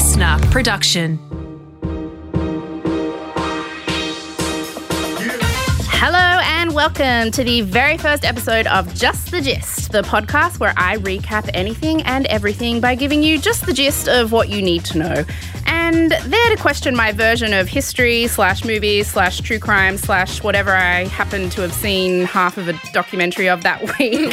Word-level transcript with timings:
listener 0.00 0.38
production. 0.50 1.18
Hello 5.90 6.40
and 6.42 6.74
welcome 6.74 7.30
to 7.30 7.44
the 7.44 7.60
very 7.60 7.98
first 7.98 8.24
episode 8.24 8.66
of 8.68 8.94
Just 8.94 9.30
the 9.30 9.42
Gist, 9.42 9.92
the 9.92 10.00
podcast 10.00 10.58
where 10.58 10.72
I 10.78 10.96
recap 10.96 11.50
anything 11.52 12.00
and 12.04 12.24
everything 12.28 12.80
by 12.80 12.94
giving 12.94 13.22
you 13.22 13.38
just 13.38 13.66
the 13.66 13.74
gist 13.74 14.08
of 14.08 14.32
what 14.32 14.48
you 14.48 14.62
need 14.62 14.86
to 14.86 14.96
know. 14.96 15.24
And 15.66 16.12
there 16.12 16.48
to 16.48 16.56
question 16.56 16.96
my 16.96 17.12
version 17.12 17.52
of 17.52 17.68
history 17.68 18.26
slash 18.26 18.64
movies 18.64 19.06
slash 19.06 19.42
true 19.42 19.58
crime 19.58 19.98
slash 19.98 20.42
whatever 20.42 20.70
I 20.70 21.08
happen 21.08 21.50
to 21.50 21.60
have 21.60 21.74
seen 21.74 22.24
half 22.24 22.56
of 22.56 22.68
a 22.68 22.72
documentary 22.94 23.50
of 23.50 23.64
that 23.64 23.82
week 23.98 24.32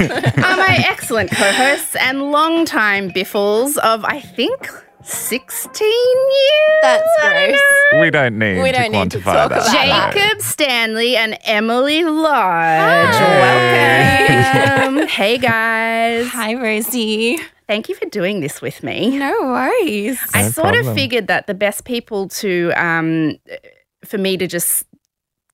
are 0.44 0.56
my 0.56 0.84
excellent 0.88 1.32
co-hosts 1.32 1.96
and 1.96 2.30
longtime 2.30 3.08
biffles 3.08 3.76
of 3.78 4.04
I 4.04 4.20
think 4.20 4.70
16 5.02 5.82
years. 5.84 6.78
That's 6.82 7.08
I 7.22 7.46
gross. 7.92 8.02
We 8.02 8.10
don't 8.10 8.38
need 8.38 8.62
We 8.62 8.72
to 8.72 8.78
don't 8.78 8.92
need 8.92 9.10
to 9.12 9.18
quantify 9.18 9.24
talk 9.32 9.50
that. 9.50 9.84
about 9.84 10.14
Jacob 10.14 10.40
Stanley 10.42 11.16
and 11.16 11.38
Emily 11.44 12.04
Lodge. 12.04 13.14
Hi. 13.14 14.78
Welcome. 14.78 15.06
hey 15.08 15.38
guys. 15.38 16.26
Hi, 16.28 16.54
Rosie. 16.54 17.38
Thank 17.66 17.88
you 17.88 17.94
for 17.94 18.06
doing 18.06 18.40
this 18.40 18.60
with 18.60 18.82
me. 18.82 19.16
No 19.18 19.32
worries. 19.42 20.18
I 20.34 20.42
No 20.42 20.50
sort 20.50 20.74
of 20.74 20.82
problem. 20.82 20.94
figured 20.96 21.26
that 21.28 21.46
the 21.46 21.54
best 21.54 21.84
people 21.84 22.28
to 22.28 22.72
um 22.76 23.36
for 24.04 24.18
me 24.18 24.36
to 24.36 24.46
just 24.46 24.84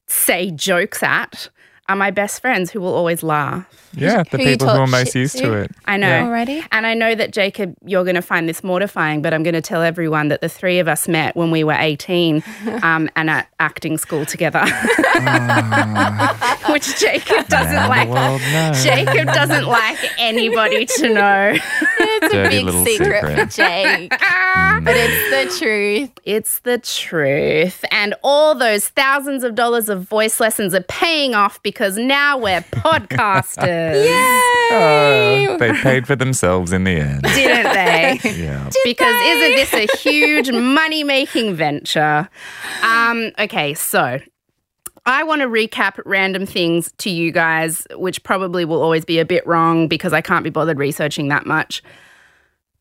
say 0.09 0.51
jokes 0.51 1.03
at 1.03 1.51
are 1.89 1.97
my 1.97 2.11
best 2.11 2.41
friends 2.41 2.71
who 2.71 2.81
will 2.81 2.95
always 2.95 3.23
laugh. 3.23 3.65
Yeah, 3.95 4.25
the 4.31 4.37
Who 4.37 4.45
people 4.45 4.69
who 4.69 4.81
are 4.81 4.87
most 4.87 5.15
used 5.15 5.37
to. 5.39 5.43
to 5.45 5.53
it. 5.55 5.71
I 5.87 5.97
know. 5.97 6.09
Yeah. 6.09 6.25
Already? 6.27 6.63
And 6.71 6.87
I 6.87 6.93
know 6.93 7.15
that 7.15 7.33
Jacob, 7.33 7.75
you're 7.87 8.05
going 8.05 8.17
to 8.17 8.21
find 8.23 8.47
this 8.47 8.63
mortifying, 8.63 9.23
but 9.23 9.33
I'm 9.33 9.43
going 9.43 9.55
to 9.55 9.63
tell 9.63 9.81
everyone 9.83 10.29
that 10.29 10.43
the 10.43 10.51
three 10.51 10.79
of 10.81 10.87
us 10.89 11.09
met 11.09 11.35
when 11.35 11.51
we 11.51 11.65
were 11.65 11.73
18 11.79 12.43
um, 12.83 13.09
and 13.17 13.31
at 13.31 13.49
acting 13.59 13.97
school 13.97 14.27
together, 14.27 14.61
which 16.71 16.99
Jacob 16.99 17.47
doesn't 17.49 17.73
Now 17.73 17.89
like. 17.89 18.09
world 18.09 18.41
knows. 18.53 18.85
Jacob 18.85 19.27
doesn't 19.33 19.65
like 19.67 19.99
anybody 20.19 20.85
to 20.87 21.09
know. 21.15 21.55
It's 21.99 22.35
a 22.35 22.49
big 22.49 22.65
little 22.65 22.85
secret, 22.85 23.21
for 23.23 23.29
secret. 23.29 23.51
Jake. 23.51 24.11
but 24.11 24.95
it's 24.97 25.31
the 25.51 25.59
truth. 25.65 26.11
It's 26.25 26.59
the 26.61 26.79
truth. 26.79 27.85
And 27.91 28.15
all 28.23 28.55
those 28.55 28.89
thousands 28.89 29.43
of 29.45 29.55
dollars 29.55 29.89
of 29.89 30.03
voice 30.03 30.39
lessons 30.41 30.75
are 30.75 30.83
paying 30.83 31.35
off 31.35 31.63
because 31.63 31.76
now 31.81 32.39
we're 32.39 32.63
podcasters. 32.63 34.43
Oh, 34.69 35.57
they 35.61 35.73
paid 35.75 36.09
for 36.09 36.17
themselves 36.17 36.73
in 36.73 36.83
the 36.83 36.97
end. 36.97 37.23
Didn't 37.35 37.73
they? 37.73 38.19
Yeah. 38.25 38.69
because 38.85 39.15
isn't 39.23 39.55
this 39.55 39.73
a 39.73 39.97
huge 39.99 40.51
money 40.51 41.05
making 41.05 41.55
venture? 41.55 42.29
Um, 42.83 43.31
okay, 43.39 43.75
so 43.75 44.19
I 45.07 45.23
want 45.23 45.43
to 45.43 45.47
recap 45.47 46.01
random 46.05 46.47
things 46.47 46.91
to 46.99 47.11
you 47.11 47.31
guys, 47.31 47.87
which 47.93 48.25
probably 48.25 48.65
will 48.65 48.83
always 48.83 49.05
be 49.05 49.21
a 49.21 49.25
bit 49.25 49.47
wrong 49.47 49.87
because 49.87 50.13
I 50.13 50.21
can't 50.21 50.43
be 50.43 50.51
bothered 50.51 50.79
researching 50.79 51.29
that 51.29 51.47
much. 51.47 51.81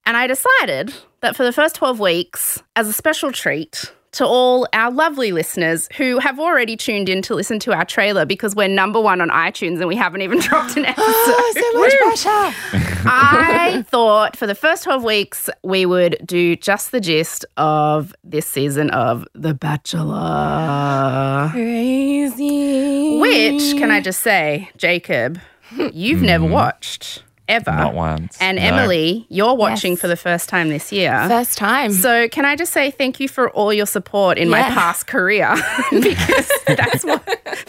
And 0.08 0.18
I 0.18 0.26
decided 0.26 0.92
that 1.22 1.36
for 1.36 1.44
the 1.44 1.54
first 1.54 1.76
12 1.76 2.00
weeks, 2.00 2.64
as 2.76 2.88
a 2.88 2.94
special 2.94 3.32
treat 3.32 3.94
to 4.16 4.26
all 4.26 4.68
our 4.72 4.92
lovely 4.92 5.32
listeners 5.32 5.90
who 5.98 6.20
have 6.20 6.40
already 6.40 6.78
tuned 6.78 7.10
in 7.10 7.22
to 7.22 7.36
listen 7.36 7.60
to 7.60 7.74
our 7.74 7.84
trailer 7.84 8.26
because 8.26 8.56
we're 8.56 8.70
number 8.70 9.00
one 9.00 9.20
on 9.20 9.30
iTunes 9.30 9.80
and 9.80 9.88
we 9.88 9.96
haven't 9.96 10.22
even 10.22 10.40
dropped 10.42 10.78
an 10.78 10.86
oh, 10.88 10.90
episode. 10.90 11.04
Oh, 11.06 11.54
so 11.56 11.80
much 11.80 11.94
pressure. 12.24 12.56
I 13.08 13.84
thought 13.88 14.38
for 14.38 14.48
the 14.48 14.56
first 14.56 14.86
12 14.86 15.04
weeks, 15.04 15.50
we 15.64 15.86
would 15.86 16.18
do 16.26 16.56
just 16.56 16.92
the 16.92 17.02
gist 17.02 17.46
of 17.58 18.16
this 18.24 18.48
season 18.48 18.90
of 18.92 19.28
The 19.34 19.54
Bachelor. 19.54 21.50
Crazy. 21.52 23.20
Which, 23.20 23.78
can 23.78 23.92
I 23.92 24.00
just 24.00 24.22
say, 24.22 24.70
Jacob, 24.78 25.40
you've 25.94 26.22
never 26.22 26.46
mm-hmm. 26.46 26.54
watched 26.54 27.25
ever. 27.48 27.72
Not 27.72 27.94
once. 27.94 28.38
And 28.40 28.58
No. 28.58 28.64
Emily, 28.64 29.26
you're 29.30 29.54
watching 29.56 29.94
Yes. 29.94 30.02
for 30.02 30.08
the 30.08 30.16
first 30.16 30.50
time 30.50 30.70
this 30.70 30.92
year. 30.92 31.26
First 31.28 31.58
time. 31.58 31.92
So, 31.92 32.28
can 32.30 32.46
I 32.46 32.56
just 32.56 32.72
say 32.74 32.92
thank 32.92 33.20
you 33.20 33.28
for 33.28 33.50
all 33.52 33.72
your 33.74 33.86
support 33.86 34.38
in 34.38 34.50
my 34.50 34.62
past 34.64 35.08
career? 35.08 35.54
because 35.92 36.52
that's 36.68 37.04
what 37.06 37.24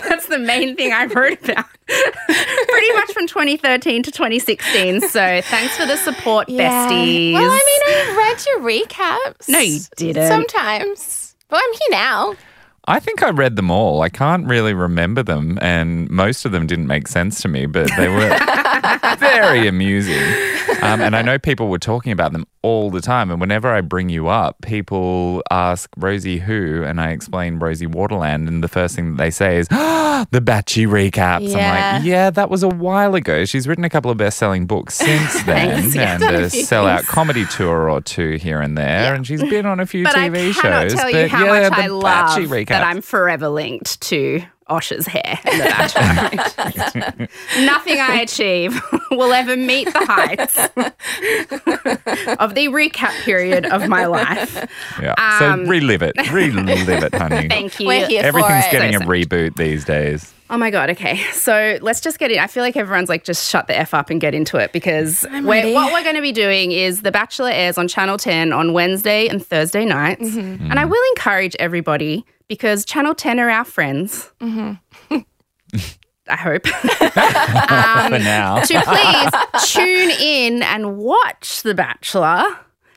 that's 0.09 0.27
the 0.27 0.39
main 0.39 0.77
thing 0.77 0.93
I 0.93 1.05
wrote 1.07 1.43
about. 1.49 1.67
Pretty 1.87 2.93
much 2.95 3.13
from 3.13 3.27
2013 3.27 4.03
to 4.05 4.11
2016. 4.11 5.01
So, 5.03 5.41
thanks 5.43 5.77
for 5.77 5.87
the 5.87 5.97
support, 5.97 6.49
Yeah. 6.49 6.89
besties. 6.89 7.33
Well, 7.35 7.51
I 7.51 7.55
mean, 7.87 8.09
I 8.09 8.17
read 8.17 8.47
your 8.47 8.61
recaps. 8.61 9.49
No, 9.49 9.59
you 9.61 9.81
didn't. 9.97 10.29
Sometimes. 10.29 11.35
But 11.49 11.61
I'm 11.65 11.73
here 11.73 11.91
now. 12.01 12.35
I 12.89 13.01
think 13.01 13.23
I 13.23 13.31
read 13.31 13.57
them 13.57 13.71
all. 13.71 14.03
I 14.03 14.09
can't 14.09 14.47
really 14.47 14.73
remember 14.75 15.23
them, 15.23 15.59
and 15.61 16.09
most 16.11 16.45
of 16.45 16.53
them 16.53 16.67
didn't 16.67 16.87
make 16.87 17.09
sense 17.09 17.41
to 17.43 17.49
me, 17.49 17.67
but 17.67 17.91
they 17.97 18.09
were 18.09 18.37
very 19.19 19.67
amusing. 19.67 20.23
Um, 20.83 21.01
and 21.01 21.17
I 21.17 21.23
know 21.23 21.39
people 21.39 21.69
were 21.69 21.79
talking 21.79 22.13
about 22.13 22.33
them 22.33 22.45
all 22.63 22.91
the 22.91 23.01
time. 23.01 23.31
And 23.31 23.41
whenever 23.41 23.73
I 23.73 23.81
bring 23.81 24.09
you 24.09 24.29
up, 24.29 24.61
people 24.63 25.43
ask 25.51 25.89
Rosie 25.97 26.39
who, 26.39 26.83
and 26.85 27.01
I 27.01 27.11
explain 27.11 27.59
Rosie 27.59 27.87
Waterland, 27.87 28.47
and 28.47 28.63
the 28.63 28.69
first 28.69 28.95
thing 28.95 29.13
that 29.13 29.17
they 29.23 29.31
say 29.31 29.57
is 29.59 29.69
"Ah, 29.71 30.27
the 30.31 30.41
Batchy 30.41 30.87
recaps. 30.87 31.49
Yeah. 31.51 31.73
I'm 31.97 32.03
like, 32.03 32.07
yeah, 32.07 32.31
that 32.31 32.51
was 32.51 32.63
a 32.63 32.69
while 32.69 33.15
ago. 33.15 33.45
She's 33.47 33.67
written 33.67 33.85
a 33.85 33.91
couple 33.91 34.11
of 34.11 34.17
best-selling 34.19 34.67
books 34.67 34.95
since 34.95 35.43
then, 35.45 35.83
Thanks. 35.91 35.97
And 35.97 36.23
a 36.23 36.37
a 36.45 36.47
sellout 36.47 36.99
things. 36.99 37.09
comedy 37.09 37.47
tour 37.47 37.89
or 37.91 38.01
two 38.01 38.33
here 38.37 38.61
and 38.61 38.77
there. 38.77 39.15
And 39.15 39.27
she's 39.27 39.43
been 39.43 39.67
on 39.67 39.81
a 39.81 39.87
few 39.87 40.05
but 40.05 40.15
TV 40.15 40.51
I 40.51 40.53
cannot 40.61 40.83
shows. 40.91 40.95
tell 40.95 41.11
but 41.11 41.15
you 41.23 41.29
how 41.29 41.45
yeah, 41.47 41.69
much 41.69 41.79
the 41.79 41.83
I 41.85 41.87
love 41.87 42.31
Batchy 42.31 42.47
recaps. 42.47 42.76
That 42.81 42.87
I'm 42.87 43.01
forever 43.03 43.49
linked 43.49 44.01
to 44.03 44.43
Osher's 44.69 45.07
hair 45.07 45.39
in 45.45 45.59
The 45.59 45.65
Bachelor. 45.65 47.29
Nothing 47.65 48.01
I 48.01 48.21
achieve 48.23 48.81
will 49.11 49.33
ever 49.33 49.57
meet 49.57 49.85
the 49.93 50.05
heights 50.07 50.57
of 52.41 52.55
the 52.55 52.69
recap 52.69 53.13
period 53.25 53.67
of 53.67 53.89
my 53.89 54.07
life. 54.07 54.55
Yeah. 55.01 55.15
Um, 55.19 55.65
so 55.67 55.71
relive 55.71 56.03
it. 56.03 56.15
Relive 56.33 56.89
it, 56.89 57.15
honey. 57.15 57.49
Thank 57.51 57.79
you. 57.81 57.87
We're 57.87 58.07
here 58.07 58.23
Everything's 58.25 58.65
for 58.65 58.69
it. 58.69 58.73
getting 58.73 58.97
a 58.97 58.99
So- 59.01 59.05
reboot 59.07 59.57
these 59.57 59.85
days. 59.85 60.33
Oh 60.49 60.57
my 60.57 60.71
god. 60.71 60.91
Okay, 60.91 61.17
so 61.33 61.77
let's 61.83 62.01
just 62.01 62.21
get 62.21 62.31
in. 62.31 62.39
I 62.39 62.47
feel 62.47 62.63
like 62.63 62.77
everyone's 62.77 63.09
like, 63.09 63.25
just 63.25 63.51
shut 63.51 63.67
the 63.67 63.77
f 63.77 63.93
up 63.93 64.11
and 64.11 64.21
get 64.21 64.33
into 64.33 64.59
it 64.59 64.73
because 64.73 65.27
we're, 65.29 65.73
what 65.75 65.93
we're 65.93 66.05
going 66.05 66.15
to 66.15 66.23
be 66.23 66.31
doing 66.31 66.71
is 66.71 67.03
The 67.03 67.11
Bachelor 67.11 67.51
airs 67.51 67.77
on 67.79 67.89
Channel 67.89 68.17
Ten 68.17 68.53
on 68.53 68.73
Wednesday 68.73 69.27
and 69.27 69.45
Thursday 69.45 69.85
nights, 69.85 70.23
Mm-hmm. 70.23 70.71
and 70.71 70.79
I 70.79 70.85
will 70.85 71.03
encourage 71.17 71.57
everybody 71.59 72.25
because 72.49 72.85
Channel 72.85 73.15
Ten 73.15 73.39
are 73.41 73.51
our 73.51 73.65
friends. 73.65 74.31
Mm-hmm. 74.41 75.19
I 76.29 76.37
hope 76.37 76.67
Um, 77.71 78.13
For 78.13 78.19
now. 78.19 78.61
to 78.61 78.83
please 78.83 79.73
tune 79.73 80.11
in 80.21 80.63
and 80.63 80.97
watch 80.99 81.63
The 81.63 81.75
Bachelor. 81.75 82.45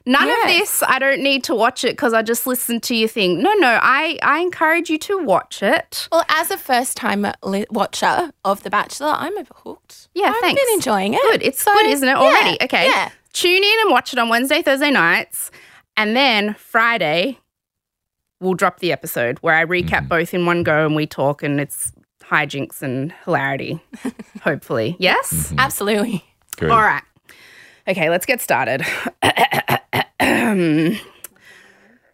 None 0.06 0.28
of 0.30 0.38
this, 0.48 0.82
I 0.82 0.98
don't 0.98 1.22
need 1.22 1.44
to 1.44 1.54
watch 1.54 1.84
it 1.84 1.92
because 1.92 2.14
I 2.14 2.24
just 2.24 2.48
listen 2.48 2.80
to 2.82 2.96
you 2.96 3.08
think. 3.08 3.40
No, 3.42 3.54
no, 3.56 3.78
I, 3.82 4.18
I 4.24 4.40
encourage 4.40 4.90
you 4.90 4.98
to 5.00 5.24
watch 5.24 5.62
it. 5.62 6.08
Well, 6.12 6.26
as 6.30 6.50
a 6.50 6.58
first 6.58 6.98
time 6.98 7.28
li- 7.44 7.68
watcher 7.70 8.32
of 8.44 8.64
The 8.64 8.72
Bachelor, 8.72 9.10
I'm 9.16 9.34
hooked. 9.58 10.08
Yeah, 10.16 10.32
thanks. 10.32 10.38
I've 10.38 10.42
thanks. 10.42 10.62
been 10.64 10.74
enjoying 10.74 11.14
it. 11.14 11.22
Good. 11.22 11.44
It's 11.44 11.62
So, 11.62 11.72
good, 11.74 11.86
isn't 11.88 12.08
it? 12.08 12.12
yeah, 12.14 12.18
Already. 12.20 12.58
Okay. 12.64 12.86
Yeah. 12.88 13.12
Tune 13.34 13.64
in 13.64 13.76
and 13.82 13.92
watch 13.92 14.12
it 14.14 14.18
on 14.18 14.30
Wednesday, 14.30 14.64
Thursday 14.64 14.90
nights. 14.90 15.52
And 15.96 16.16
then 16.16 16.56
Friday, 16.56 17.38
we'll 18.40 18.54
drop 18.54 18.80
the 18.80 18.92
episode 18.92 19.38
where 19.40 19.56
I 19.56 19.66
recap 19.66 19.90
Mm-hmm. 19.90 20.08
both 20.08 20.34
in 20.34 20.46
one 20.46 20.64
go 20.64 20.86
and 20.86 20.96
we 20.96 21.06
talk 21.08 21.44
and 21.44 21.60
it's 21.60 21.92
hijinks 22.24 22.82
and 22.82 23.14
hilarity. 23.26 23.80
hopefully. 24.42 24.96
Yes? 25.00 25.32
Mm-hmm. 25.48 25.60
Absolutely. 25.60 26.24
Good. 26.58 26.70
All 26.72 26.82
right. 26.82 27.04
Okay, 27.88 28.10
let's 28.10 28.26
get 28.26 28.40
started. 28.42 28.84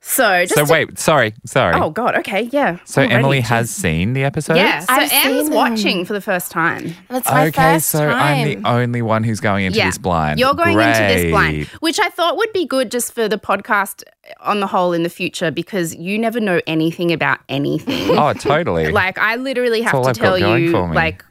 so, 0.08 0.44
just 0.44 0.54
So 0.54 0.66
to- 0.66 0.72
wait, 0.72 1.00
sorry, 1.00 1.34
sorry. 1.46 1.74
Oh, 1.76 1.90
God. 1.90 2.16
Okay. 2.20 2.44
Yeah. 2.52 2.78
so 2.86 3.02
I'm 3.02 3.10
ready. 3.10 3.20
Emily 3.20 3.42
has 3.42 3.72
seen 3.72 4.14
the 4.14 4.24
episode? 4.24 4.56
Yeah. 4.56 4.82
So, 4.82 4.94
I've 4.94 5.10
Em's 5.12 5.50
watching 5.50 6.06
for 6.06 6.14
the 6.14 6.22
first 6.22 6.52
time. 6.52 6.94
That's 7.10 7.28
my 7.28 7.48
okay, 7.48 7.74
first 7.74 7.90
so 7.90 8.06
time. 8.08 8.14
I'm 8.14 8.62
the 8.62 8.70
only 8.70 9.02
one 9.02 9.24
who's 9.24 9.40
going 9.40 9.66
into 9.66 9.80
this 9.80 9.98
blind. 9.98 10.40
You're 10.40 10.54
going 10.54 10.80
into 10.80 11.00
this 11.00 11.32
blind, 11.32 11.66
which 11.80 12.00
I 12.00 12.10
thought 12.10 12.38
would 12.38 12.54
be 12.54 12.68
good 12.68 12.92
just 12.92 13.14
for 13.14 13.28
the 13.28 13.40
podcast 13.40 14.04
on 14.42 14.60
the 14.60 14.68
whole 14.68 14.94
in 14.94 15.02
the 15.02 15.10
future 15.10 15.50
because 15.50 15.96
you 15.96 16.20
never 16.20 16.40
know 16.40 16.62
anything 16.68 17.12
about 17.12 17.40
anything. 17.50 18.16
Oh, 18.16 18.34
totally. 18.34 18.92
like 18.92 19.18
I 19.18 19.38
literally 19.38 19.82
have 19.82 20.04
to 20.04 20.10
I've 20.10 20.16
tell 20.16 20.38
you 20.38 20.72
like 20.94 21.26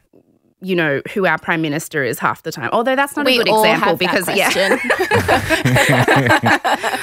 you 0.61 0.75
know 0.75 1.01
who 1.13 1.27
our 1.27 1.39
prime 1.39 1.63
minister 1.63 2.03
is 2.03 2.19
half 2.19 2.43
the 2.43 2.51
time. 2.51 2.71
Although 2.73 2.97
that's 2.97 3.17
not 3.17 3.25
we 3.25 3.35
a 3.35 3.45
good 3.45 3.51
all 3.51 3.63
example 3.63 3.91
have 3.91 3.99
because 4.01 4.27
that 4.27 4.37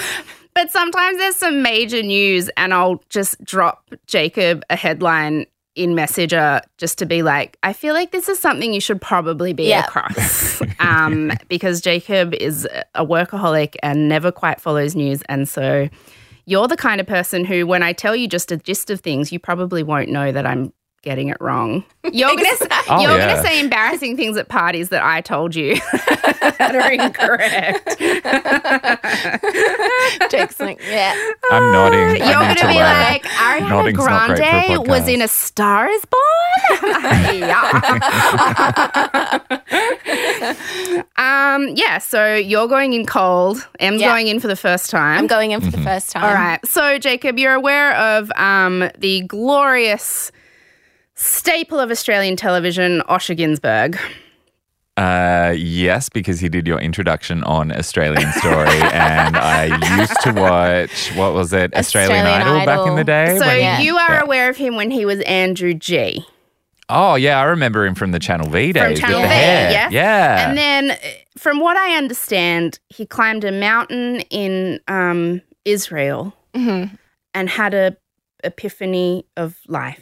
yeah. 0.03 0.25
question. 0.53 0.61
But 0.67 0.71
sometimes 0.71 1.17
there's 1.17 1.35
some 1.35 1.61
major 1.61 2.01
news 2.03 2.49
and 2.57 2.73
I'll 2.73 3.01
just 3.09 3.43
drop 3.43 3.89
Jacob 4.07 4.63
a 4.69 4.75
headline 4.75 5.45
in 5.75 5.95
Messenger 5.95 6.61
just 6.77 6.97
to 6.99 7.05
be 7.05 7.23
like, 7.23 7.57
I 7.63 7.71
feel 7.73 7.93
like 7.93 8.11
this 8.11 8.27
is 8.27 8.37
something 8.39 8.73
you 8.73 8.81
should 8.81 8.99
probably 9.01 9.53
be 9.53 9.69
Yeah. 9.69 9.85
across. 9.85 10.61
um, 10.79 11.31
because 11.47 11.79
Jacob 11.79 12.33
is 12.33 12.67
a 12.93 13.05
workaholic 13.05 13.75
and 13.81 14.09
never 14.09 14.31
quite 14.33 14.59
follows 14.59 14.95
news. 14.95 15.21
And 15.29 15.47
so 15.47 15.87
you're 16.45 16.67
the 16.67 16.75
kind 16.75 16.99
of 16.99 17.07
person 17.07 17.45
who, 17.45 17.65
when 17.65 17.83
I 17.83 17.93
tell 17.93 18.15
you 18.15 18.27
just 18.27 18.51
a 18.51 18.57
gist 18.57 18.89
of 18.89 18.99
things, 18.99 19.31
you 19.31 19.39
probably 19.39 19.81
won't 19.83 20.09
know 20.09 20.31
that 20.33 20.45
I'm 20.45 20.73
getting 21.03 21.29
it 21.29 21.37
wrong. 21.41 21.83
You're 22.11 22.35
gonna 22.35 22.55
say, 22.57 22.67
Oh, 22.89 23.01
you're 23.01 23.17
yeah. 23.17 23.35
gonna 23.35 23.47
say 23.47 23.59
embarrassing 23.59 24.17
things 24.17 24.35
at 24.37 24.49
parties 24.49 24.89
that 24.89 25.03
I 25.03 25.21
told 25.21 25.55
you 25.55 25.75
that 26.57 26.75
are 26.75 26.91
incorrect. 26.91 27.99
Jake's 30.31 30.59
like, 30.59 30.79
yeah. 30.87 31.15
I'm 31.51 31.71
nodding. 31.71 31.99
I 31.99 32.07
You're 32.07 32.17
need 32.17 32.33
gonna 32.33 32.55
to 32.55 32.67
be 32.67 32.73
like, 32.75 33.23
Ariana 33.23 33.69
Nodding's 33.69 33.97
not 33.99 34.27
great 34.27 34.37
for 34.39 34.43
a 34.43 34.65
Grande 34.75 34.87
was 34.87 35.07
in 35.07 35.21
A 35.21 35.27
Star 35.27 35.87
Is 35.89 36.03
Born. 36.05 36.21
yeah. 37.39 39.39
um, 41.17 41.67
yeah. 41.75 41.97
So 41.99 42.35
you're 42.35 42.67
going 42.67 42.93
in 42.93 43.05
cold. 43.05 43.67
Em's 43.79 44.01
Yeah. 44.01 44.09
going 44.09 44.27
in 44.27 44.39
for 44.39 44.47
the 44.47 44.55
first 44.55 44.89
time. 44.89 45.19
I'm 45.19 45.27
going 45.27 45.51
in 45.51 45.61
for 45.61 45.67
Mm-hmm. 45.67 45.83
the 45.83 45.89
first 45.89 46.11
time. 46.11 46.23
All 46.23 46.33
right. 46.33 46.59
So, 46.65 46.97
Jacob, 46.99 47.37
you're 47.39 47.53
aware 47.53 47.95
of 47.95 48.31
um, 48.35 48.89
the 48.97 49.21
glorious 49.21 50.31
staple 51.21 51.79
of 51.79 51.91
Australian 51.91 52.35
television, 52.35 53.01
Osher 53.09 53.37
Günsberg. 53.37 53.99
Uh, 54.97 55.53
yes, 55.55 56.09
because 56.09 56.39
he 56.39 56.49
did 56.49 56.67
your 56.67 56.79
introduction 56.79 57.43
on 57.45 57.71
Australian 57.71 58.31
Story, 58.33 58.67
and 58.93 59.37
I 59.37 59.97
used 59.99 60.19
to 60.21 60.33
watch 60.33 61.15
what 61.15 61.33
was 61.33 61.53
it, 61.53 61.73
Australian, 61.75 62.25
Australian 62.25 62.57
Idol, 62.57 62.65
back 62.65 62.87
in 62.87 62.95
the 62.97 63.03
day. 63.03 63.37
So, 63.39 63.45
when- 63.45 63.59
Yeah. 63.59 63.79
you 63.79 63.97
are 63.97 64.15
Yeah. 64.15 64.21
aware 64.23 64.49
of 64.49 64.57
him 64.57 64.75
when 64.75 64.91
he 64.91 65.05
was 65.05 65.21
Andrew 65.21 65.73
G. 65.73 66.25
oh 66.93 67.15
yeah, 67.15 67.39
I 67.39 67.43
remember 67.43 67.85
him 67.85 67.95
from 67.95 68.11
the 68.11 68.19
Channel 68.19 68.49
V 68.49 68.73
days 68.73 68.83
From 68.83 68.95
Channel 68.95 69.21
with 69.21 69.29
the 69.29 69.35
V, 69.35 69.41
hair. 69.41 69.71
yes. 69.71 69.91
Yeah, 69.93 70.49
And 70.49 70.57
then, 70.57 70.91
uh, 70.91 70.95
from 71.37 71.61
what 71.61 71.77
I 71.77 71.95
understand, 71.95 72.79
he 72.89 73.05
climbed 73.05 73.45
a 73.45 73.51
mountain 73.53 74.19
in 74.29 74.81
um, 74.89 75.41
Israel 75.63 76.33
Mhm. 76.53 76.97
and 77.33 77.49
had 77.49 77.73
a 77.73 77.95
epiphany 78.43 79.25
of 79.37 79.55
life. 79.69 80.01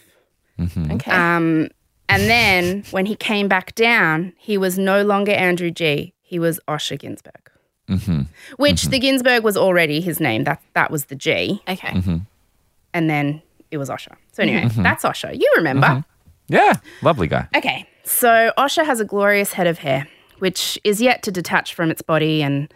Mhm. 0.59 0.91
Okay. 0.95 1.11
Um, 1.11 1.69
and 2.09 2.23
then 2.23 2.83
when 2.91 3.05
he 3.05 3.15
came 3.15 3.47
back 3.47 3.73
down, 3.75 4.33
he 4.37 4.57
was 4.57 4.77
no 4.77 5.03
longer 5.03 5.31
Andrew 5.31 5.71
G. 5.71 6.13
He 6.21 6.37
was 6.39 6.59
Osher 6.67 6.97
Günsberg, 6.99 7.47
Mhm. 7.89 8.27
which 8.57 8.83
the 8.85 8.99
Günsberg 8.99 9.41
was 9.43 9.55
already 9.57 10.01
his 10.01 10.19
name. 10.19 10.43
That 10.43 10.61
that 10.73 10.91
was 10.91 11.05
the 11.05 11.15
G, 11.15 11.61
okay. 11.67 11.89
Mm-hmm. 11.89 12.17
and 12.93 13.09
then 13.09 13.41
it 13.71 13.77
was 13.77 13.89
Osher. 13.89 14.15
So 14.31 14.43
anyway, 14.43 14.67
that's 14.77 15.03
Osher. 15.03 15.33
You 15.33 15.51
remember? 15.57 16.03
yeah, 16.47 16.73
lovely 17.01 17.27
guy. 17.27 17.47
Okay, 17.55 17.85
so 18.03 18.51
Osher 18.57 18.85
has 18.85 18.99
a 18.99 19.05
glorious 19.05 19.53
head 19.53 19.67
of 19.67 19.79
hair, 19.79 20.07
which 20.39 20.79
is 20.83 21.01
yet 21.01 21.21
to 21.23 21.31
detach 21.31 21.73
from 21.73 21.89
its 21.91 22.01
body 22.01 22.41
and 22.43 22.73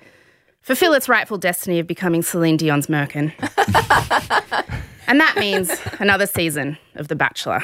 fulfill 0.63 0.93
its 0.93 1.07
rightful 1.07 1.37
destiny 1.37 1.77
of 1.77 1.85
becoming 1.85 2.23
Celine 2.23 2.57
Dion's 2.57 2.87
Merkin. 2.87 3.31
and 5.07 5.19
that 5.19 5.35
means 5.37 5.71
another 5.99 6.25
season 6.25 6.77
of 6.95 7.09
The 7.09 7.15
Bachelor. 7.15 7.63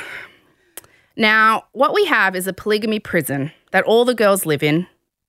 Now, 1.15 1.63
what 1.71 1.93
we 1.93 2.05
have 2.05 2.35
is 2.35 2.47
a 2.47 2.53
polygamy 2.53 2.99
prison 2.99 3.51
that 3.71 3.83
all 3.85 4.05
the 4.05 4.13
girls 4.13 4.45
live 4.45 4.61
in. 4.61 4.87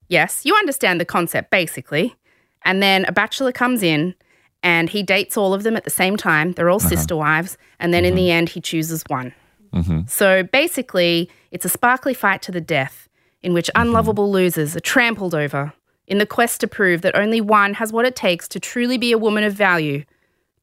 Yes, 0.08 0.44
you 0.44 0.54
understand 0.54 1.00
the 1.00 1.04
concept 1.04 1.50
basically. 1.50 2.14
And 2.62 2.82
then 2.82 3.04
a 3.06 3.12
bachelor 3.12 3.52
comes 3.52 3.82
in 3.82 4.14
and 4.62 4.90
he 4.90 5.02
dates 5.02 5.36
all 5.36 5.54
of 5.54 5.62
them 5.62 5.76
at 5.76 5.84
the 5.84 5.90
same 5.90 6.16
time. 6.16 6.52
They're 6.52 6.68
all 6.68 6.76
uh-huh. 6.76 6.88
sister 6.88 7.16
wives. 7.16 7.56
And 7.78 7.94
then 7.94 8.04
in 8.04 8.14
the 8.14 8.22
mm-hmm. 8.22 8.30
end, 8.30 8.48
he 8.50 8.60
chooses 8.60 9.02
one. 9.06 9.32
Mm-hmm. 9.72 10.00
So 10.06 10.42
basically, 10.42 11.30
it's 11.50 11.64
a 11.64 11.68
sparkly 11.68 12.12
fight 12.12 12.42
to 12.42 12.52
the 12.52 12.60
death 12.60 13.08
in 13.42 13.54
which 13.54 13.68
mm-hmm. 13.68 13.88
unlovable 13.88 14.30
losers 14.30 14.76
are 14.76 14.80
trampled 14.80 15.34
over 15.34 15.72
in 16.10 16.18
the 16.18 16.26
quest 16.26 16.60
to 16.60 16.66
prove 16.66 17.00
that 17.00 17.14
only 17.16 17.40
one 17.40 17.72
has 17.74 17.90
what 17.92 18.04
it 18.04 18.14
takes 18.14 18.46
to 18.48 18.60
truly 18.60 18.98
be 18.98 19.12
a 19.12 19.18
woman 19.18 19.44
of 19.44 19.54
value. 19.54 20.04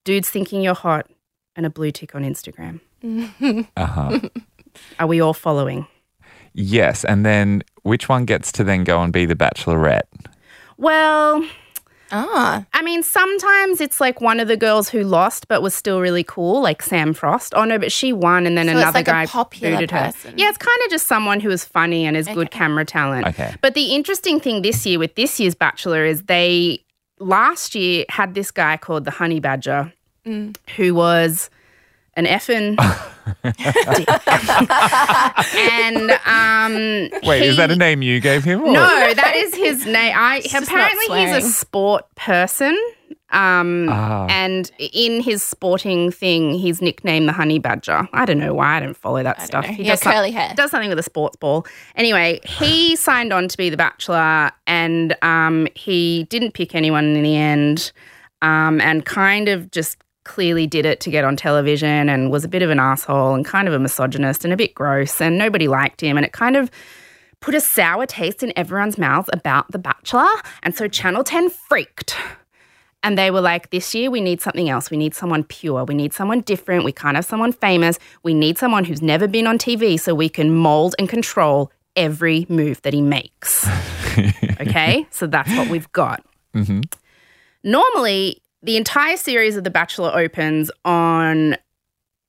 Dudes 0.04 0.30
thinking 0.30 0.62
you're 0.62 0.76
hot 0.76 1.10
and 1.56 1.66
a 1.66 1.70
blue 1.72 1.90
tick 1.92 2.14
on 2.14 2.24
Instagram. 2.24 2.82
Uh 3.78 3.86
huh. 3.86 4.20
Are 5.00 5.08
we 5.08 5.20
all 5.22 5.34
following? 5.34 5.88
yes, 6.54 7.04
and 7.06 7.26
then 7.26 7.64
which 7.84 8.10
one 8.10 8.26
gets 8.26 8.52
to 8.52 8.64
then 8.64 8.84
go 8.84 9.02
and 9.02 9.14
be 9.14 9.26
the 9.26 9.36
Bachelorette? 9.36 10.02
Well, 10.78 11.44
Ah. 12.12 12.66
I 12.74 12.82
mean, 12.82 13.04
sometimes 13.04 13.82
it's 13.82 14.00
like 14.00 14.22
one 14.22 14.40
of 14.40 14.48
the 14.48 14.56
girls 14.58 14.90
who 14.90 15.04
lost 15.04 15.48
but 15.48 15.62
was 15.62 15.74
still 15.74 16.00
really 16.00 16.24
cool, 16.24 16.62
like 16.62 16.82
Sam 16.82 17.14
Frost. 17.14 17.54
Oh 17.56 17.66
no, 17.66 17.78
but 17.78 17.92
she 17.92 18.14
won, 18.14 18.46
and 18.48 18.58
then 18.58 18.68
So 18.68 18.72
it's 18.74 18.82
another 18.82 19.00
like 19.00 19.06
guy 19.06 19.26
popular 19.26 19.76
booted 19.76 19.92
her. 19.92 20.06
person. 20.12 20.34
Yeah, 20.38 20.50
it's 20.50 20.58
kind 20.58 20.80
of 20.86 20.90
just 20.92 21.08
someone 21.08 21.40
who 21.40 21.50
is 21.50 21.66
funny 21.66 22.06
and 22.06 22.16
is 22.16 22.28
good 22.28 22.52
camera 22.52 22.86
talent. 22.86 23.28
Okay. 23.28 23.56
But 23.62 23.74
the 23.74 23.94
interesting 23.96 24.40
thing 24.40 24.62
this 24.62 24.86
year 24.86 25.00
with 25.00 25.16
this 25.16 25.40
year's 25.40 25.56
Bachelor 25.56 26.06
is 26.06 26.24
they 26.24 26.80
last 27.20 27.76
year 27.76 28.06
had 28.10 28.34
this 28.36 28.52
guy 28.52 28.78
called 28.78 29.04
the 29.06 29.12
Honey 29.12 29.40
Badger, 29.40 29.92
who 30.26 30.94
was 30.94 31.50
an 32.16 32.26
effing 32.26 32.78
dick. 32.78 32.96
and 35.58 36.12
um, 36.26 37.10
Wait, 37.28 37.44
is 37.44 37.58
that 37.58 37.70
a 37.72 37.76
name 37.76 38.02
you 38.02 38.20
gave 38.20 38.44
him? 38.44 38.62
or- 38.64 38.72
no, 38.74 39.14
that 39.14 39.34
is 39.36 39.56
his 39.56 39.86
name. 39.86 40.14
I 40.16 40.42
just 40.42 40.54
not 40.54 40.64
apparently 40.64 41.26
he's 41.26 41.36
a 41.46 41.50
sport 41.50 42.04
person. 42.16 42.78
Um, 43.30 43.90
Ah. 43.92 44.26
and 44.30 44.72
in 44.80 45.20
his 45.22 45.44
sporting 45.44 46.12
thing, 46.12 46.54
he's 46.54 46.82
nicknamed 46.82 47.28
the 47.28 47.34
Honey 47.34 47.60
Badger. 47.60 48.08
I 48.14 48.24
don't 48.24 48.38
know 48.40 48.54
why. 48.54 48.78
I 48.78 48.80
don't 48.80 48.96
follow 48.96 49.22
that 49.22 49.38
I 49.38 49.46
stuff. 49.46 49.66
don't. 49.66 49.74
He 49.76 49.84
He 49.84 49.90
has 49.90 50.00
does 50.00 50.04
some- 50.06 50.14
curly 50.14 50.32
hair. 50.32 50.54
does 50.56 50.72
something 50.72 50.88
with 50.88 50.98
a 51.00 51.04
sports 51.04 51.36
ball. 51.36 51.66
Anyway, 51.98 52.40
he 52.46 52.96
signed 52.96 53.34
on 53.34 53.50
to 53.50 53.58
be 53.58 53.70
the 53.70 53.76
Bachelor, 53.76 54.52
and 54.66 55.14
um, 55.22 55.68
he 55.76 56.24
didn't 56.30 56.54
pick 56.54 56.74
anyone 56.74 57.04
in 57.18 57.22
the 57.24 57.36
end, 57.36 57.92
um, 58.42 58.80
and 58.80 59.04
kind 59.06 59.50
of 59.50 59.72
just 59.72 59.98
clearly 60.28 60.68
did 60.68 60.86
it 60.86 61.00
to 61.02 61.10
get 61.10 61.24
on 61.24 61.36
television, 61.36 62.10
and 62.10 62.30
was 62.30 62.44
a 62.44 62.48
bit 62.48 62.62
of 62.62 62.70
an 62.70 62.80
asshole, 62.80 63.34
and 63.34 63.46
kind 63.46 63.68
of 63.68 63.74
a 63.74 63.80
misogynist, 63.80 64.44
and 64.44 64.54
a 64.54 64.58
bit 64.58 64.76
gross, 64.76 65.20
and 65.20 65.38
nobody 65.38 65.68
liked 65.68 66.02
him, 66.02 66.18
and 66.18 66.26
it 66.26 66.34
kind 66.34 66.56
of 66.56 66.70
put 67.40 67.56
a 67.56 67.62
sour 67.62 68.06
taste 68.06 68.44
in 68.44 68.54
everyone's 68.56 68.98
mouth 68.98 69.30
about 69.34 69.72
the 69.72 69.80
Bachelor, 69.80 70.28
and 70.64 70.76
so 70.76 70.88
Channel 70.88 71.24
Ten 71.24 71.50
freaked. 71.50 72.16
And 73.04 73.18
they 73.18 73.32
were 73.32 73.42
like, 73.42 73.70
this 73.70 73.94
year 73.96 74.10
we 74.10 74.22
need 74.22 74.42
something 74.42 74.70
else. 74.70 74.90
We 74.90 74.98
need 74.98 75.14
someone 75.14 75.44
pure. 75.44 75.86
We 75.86 75.94
need 75.94 76.14
someone 76.14 76.42
different. 76.42 76.84
We 76.84 76.92
can't 76.92 77.16
have 77.16 77.26
someone 77.26 77.54
famous. 77.54 78.00
We 78.24 78.34
need 78.34 78.58
someone 78.58 78.84
who's 78.84 79.02
never 79.02 79.28
been 79.28 79.48
on 79.48 79.58
TV 79.58 80.00
so 80.00 80.14
we 80.16 80.28
can 80.28 80.54
mold 80.54 80.96
and 80.98 81.08
control 81.08 81.72
every 81.96 82.46
move 82.50 82.82
that 82.82 82.94
he 82.94 83.02
makes. 83.02 83.68
okay? 84.60 85.06
So 85.12 85.28
that's 85.28 85.50
what 85.56 85.70
we've 85.70 85.92
got. 85.92 86.26
Mm-hmm. 86.54 86.82
Normally, 87.64 88.42
the 88.68 88.76
entire 88.76 89.16
series 89.16 89.56
of 89.56 89.64
The 89.64 89.70
Bachelor 89.70 90.12
opens 90.14 90.70
on 90.84 91.56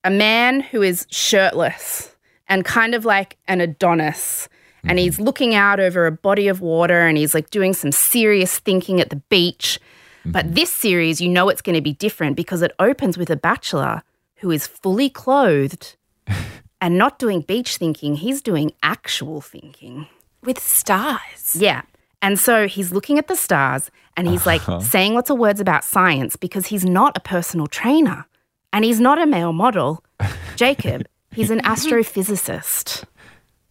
a 0.04 0.11
man 0.11 0.61
who 0.61 0.83
is 0.83 1.04
shirtless 1.11 2.14
and 2.47 2.64
kind 2.64 2.95
of 2.95 3.04
like 3.04 3.37
an 3.49 3.61
Adonis. 3.61 4.49
And 4.85 5.00
he's 5.00 5.16
mm-hmm. 5.16 5.25
looking 5.25 5.54
out 5.57 5.80
over 5.80 6.07
a 6.07 6.12
body 6.12 6.47
of 6.47 6.61
water 6.61 7.09
and 7.09 7.18
he's 7.18 7.35
like 7.35 7.50
doing 7.50 7.75
some 7.75 7.90
serious 7.90 8.61
thinking 8.61 9.00
at 9.00 9.11
the 9.11 9.16
beach. 9.16 9.80
But 10.25 10.45
mm-hmm. 10.47 10.54
this 10.54 10.71
series, 10.71 11.21
you 11.21 11.28
know 11.28 11.49
it's 11.49 11.61
going 11.61 11.75
to 11.75 11.83
be 11.83 11.95
different 11.95 12.37
because 12.37 12.62
it 12.62 12.71
opens 12.78 13.18
with 13.18 13.30
a 13.30 13.37
bachelor 13.37 14.02
who 14.37 14.52
is 14.52 14.64
fully 14.64 15.11
clothed 15.11 15.97
and 16.80 16.97
not 16.97 17.18
doing 17.18 17.40
beach 17.40 17.78
thinking. 17.78 18.14
He's 18.14 18.40
doing 18.40 18.71
actual 18.85 19.40
thinking. 19.40 20.07
With 20.45 20.61
stars. 20.61 21.57
Yeah. 21.57 21.83
And 22.21 22.39
so 22.39 22.67
he's 22.67 22.93
looking 22.93 23.19
at 23.19 23.29
the 23.29 23.37
stars 23.37 23.91
and 24.17 24.29
he's 24.29 24.47
like 24.47 24.61
uh-huh. 24.69 24.81
saying 24.81 25.15
lots 25.15 25.31
of 25.31 25.39
words 25.39 25.61
about 25.61 25.85
science 25.85 26.37
because 26.37 26.67
he's 26.67 26.85
not 26.85 27.17
a 27.17 27.21
personal 27.21 27.67
trainer 27.67 28.27
and 28.73 28.85
he's 28.85 29.01
not 29.01 29.21
a 29.21 29.27
male 29.27 29.53
model. 29.53 30.05
Jacob, 30.57 31.07
he's 31.33 31.51
an 31.51 31.61
astrophysicist. 31.61 33.05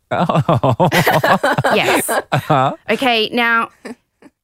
Oh. 0.10 0.88
Yes. 1.76 2.10
Uh-huh. 2.10 2.76
Okay, 2.90 3.30
now 3.34 3.70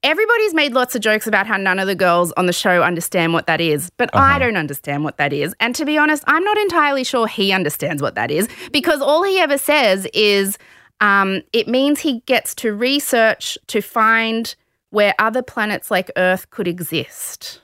everybody's 0.04 0.54
made 0.54 0.74
lots 0.74 0.94
of 0.96 1.02
jokes 1.02 1.26
about 1.26 1.48
how 1.48 1.56
none 1.56 1.80
of 1.80 1.88
the 1.88 1.96
girls 1.96 2.34
on 2.34 2.46
the 2.46 2.54
show 2.54 2.84
understand 2.84 3.34
what 3.34 3.48
that 3.48 3.62
is, 3.62 3.90
but 3.92 4.10
I 4.14 4.32
uh-huh. 4.32 4.40
don't 4.40 4.58
understand 4.58 5.04
what 5.06 5.18
that 5.18 5.32
is. 5.32 5.56
And 5.60 5.74
to 5.76 5.86
be 5.86 5.98
honest, 5.98 6.24
I'm 6.28 6.44
not 6.44 6.58
entirely 6.58 7.04
sure 7.04 7.28
he 7.28 7.54
understands 7.54 8.02
what 8.02 8.16
that 8.16 8.30
is 8.30 8.50
because 8.72 9.02
all 9.02 9.24
he 9.24 9.40
ever 9.40 9.58
says 9.58 10.06
is 10.14 10.58
um, 11.04 11.42
it 11.52 11.68
means 11.68 12.00
he 12.00 12.22
gets 12.22 12.56
to 12.56 12.74
research 12.74 13.58
to 13.68 13.82
find 13.82 14.56
where 14.90 15.14
other 15.20 15.42
planets 15.42 15.90
like 15.92 16.10
Earth 16.18 16.50
could 16.50 16.68
exist. 16.68 17.60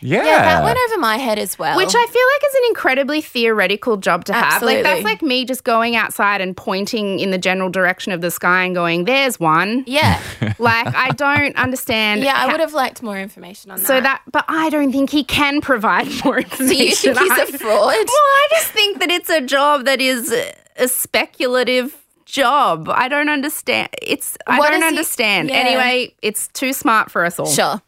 Yeah. 0.00 0.24
Yeah, 0.24 0.42
that 0.42 0.62
went 0.64 0.78
over 0.86 1.00
my 1.00 1.16
head 1.16 1.40
as 1.40 1.58
well. 1.58 1.76
Which 1.76 1.88
I 1.92 2.06
feel 2.06 2.22
like 2.34 2.42
is 2.48 2.54
an 2.54 2.62
incredibly 2.68 3.20
theoretical 3.20 3.96
job 3.96 4.24
to 4.26 4.32
have. 4.32 4.62
Like 4.62 4.84
that's 4.84 5.02
like 5.02 5.22
me 5.22 5.44
just 5.44 5.64
going 5.64 5.96
outside 5.96 6.40
and 6.40 6.56
pointing 6.56 7.18
in 7.18 7.32
the 7.32 7.36
general 7.38 7.68
direction 7.68 8.12
of 8.12 8.20
the 8.20 8.30
sky 8.30 8.62
and 8.62 8.76
going, 8.76 9.06
"There's 9.06 9.40
one." 9.40 9.82
yeah, 9.88 10.22
Like 10.60 10.86
I 10.94 11.10
don't 11.10 11.56
understand. 11.56 12.22
yeah, 12.22 12.34
I 12.36 12.46
would 12.46 12.60
have 12.60 12.74
liked 12.74 13.02
more 13.02 13.18
information 13.18 13.72
on 13.72 13.78
that. 13.78 13.86
So 13.86 14.00
that, 14.00 14.22
but 14.30 14.44
I 14.46 14.70
don't 14.70 14.92
think 14.92 15.10
he 15.10 15.24
can 15.24 15.60
provide 15.60 16.06
more 16.24 16.40
Do 16.42 16.46
information. 16.50 16.76
you 16.78 16.94
think 16.94 17.18
he's 17.18 17.30
a 17.32 17.54
I- 17.54 17.58
fraud? 17.58 17.82
Well, 18.06 18.28
I 18.42 18.46
just 18.52 18.70
think 18.70 19.00
that 19.00 19.10
it's 19.10 19.28
a 19.30 19.40
job 19.40 19.84
that 19.86 20.00
is 20.00 20.30
a- 20.32 20.54
a 20.76 20.86
speculative 20.86 21.92
job. 22.28 22.88
I 22.88 23.08
don't 23.08 23.28
understand. 23.28 23.88
It's 24.02 24.36
I 24.46 24.58
What 24.58 24.68
don't 24.70 24.78
is 24.78 24.82
he- 24.84 24.88
understand. 24.88 25.48
yeah. 25.50 25.56
Anyway, 25.56 26.14
it's 26.22 26.48
too 26.48 26.72
smart 26.72 27.10
for 27.10 27.24
us 27.24 27.38
all. 27.38 27.46
Sure. 27.46 27.80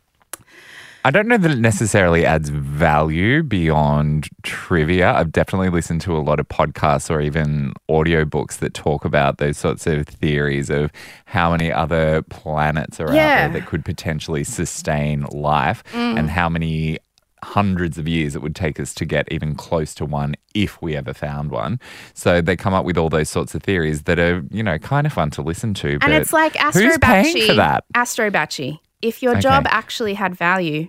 I 1.03 1.11
don't 1.11 1.29
know 1.29 1.39
that 1.39 1.51
it 1.51 1.59
necessarily 1.59 2.27
adds 2.27 2.51
value 2.51 3.43
beyond 3.43 4.29
trivia. 4.43 5.13
I've 5.15 5.33
definitely 5.33 5.71
listened 5.71 6.03
to 6.03 6.15
a 6.15 6.21
lot 6.21 6.39
of 6.39 6.47
podcasts 6.49 7.11
or 7.11 7.23
even 7.23 7.73
audiobooks 7.91 8.59
that 8.59 8.75
talk 8.75 9.07
about 9.07 9.39
those 9.39 9.57
sorts 9.57 9.87
of 9.87 10.07
theories 10.07 10.69
of 10.69 10.91
how 11.25 11.53
many 11.53 11.73
other 11.73 12.21
planets 12.29 13.01
are 13.01 13.15
Yeah. 13.15 13.23
out 13.47 13.53
there 13.53 13.61
that 13.61 13.67
could 13.67 13.83
potentially 13.83 14.45
sustain 14.45 15.23
life 15.33 15.83
and 15.95 16.29
mm. 16.29 16.31
how 16.31 16.51
many 16.51 16.99
hundreds 17.45 17.99
of 17.99 18.07
years 18.09 18.35
it 18.37 18.43
would 18.43 18.55
take 18.55 18.79
us 18.81 18.95
to 18.95 19.05
get 19.05 19.31
even 19.33 19.55
close 19.55 19.95
to 19.95 20.05
one 20.05 20.35
if 20.55 20.81
we 20.83 20.97
ever 20.97 21.13
found 21.15 21.51
one. 21.51 21.81
So 22.15 22.41
they 22.41 22.57
come 22.57 22.75
up 22.75 22.85
with 22.85 22.97
all 22.99 23.09
those 23.09 23.29
sorts 23.29 23.55
of 23.55 23.63
theories 23.63 24.03
that 24.03 24.19
are, 24.19 24.45
you 24.51 24.63
know, 24.63 24.79
kind 24.79 25.07
of 25.07 25.13
fun 25.13 25.31
to 25.31 25.43
listen 25.43 25.75
to. 25.75 25.99
And 26.03 26.13
it's 26.13 26.33
like 26.33 26.61
Astro 26.61 26.83
who's 26.83 26.99
paying 26.99 27.49
for 27.49 27.55
that? 27.55 27.85
Astro 27.95 28.31
Batchy. 28.31 28.79
If 29.03 29.23
your 29.23 29.33
Okay. 29.33 29.41
job 29.41 29.67
actually 29.69 30.15
had 30.15 30.35
value, 30.35 30.89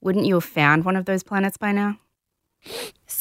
wouldn't 0.00 0.26
you 0.26 0.34
have 0.34 0.44
found 0.44 0.84
one 0.84 0.96
of 0.96 1.04
those 1.04 1.22
planets 1.22 1.56
by 1.56 1.72
now? 1.72 1.98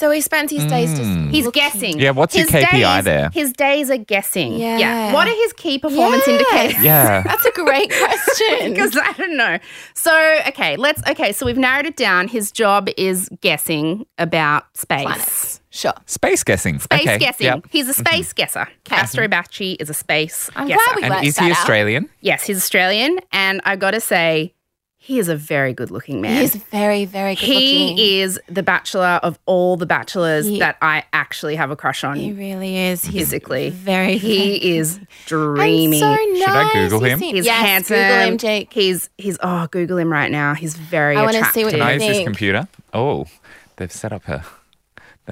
So 0.01 0.10
he 0.10 0.20
spends 0.20 0.51
his 0.51 0.65
days 0.65 0.89
just. 0.98 1.03
Mm. 1.10 1.29
He's 1.31 1.46
looking. 1.46 1.62
guessing. 1.62 2.00
Yeah, 2.00 2.10
what's 2.12 2.36
your 2.36 2.46
His 2.48 2.55
KPI 2.65 2.96
days- 2.98 3.03
there? 3.05 3.29
His 3.31 3.53
days 3.53 3.91
are 3.91 3.98
guessing. 3.98 4.53
Yeah. 4.55 4.77
Yeah. 4.79 5.13
What 5.13 5.27
are 5.27 5.36
his 5.43 5.53
key 5.53 5.77
performance 5.77 6.24
Yeah. 6.27 6.34
indicators? 6.34 6.84
Yeah. 6.84 7.22
That's 7.27 7.46
a 7.46 7.51
great 7.51 7.89
question. 7.91 8.72
Because 8.74 8.98
I 8.98 9.13
don't 9.13 9.38
know. 9.38 9.60
So 9.93 10.12
okay, 10.48 10.75
let's 10.75 11.01
okay. 11.08 11.31
So 11.34 11.46
we've 11.46 11.58
narrowed 11.58 11.86
it 11.86 11.96
down. 11.96 12.27
His 12.29 12.51
job 12.51 12.89
is 12.98 13.29
guessing 13.41 14.05
about 14.17 14.65
space. 14.75 15.03
Planets. 15.03 15.62
Sure. 15.70 15.93
Space 16.08 16.43
guessing. 16.43 16.79
Space 16.79 17.01
okay. 17.01 17.17
guessing. 17.20 17.46
Yep. 17.46 17.67
He's 17.70 17.88
a 17.88 17.93
space 17.93 18.34
guesser. 18.34 18.67
Astro 18.89 19.27
Batchy 19.27 19.77
is 19.79 19.89
a 19.89 19.93
space 19.93 20.50
I'm 20.55 20.67
guesser. 20.67 20.79
glad 20.84 20.96
we 20.96 21.03
And 21.03 21.13
worked 21.13 21.25
is 21.25 21.36
that 21.36 21.46
he 21.46 21.51
out. 21.51 21.58
Australian? 21.58 22.10
yes, 22.22 22.43
he's 22.43 22.58
Australian, 22.58 23.20
and 23.31 23.62
I 23.63 23.75
got 23.75 23.91
to 23.91 24.01
say, 24.01 24.53
he 25.03 25.17
is 25.17 25.29
a 25.29 25.36
very 25.36 25.74
good-looking 25.74 26.22
man. 26.22 26.41
He's 26.41 26.53
very, 26.55 27.05
very 27.05 27.34
good 27.34 27.48
looking. 27.50 27.98
He 27.98 28.22
is 28.22 28.39
the 28.48 28.62
bachelor 28.62 29.20
of 29.24 29.39
all 29.48 29.75
the 29.75 29.88
bachelors 29.88 30.46
He- 30.46 30.60
that 30.60 30.77
I 30.79 31.03
actually 31.12 31.55
have 31.55 31.72
a 31.72 31.75
crush 31.75 32.03
on. 32.03 32.17
He 32.17 32.31
really 32.34 32.77
is. 32.77 33.03
He's 33.03 33.24
physically. 33.24 33.72
very. 33.72 34.17
he 34.17 34.77
is 34.77 34.98
and 34.98 35.08
dreamy. 35.25 36.00
so 36.00 36.05
nice. 36.13 36.48
I 36.48 36.70
Google 36.74 37.00
him? 37.03 37.17
seems- 37.17 37.34
He's 37.38 37.46
yes, 37.48 37.65
handsome. 37.65 37.96
Google 37.98 38.20
him, 38.27 38.38
Jake. 38.38 38.72
He's 38.72 39.10
he's 39.17 39.39
oh, 39.41 39.65
Google 39.72 39.98
him 39.98 40.12
right 40.12 40.29
now. 40.31 40.53
He's 40.53 40.75
very 40.77 41.17
I 41.17 41.24
wanna 41.24 41.46
see 41.46 41.63
what 41.63 41.72
Can 41.72 41.79
you 41.79 41.86
I 41.86 41.93
use 41.93 42.01
this 42.03 42.17
think. 42.17 42.27
computer? 42.27 42.67
Oh, 42.93 43.25
they've 43.77 43.91
set 43.91 44.13
up 44.13 44.27
a. 44.27 44.46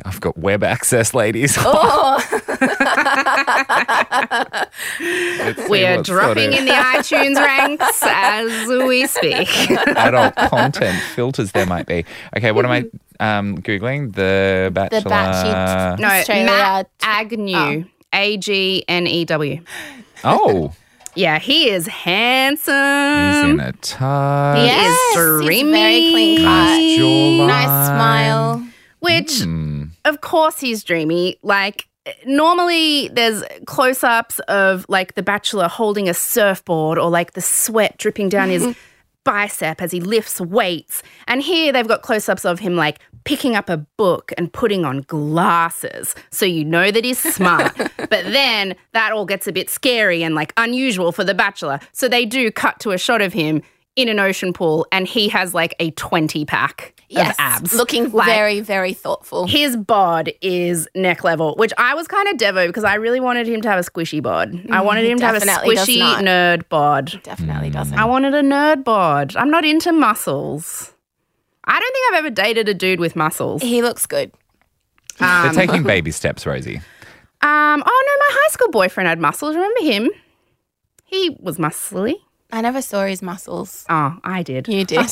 I've 0.06 0.22
got 0.22 0.38
web 0.38 0.64
access, 0.64 1.14
ladies. 1.14 1.56
Oh, 1.60 2.24
We're 5.70 5.98
what 5.98 6.06
sort 6.06 6.08
dropping 6.20 6.54
of 6.54 6.60
in 6.60 6.66
the 6.66 6.72
iTunes 6.72 7.36
ranks 7.36 8.00
as 8.04 8.68
we 8.68 9.08
speak. 9.08 9.50
adult 9.88 10.36
content 10.36 11.02
filters 11.16 11.52
there 11.52 11.66
might 11.66 11.88
be. 11.88 12.06
Okay, 12.38 12.52
what 12.52 12.66
am 12.66 12.72
I 12.72 13.38
um, 13.40 13.58
googling? 13.60 14.14
The 14.16 14.72
Bachelor. 14.74 15.02
Batchy- 15.12 16.00
No, 16.00 16.08
Australia. 16.08 16.46
Matt 16.46 16.90
Agnew. 17.02 17.86
A 18.12 18.38
G 18.38 18.84
N 18.88 19.06
E 19.06 19.24
W. 19.26 19.62
oh, 20.24 20.74
Yeah, 21.16 21.38
he 21.38 21.70
is 21.70 21.86
handsome. 21.86 22.74
he's 22.74 23.54
in 23.54 23.60
a 23.60 23.72
tub. 23.74 24.58
He 24.58 24.66
yes, 24.66 25.16
is 25.16 25.48
he's 25.48 25.62
very 25.62 26.12
clean 26.12 26.38
cut. 26.40 26.80
Jawline. 26.80 27.48
Nice 27.48 27.88
smile. 27.88 28.64
Which, 29.00 29.42
Hmm. 29.44 29.79
Of 30.06 30.22
course, 30.22 30.60
he's 30.60 30.84
dreamy. 30.84 31.38
Like, 31.42 31.88
normally 32.26 33.10
there's 33.10 33.44
close 33.66 34.04
ups 34.04 34.40
of 34.48 34.86
like 34.90 35.16
the 35.16 35.24
bachelor 35.24 35.68
holding 35.68 36.10
a 36.10 36.14
surfboard 36.14 36.98
or 36.98 37.10
like 37.10 37.34
the 37.34 37.42
sweat 37.42 37.98
dripping 37.98 38.30
down 38.30 38.50
his 38.50 38.76
bicep 39.26 39.82
as 39.82 39.92
he 39.92 40.00
lifts 40.00 40.40
weights. 40.42 41.04
And 41.28 41.42
here 41.42 41.72
they've 41.72 41.88
got 41.88 42.02
close 42.02 42.30
ups 42.30 42.46
of 42.46 42.60
him 42.60 42.76
like 42.76 43.00
picking 43.26 43.56
up 43.56 43.70
a 43.70 43.78
book 43.78 44.32
and 44.38 44.52
putting 44.52 44.86
on 44.86 45.02
glasses. 45.02 46.16
So 46.32 46.46
you 46.46 46.66
know 46.66 46.90
that 46.90 47.04
he's 47.04 47.20
smart. 47.20 47.76
but 47.98 48.10
then 48.10 48.76
that 48.94 49.12
all 49.12 49.26
gets 49.26 49.46
a 49.46 49.52
bit 49.52 49.70
scary 49.70 50.24
and 50.24 50.36
like 50.36 50.54
unusual 50.58 51.12
for 51.12 51.24
the 51.24 51.34
bachelor. 51.34 51.80
So 51.92 52.08
they 52.08 52.26
do 52.26 52.50
cut 52.52 52.80
to 52.80 52.92
a 52.92 52.98
shot 52.98 53.22
of 53.22 53.34
him 53.34 53.62
in 53.96 54.08
an 54.08 54.20
ocean 54.20 54.54
pool 54.54 54.86
and 54.92 55.08
he 55.08 55.30
has 55.30 55.54
like 55.54 55.76
a 55.80 55.92
20 55.92 56.46
pack 56.46 56.94
Yes, 57.10 57.32
of 57.32 57.36
abs. 57.40 57.74
looking 57.74 58.12
Like, 58.12 58.28
very, 58.28 58.60
very 58.60 58.94
thoughtful. 58.94 59.48
his 59.48 59.76
bod 59.76 60.32
is 60.42 60.88
neck 60.94 61.24
level, 61.24 61.56
which 61.58 61.74
I 61.78 61.96
was 61.96 62.08
kind 62.08 62.28
of 62.28 62.38
devo 62.38 62.68
because 62.68 62.84
I 62.84 62.96
really 62.96 63.20
wanted 63.20 63.48
him 63.48 63.62
to 63.62 63.70
have 63.70 63.80
a 63.80 63.90
squishy 63.90 64.22
bod. 64.22 64.50
I 64.70 64.78
mm, 64.80 64.86
wanted 64.86 65.06
him 65.06 65.18
to 65.20 65.26
have 65.26 65.36
a 65.36 65.40
squishy 65.40 66.00
nerd 66.00 66.70
bod. 66.70 67.20
Definitely 67.24 67.72
mm. 67.72 67.74
doesn't. 67.74 67.98
I 67.98 68.06
wanted 68.06 68.36
a 68.36 68.42
nerd 68.42 68.84
bod. 68.84 69.36
I'm 69.36 69.50
not 69.50 69.66
into 69.66 69.92
muscles. 69.92 70.94
I 71.66 71.80
don't 71.80 71.94
think 71.94 72.14
I've 72.14 72.20
ever 72.20 72.30
dated 72.30 72.70
a 72.70 72.74
dude 72.74 73.00
with 73.00 73.16
muscles. 73.16 73.62
He 73.64 73.82
looks 73.82 74.06
good. 74.06 74.32
Um, 75.20 75.54
They're 75.54 75.66
taking 75.66 75.84
baby 75.84 76.12
steps, 76.12 76.46
Rosie. 76.46 76.82
Um, 77.42 77.82
oh 77.86 78.04
no, 78.06 78.36
my 78.36 78.42
high 78.42 78.50
school 78.50 78.70
boyfriend 78.70 79.08
had 79.08 79.18
muscles. 79.18 79.56
Remember 79.56 79.80
him? 79.80 80.10
He 81.06 81.38
was 81.40 81.58
muscly. 81.58 82.16
I 82.52 82.62
never 82.62 82.82
saw 82.82 83.06
his 83.06 83.22
muscles. 83.22 83.86
Oh, 83.90 84.18
I 84.24 84.42
did. 84.44 84.68
You 84.68 84.84
did. 84.86 85.06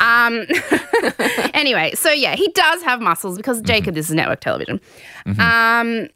Um, 0.00 0.46
anyway, 1.54 1.92
so 1.94 2.10
yeah, 2.10 2.36
he 2.36 2.48
does 2.48 2.82
have 2.82 3.00
muscles 3.00 3.36
because 3.36 3.60
Jacob, 3.62 3.94
this 3.94 4.08
is 4.08 4.14
network 4.14 4.40
television. 4.40 4.80
Um, 5.26 6.08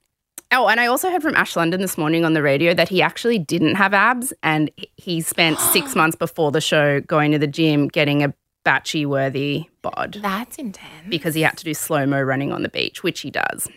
oh, 0.52 0.68
and 0.68 0.78
I 0.80 0.86
also 0.86 1.10
heard 1.10 1.22
from 1.22 1.34
Ash 1.34 1.56
London 1.56 1.80
this 1.80 1.98
morning 1.98 2.25
on 2.25 2.34
the 2.34 2.42
radio 2.42 2.75
that 2.75 2.88
he 2.88 3.02
actually 3.02 3.38
didn't 3.38 3.75
have 3.76 3.94
abs, 3.94 4.32
and 4.42 4.70
he- 4.76 4.90
he 4.96 5.20
spent 5.20 5.58
six 5.72 5.94
months 5.96 6.16
before 6.16 6.52
the 6.52 6.60
show 6.60 7.00
going 7.00 7.32
to 7.32 7.38
the 7.38 7.46
gym 7.48 7.88
getting 7.88 8.22
a 8.22 8.32
batchy 8.64 9.06
worthy 9.06 9.64
bod 9.82 10.18
That's 10.20 10.56
intense. 10.56 11.08
because 11.08 11.34
he 11.34 11.42
had 11.42 11.56
to 11.58 11.64
do 11.64 11.75
slow 11.75 12.04
mo 12.06 12.20
running 12.20 12.52
on 12.52 12.62
the 12.62 12.68
beach, 12.68 13.02
which 13.02 13.20
he 13.20 13.30
does. 13.30 13.68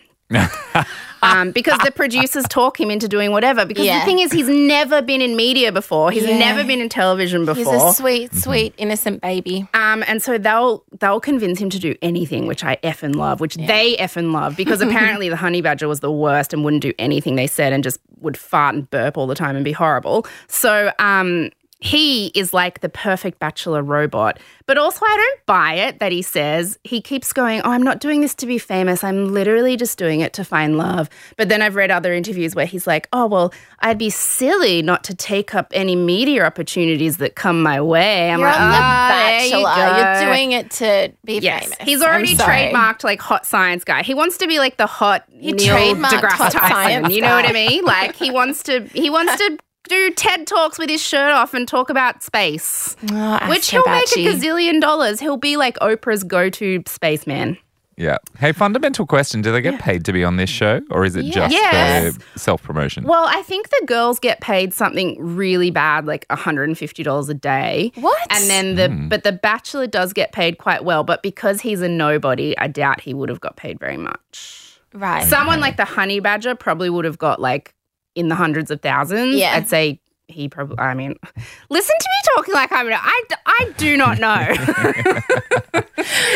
Um, 1.22 1.50
because 1.52 1.78
the 1.84 1.90
producers 1.90 2.44
talk 2.48 2.80
him 2.80 2.90
into 2.90 3.08
doing 3.08 3.30
whatever. 3.30 3.64
Because 3.66 3.84
Yeah. 3.84 4.00
the 4.00 4.04
thing 4.04 4.18
is, 4.20 4.32
he's 4.32 4.48
never 4.48 5.02
been 5.02 5.20
in 5.20 5.36
media 5.36 5.72
before. 5.72 6.10
He's 6.10 6.26
Yeah. 6.26 6.38
never 6.38 6.64
been 6.64 6.80
in 6.80 6.88
television 6.88 7.44
before. 7.44 7.72
He's 7.74 7.82
a 7.82 7.92
sweet, 7.92 8.34
sweet, 8.34 8.74
innocent 8.78 9.20
baby. 9.20 9.66
Um, 9.74 10.02
and 10.06 10.22
so 10.22 10.38
they'll 10.38 10.84
they'll 10.98 11.20
convince 11.20 11.58
him 11.60 11.70
to 11.70 11.78
do 11.78 11.94
anything, 12.02 12.46
which 12.46 12.64
I 12.64 12.76
effing 12.82 13.14
love, 13.16 13.40
which 13.40 13.54
they 13.56 13.96
effing 13.96 14.32
love, 14.32 14.56
because 14.56 14.80
apparently 14.80 15.28
the 15.28 15.36
honey 15.36 15.60
badger 15.60 15.88
was 15.88 16.00
the 16.00 16.12
worst 16.12 16.52
and 16.52 16.64
wouldn't 16.64 16.82
do 16.82 16.92
anything 16.98 17.36
they 17.36 17.46
said 17.46 17.72
and 17.72 17.82
just 17.84 17.98
would 18.20 18.36
fart 18.36 18.74
and 18.74 18.90
burp 18.90 19.16
all 19.16 19.26
the 19.26 19.34
time 19.34 19.56
and 19.56 19.64
be 19.64 19.72
horrible. 19.72 20.26
So 20.48 20.92
um, 20.98 21.50
he 21.80 22.26
is 22.28 22.52
like 22.52 22.80
the 22.80 22.88
perfect 22.88 23.38
bachelor 23.38 23.82
robot. 23.82 24.38
But 24.66 24.76
also, 24.78 25.04
I 25.04 25.16
don't 25.16 25.46
buy 25.46 25.74
it 25.74 25.98
that 25.98 26.12
he 26.12 26.22
says 26.22 26.78
he 26.84 27.00
keeps 27.00 27.32
going, 27.32 27.60
Oh, 27.64 27.70
I'm 27.70 27.82
not 27.82 27.98
doing 28.00 28.20
this 28.20 28.34
to 28.36 28.46
be 28.46 28.58
famous. 28.58 29.02
I'm 29.02 29.32
literally 29.32 29.76
just 29.76 29.98
doing 29.98 30.20
it 30.20 30.32
to 30.34 30.44
find 30.44 30.78
love. 30.78 31.08
But 31.36 31.48
then 31.48 31.60
I've 31.62 31.74
read 31.74 31.90
other 31.90 32.12
interviews 32.12 32.54
where 32.54 32.66
he's 32.66 32.86
like, 32.86 33.08
Oh, 33.12 33.26
well, 33.26 33.52
I'd 33.80 33.98
be 33.98 34.10
silly 34.10 34.82
not 34.82 35.02
to 35.04 35.14
take 35.14 35.54
up 35.54 35.68
any 35.74 35.96
media 35.96 36.44
opportunities 36.44 37.16
that 37.16 37.34
come 37.34 37.62
my 37.62 37.80
way. 37.80 38.30
I'm 38.30 38.38
You're 38.40 38.48
like, 38.48 38.60
on 38.60 38.70
The 38.70 38.76
"Ah, 38.78 39.40
you 39.42 39.50
Bachelor. 39.50 39.74
go." 39.74 39.96
You're 39.96 40.32
doing 40.34 40.52
it 40.52 40.70
to 40.72 41.12
be 41.24 41.38
Yes, 41.38 41.62
famous. 41.64 41.78
he's 41.80 42.02
already 42.02 42.36
trademarked 42.36 43.02
like 43.02 43.20
hot 43.20 43.46
science 43.46 43.82
guy. 43.84 44.02
He 44.04 44.14
wants 44.14 44.36
to 44.38 44.46
be 44.46 44.58
like 44.58 44.76
the 44.76 44.86
hot 44.86 45.24
He 45.30 45.52
Neil 45.52 45.74
deGrasse 45.96 46.52
Tyson. 46.52 46.60
science 46.60 47.14
You 47.14 47.22
know 47.22 47.34
what. 47.34 47.46
I 47.46 47.52
mean? 47.52 47.84
Like 47.84 48.14
he 48.14 48.30
wants 48.30 48.62
to 48.64 48.82
he 48.92 49.10
wants 49.10 49.34
to 49.38 49.58
do 49.88 50.10
TED 50.12 50.46
talks 50.46 50.78
with 50.78 50.90
his 50.90 51.02
shirt 51.02 51.32
off 51.32 51.54
and 51.54 51.66
talk 51.66 51.90
about 51.90 52.22
space, 52.22 52.96
Oh, 53.10 53.48
which 53.48 53.70
he'll 53.70 53.86
make 53.86 54.10
a 54.12 54.20
gazillion 54.20 54.80
dollars. 54.80 55.20
He'll 55.20 55.36
be 55.36 55.56
like 55.56 55.76
Oprah's 55.78 56.24
go-to 56.24 56.82
spaceman. 56.86 57.58
Yeah. 57.96 58.16
Hey, 58.38 58.52
fundamental 58.52 59.04
question: 59.04 59.42
Do 59.42 59.52
they 59.52 59.60
get 59.60 59.78
paid 59.78 60.06
to 60.06 60.12
be 60.12 60.24
on 60.24 60.36
this 60.36 60.48
show, 60.48 60.80
or 60.90 61.04
is 61.04 61.16
it 61.16 61.24
just 61.24 61.52
Yes. 61.52 62.16
for 62.16 62.38
self 62.38 62.62
promotion? 62.62 63.04
Well, 63.04 63.26
I 63.28 63.42
think 63.42 63.68
the 63.68 63.84
girls 63.86 64.18
get 64.18 64.40
paid 64.40 64.72
something 64.72 65.16
really 65.20 65.70
bad, 65.70 66.06
like 66.06 66.26
$150 66.28 67.28
a 67.28 67.34
day. 67.34 67.92
What? 67.96 68.18
And 68.30 68.48
then 68.48 68.76
the 68.76 68.88
hmm. 68.88 69.08
but 69.08 69.22
the 69.22 69.32
bachelor 69.32 69.86
does 69.86 70.14
get 70.14 70.32
paid 70.32 70.56
quite 70.56 70.82
well, 70.82 71.04
but 71.04 71.22
because 71.22 71.60
he's 71.60 71.82
a 71.82 71.88
nobody, 71.90 72.56
I 72.56 72.68
doubt 72.68 73.02
he 73.02 73.12
would 73.12 73.28
have 73.28 73.40
got 73.40 73.56
paid 73.56 73.78
very 73.78 73.98
much. 73.98 74.80
Right. 74.94 75.28
Someone 75.28 75.60
like 75.60 75.76
the 75.76 75.84
honey 75.84 76.20
badger 76.20 76.54
probably 76.54 76.88
would 76.88 77.04
have 77.04 77.18
got 77.18 77.38
like 77.38 77.74
in 78.14 78.28
the 78.28 78.34
hundreds 78.34 78.70
of 78.70 78.80
thousands. 78.80 79.36
Yeah. 79.36 79.54
I'd 79.54 79.68
say 79.68 80.00
he 80.28 80.48
probably, 80.48 80.78
I 80.78 80.94
mean, 80.94 81.14
listen 81.70 81.94
to 81.98 82.08
me 82.08 82.34
talking 82.36 82.54
like 82.54 82.72
I'm, 82.72 82.86
I, 82.92 83.22
I 83.46 83.72
do 83.76 83.96
not 83.96 84.18
know. 84.18 84.28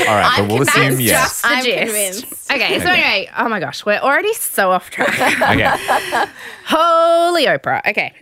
All 0.07 0.15
right, 0.15 0.39
I'm 0.39 0.49
but 0.49 0.55
we'll 0.55 0.65
convinced. 0.67 0.77
assume 0.77 1.01
yes. 1.01 1.23
Just 1.23 1.43
the 1.43 1.49
I'm 1.49 1.65
gist. 1.65 1.79
convinced. 1.79 2.53
Okay, 2.53 2.81
so 2.81 2.91
anyway, 2.91 3.31
oh 3.39 3.49
my 3.49 3.61
gosh, 3.61 3.85
we're 3.87 3.99
already 3.99 4.33
so 4.35 4.71
off 4.71 4.91
track. 4.91 5.09
Okay. 5.55 6.31
Holy 6.67 7.47
Oprah. 7.47 7.81
Okay. 7.87 8.13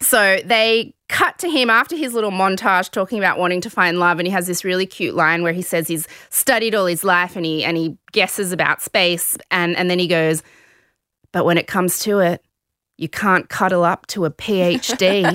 So 0.00 0.38
they 0.44 0.94
cut 1.08 1.38
to 1.38 1.48
him 1.48 1.70
after 1.70 1.96
his 1.96 2.14
little 2.14 2.30
montage 2.30 2.90
talking 2.90 3.18
about 3.18 3.38
wanting 3.38 3.60
to 3.62 3.70
find 3.70 3.98
love 3.98 4.18
and 4.18 4.26
he 4.26 4.32
has 4.32 4.46
this 4.46 4.64
really 4.64 4.86
cute 4.86 5.14
line 5.14 5.42
where 5.42 5.52
he 5.52 5.62
says 5.62 5.86
he's 5.86 6.08
studied 6.30 6.74
all 6.74 6.86
his 6.86 7.04
life 7.04 7.36
and 7.36 7.44
he 7.44 7.62
and 7.64 7.76
he 7.76 7.96
guesses 8.12 8.52
about 8.52 8.82
space 8.82 9.36
and 9.50 9.76
and 9.76 9.88
then 9.90 9.98
he 9.98 10.08
goes 10.08 10.42
but 11.32 11.44
when 11.44 11.58
it 11.58 11.66
comes 11.66 12.00
to 12.00 12.18
it 12.20 12.42
you 12.96 13.08
can't 13.08 13.48
cuddle 13.48 13.82
up 13.84 14.06
to 14.08 14.24
a 14.24 14.30
PhD. 14.30 15.24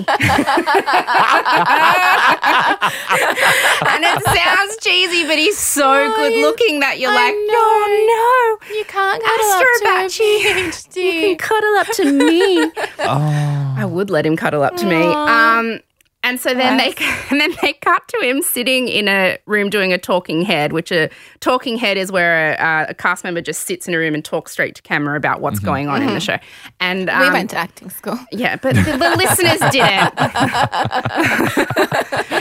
and 2.70 4.04
it 4.04 4.24
sounds 4.24 4.76
cheesy, 4.80 5.24
but 5.26 5.38
he's 5.38 5.58
so 5.58 5.90
Oh, 5.90 6.16
good 6.16 6.32
looking 6.40 6.80
that 6.80 6.98
you're 6.98 7.10
I 7.10 7.14
like, 7.14 7.34
know. 7.50 8.68
no, 8.72 8.76
You 8.78 8.84
can't 8.86 9.22
Astro 9.22 9.36
cuddle 9.40 9.98
up 10.00 10.08
to 10.10 10.22
Batchy. 10.22 10.96
a 10.96 11.00
You 11.04 11.20
can 11.20 11.36
cuddle 11.36 11.74
up 11.76 11.86
to 11.88 12.04
me. 12.12 12.70
Oh. 13.02 13.74
I 13.78 13.84
would 13.86 14.10
let 14.10 14.26
him 14.26 14.36
cuddle 14.36 14.62
up 14.62 14.76
to 14.76 14.86
me. 14.86 15.02
Um, 15.02 15.80
and 16.22 16.38
so 16.38 16.52
then 16.52 16.76
they 16.76 16.94
and 17.30 17.40
then 17.40 17.52
they 17.62 17.72
cut 17.74 18.06
to 18.08 18.18
him 18.22 18.42
sitting 18.42 18.88
in 18.88 19.08
a 19.08 19.38
room 19.46 19.70
doing 19.70 19.92
a 19.92 19.98
talking 19.98 20.42
head, 20.42 20.72
which 20.72 20.92
a 20.92 21.08
talking 21.40 21.78
head 21.78 21.96
is 21.96 22.12
where 22.12 22.52
a, 22.52 22.56
uh, 22.62 22.86
a 22.90 22.94
cast 22.94 23.24
member 23.24 23.40
just 23.40 23.66
sits 23.66 23.88
in 23.88 23.94
a 23.94 23.98
room 23.98 24.14
and 24.14 24.24
talks 24.24 24.52
straight 24.52 24.74
to 24.74 24.82
camera 24.82 25.16
about 25.16 25.40
what's 25.40 25.60
going 25.60 25.88
on 25.88 26.02
in 26.02 26.12
the 26.12 26.20
show. 26.20 26.36
And 26.78 27.08
um, 27.08 27.20
we 27.20 27.30
went 27.30 27.50
to 27.50 27.56
acting 27.56 27.88
school. 27.90 28.18
yeah, 28.32 28.56
but 28.56 28.74
the, 28.74 28.82
the 28.82 29.16
listeners 29.16 29.60
didn't. 29.70 30.14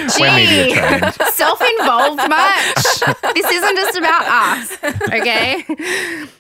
We're 0.20 0.36
media. 0.36 1.14
Self-involved 1.34 2.30
much. 2.30 3.34
This 3.34 3.52
isn't 3.52 3.76
just 3.76 3.98
about 3.98 4.26
us, 4.28 4.78
okay? 5.14 5.66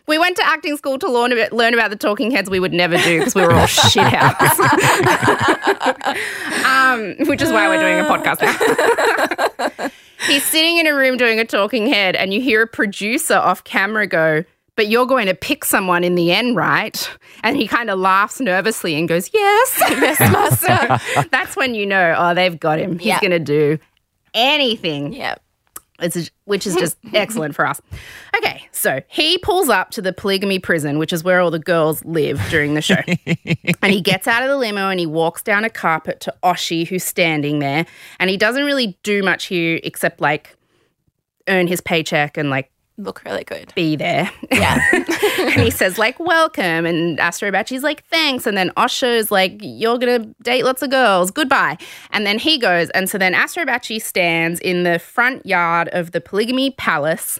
We 0.09 0.17
went 0.17 0.35
to 0.37 0.43
acting 0.45 0.75
school 0.75 0.97
to 0.97 1.07
learn 1.07 1.31
about, 1.31 1.53
learn 1.53 1.75
about 1.75 1.91
the 1.91 1.95
talking 1.95 2.31
heads 2.31 2.49
we 2.49 2.59
would 2.59 2.73
never 2.73 2.97
do 2.97 3.19
because 3.19 3.35
we 3.35 3.43
were 3.43 3.53
all 3.53 3.67
shit 3.67 4.01
house. 4.03 4.59
um, 6.65 7.13
which 7.27 7.43
is 7.43 7.51
why 7.51 7.67
we're 7.67 7.79
doing 7.79 7.99
a 7.99 8.05
podcast 8.05 8.41
now. 9.77 9.91
He's 10.27 10.43
sitting 10.43 10.77
in 10.79 10.87
a 10.87 10.95
room 10.95 11.15
doing 11.17 11.39
a 11.39 11.45
talking 11.45 11.85
head, 11.85 12.15
and 12.15 12.33
you 12.33 12.41
hear 12.41 12.63
a 12.63 12.67
producer 12.67 13.35
off 13.35 13.63
camera 13.63 14.07
go, 14.07 14.43
but 14.75 14.87
you're 14.87 15.05
going 15.05 15.27
to 15.27 15.35
pick 15.35 15.63
someone 15.63 16.03
in 16.03 16.15
the 16.15 16.31
end, 16.31 16.55
right? 16.55 17.07
And 17.43 17.55
he 17.55 17.67
kind 17.67 17.91
of 17.91 17.99
laughs 17.99 18.39
nervously 18.39 18.95
and 18.95 19.07
goes, 19.07 19.29
Yes, 19.31 19.77
yes, 19.79 20.19
master. 20.19 21.27
That's 21.29 21.55
when 21.55 21.75
you 21.75 21.85
know, 21.85 22.15
oh, 22.17 22.33
they've 22.33 22.59
got 22.59 22.79
him. 22.79 22.97
He's 22.97 23.09
Yeah. 23.09 23.19
going 23.21 23.29
to 23.29 23.37
do 23.39 23.77
anything. 24.33 25.13
Yeah. 25.13 25.35
It's 26.01 26.31
which 26.45 26.65
is 26.65 26.75
just 26.75 26.97
excellent 27.13 27.55
for 27.55 27.65
us. 27.65 27.81
Okay, 28.37 28.67
so 28.71 29.01
he 29.07 29.37
pulls 29.39 29.69
up 29.69 29.91
to 29.91 30.01
the 30.01 30.13
polygamy 30.13 30.59
prison, 30.59 30.97
which 30.97 31.13
is 31.13 31.23
where 31.23 31.39
all 31.39 31.51
the 31.51 31.59
girls 31.59 32.03
live 32.05 32.41
during 32.49 32.73
the 32.73 32.81
show. 32.81 33.01
and 33.81 33.91
he 33.91 34.01
gets 34.01 34.27
out 34.27 34.43
of 34.43 34.49
the 34.49 34.57
limo 34.57 34.89
and 34.89 34.99
he 34.99 35.05
walks 35.05 35.41
down 35.41 35.65
a 35.65 35.69
carpet 35.69 36.19
to 36.21 36.33
Oshi, 36.43 36.87
who's 36.87 37.03
standing 37.03 37.59
there. 37.59 37.85
And 38.19 38.29
he 38.29 38.37
doesn't 38.37 38.63
really 38.63 38.97
do 39.03 39.23
much 39.23 39.45
here 39.45 39.79
except 39.83 40.21
like 40.21 40.55
earn 41.47 41.67
his 41.67 41.81
paycheck 41.81 42.37
and 42.37 42.49
like 42.49 42.71
Look 42.99 43.23
really 43.23 43.45
good. 43.45 43.71
be 43.75 43.95
there. 43.95 44.29
Yeah. 44.51 44.77
and 44.93 45.61
he 45.61 45.71
says 45.71 45.97
like 45.97 46.19
welcome. 46.19 46.85
And 46.85 47.17
Astro 47.17 47.49
Batchy's 47.49 47.81
like 47.81 48.05
thanks. 48.07 48.45
And 48.45 48.57
then 48.57 48.71
Osher's 48.75 49.31
like 49.31 49.57
you're 49.61 49.97
gonna 49.97 50.25
date 50.43 50.65
lots 50.65 50.81
of 50.81 50.89
girls. 50.89 51.31
Goodbye. 51.31 51.77
And 52.11 52.25
then 52.25 52.37
he 52.37 52.57
goes 52.57 52.89
and 52.89 53.09
so 53.09 53.17
then 53.17 53.33
Astro 53.33 53.63
Batchy 53.63 54.01
stands 54.01 54.59
in 54.59 54.83
the 54.83 54.99
front 54.99 55.45
yard 55.45 55.87
of 55.93 56.11
the 56.11 56.19
polygamy 56.19 56.71
palace 56.71 57.39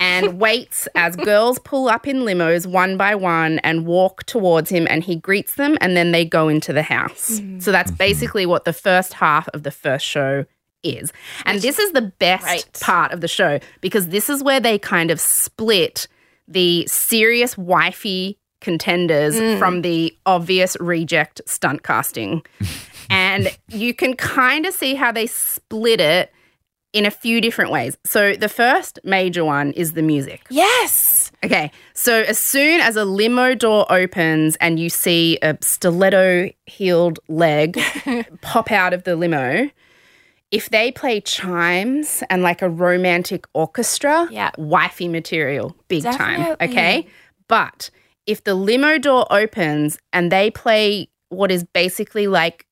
and 0.00 0.40
waits 0.40 0.88
as 0.94 1.14
girls 1.14 1.58
pull 1.58 1.88
up 1.88 2.08
in 2.08 2.20
limos 2.20 2.66
one 2.66 2.96
by 2.96 3.14
one 3.14 3.58
and 3.58 3.84
walk 3.84 4.24
towards 4.24 4.70
him. 4.70 4.86
And 4.88 5.04
he 5.04 5.16
greets 5.16 5.56
them 5.56 5.76
and 5.82 5.94
then 5.94 6.12
they 6.12 6.24
go 6.24 6.48
into 6.48 6.72
the 6.72 6.82
house. 6.82 7.40
Mm. 7.40 7.62
So 7.62 7.70
that's 7.70 7.90
mm-hmm. 7.90 7.98
basically 7.98 8.46
what 8.46 8.64
the 8.64 8.72
first 8.72 9.12
half 9.12 9.46
of 9.48 9.62
the 9.62 9.70
first 9.70 10.06
show 10.06 10.46
is 10.94 11.12
and 11.44 11.60
this 11.60 11.78
is 11.78 11.92
the 11.92 12.02
best 12.02 12.44
Right. 12.44 12.80
part 12.80 13.12
of 13.12 13.20
the 13.20 13.28
show 13.28 13.58
because 13.80 14.08
this 14.08 14.28
is 14.30 14.42
where 14.42 14.60
they 14.60 14.78
kind 14.78 15.10
of 15.10 15.20
split 15.20 16.08
the 16.48 16.86
serious 16.86 17.58
wifey 17.58 18.38
contenders 18.60 19.36
mm. 19.36 19.58
from 19.58 19.82
the 19.82 20.16
obvious 20.26 20.76
reject 20.80 21.40
stunt 21.46 21.82
casting. 21.82 22.42
and 23.10 23.56
you 23.68 23.92
can 23.94 24.14
kind 24.14 24.66
of 24.66 24.74
see 24.74 24.94
how 24.94 25.12
they 25.12 25.26
split 25.26 26.00
it 26.00 26.32
in 26.92 27.04
a 27.04 27.10
few 27.10 27.40
different 27.40 27.70
ways. 27.70 27.96
So 28.04 28.34
the 28.34 28.48
first 28.48 28.98
major 29.04 29.44
one 29.44 29.72
is 29.72 29.92
the 29.92 30.02
music. 30.02 30.46
yes. 30.50 31.30
Okay, 31.44 31.70
so 31.92 32.22
as 32.22 32.38
soon 32.38 32.80
as 32.80 32.96
a 32.96 33.04
limo 33.04 33.54
door 33.54 33.86
opens 33.92 34.56
and 34.56 34.80
you 34.80 34.88
see 34.88 35.38
a 35.42 35.56
stiletto 35.60 36.50
heeled 36.64 37.20
leg 37.28 37.78
pop 38.40 38.72
out 38.72 38.92
of 38.94 39.04
the 39.04 39.14
limo, 39.14 39.70
if 40.50 40.70
they 40.70 40.92
play 40.92 41.20
chimes 41.20 42.22
and 42.30 42.42
like 42.42 42.62
a 42.62 42.68
romantic 42.68 43.46
orchestra, 43.54 44.28
Yeah. 44.30 44.50
wifey 44.56 45.08
material, 45.08 45.76
big 45.88 46.04
time. 46.04 46.56
Okay, 46.60 47.06
but 47.48 47.90
if 48.26 48.44
the 48.44 48.54
limo 48.54 48.98
door 48.98 49.26
opens 49.30 49.98
and 50.12 50.30
they 50.32 50.50
play 50.50 51.08
what 51.28 51.50
is 51.50 51.64
basically 51.64 52.26
like 52.28 52.64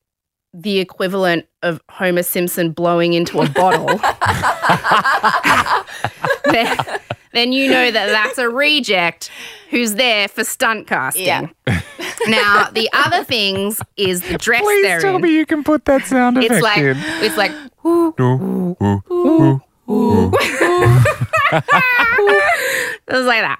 the 0.53 0.79
equivalent 0.79 1.45
of 1.63 1.81
Homer 1.89 2.23
Simpson 2.23 2.71
blowing 2.71 3.13
into 3.13 3.41
a 3.41 3.49
bottle, 3.49 3.87
then, 7.35 7.49
then 7.49 7.51
you 7.53 7.69
know 7.69 7.91
that 7.91 8.07
that's 8.07 8.37
a 8.37 8.49
reject 8.49 9.29
who's 9.69 9.95
there 9.95 10.27
for 10.27 10.43
stunt 10.43 10.87
casting. 10.87 11.25
Yeah. 11.25 11.47
Now, 12.27 12.69
the 12.71 12.89
other 12.91 13.23
things 13.23 13.79
is 13.97 14.21
the 14.21 14.39
dress 14.39 14.63
Please 14.63 14.83
they're 14.83 14.99
tell 14.99 15.17
in. 15.17 15.21
me 15.21 15.31
you 15.35 15.45
can 15.45 15.63
put 15.63 15.85
that 15.85 16.05
sound 16.05 16.37
effect 16.39 16.53
It's 16.53 16.61
like 16.63 16.77
in. 16.79 16.97
it's 16.97 17.37
like 17.37 17.51
Ooh, 17.85 18.15
ooh, 18.19 18.75
ooh, 18.81 19.61
ooh. 19.91 20.31
it 23.07 23.13
was 23.13 23.25
like 23.25 23.41
that. 23.41 23.59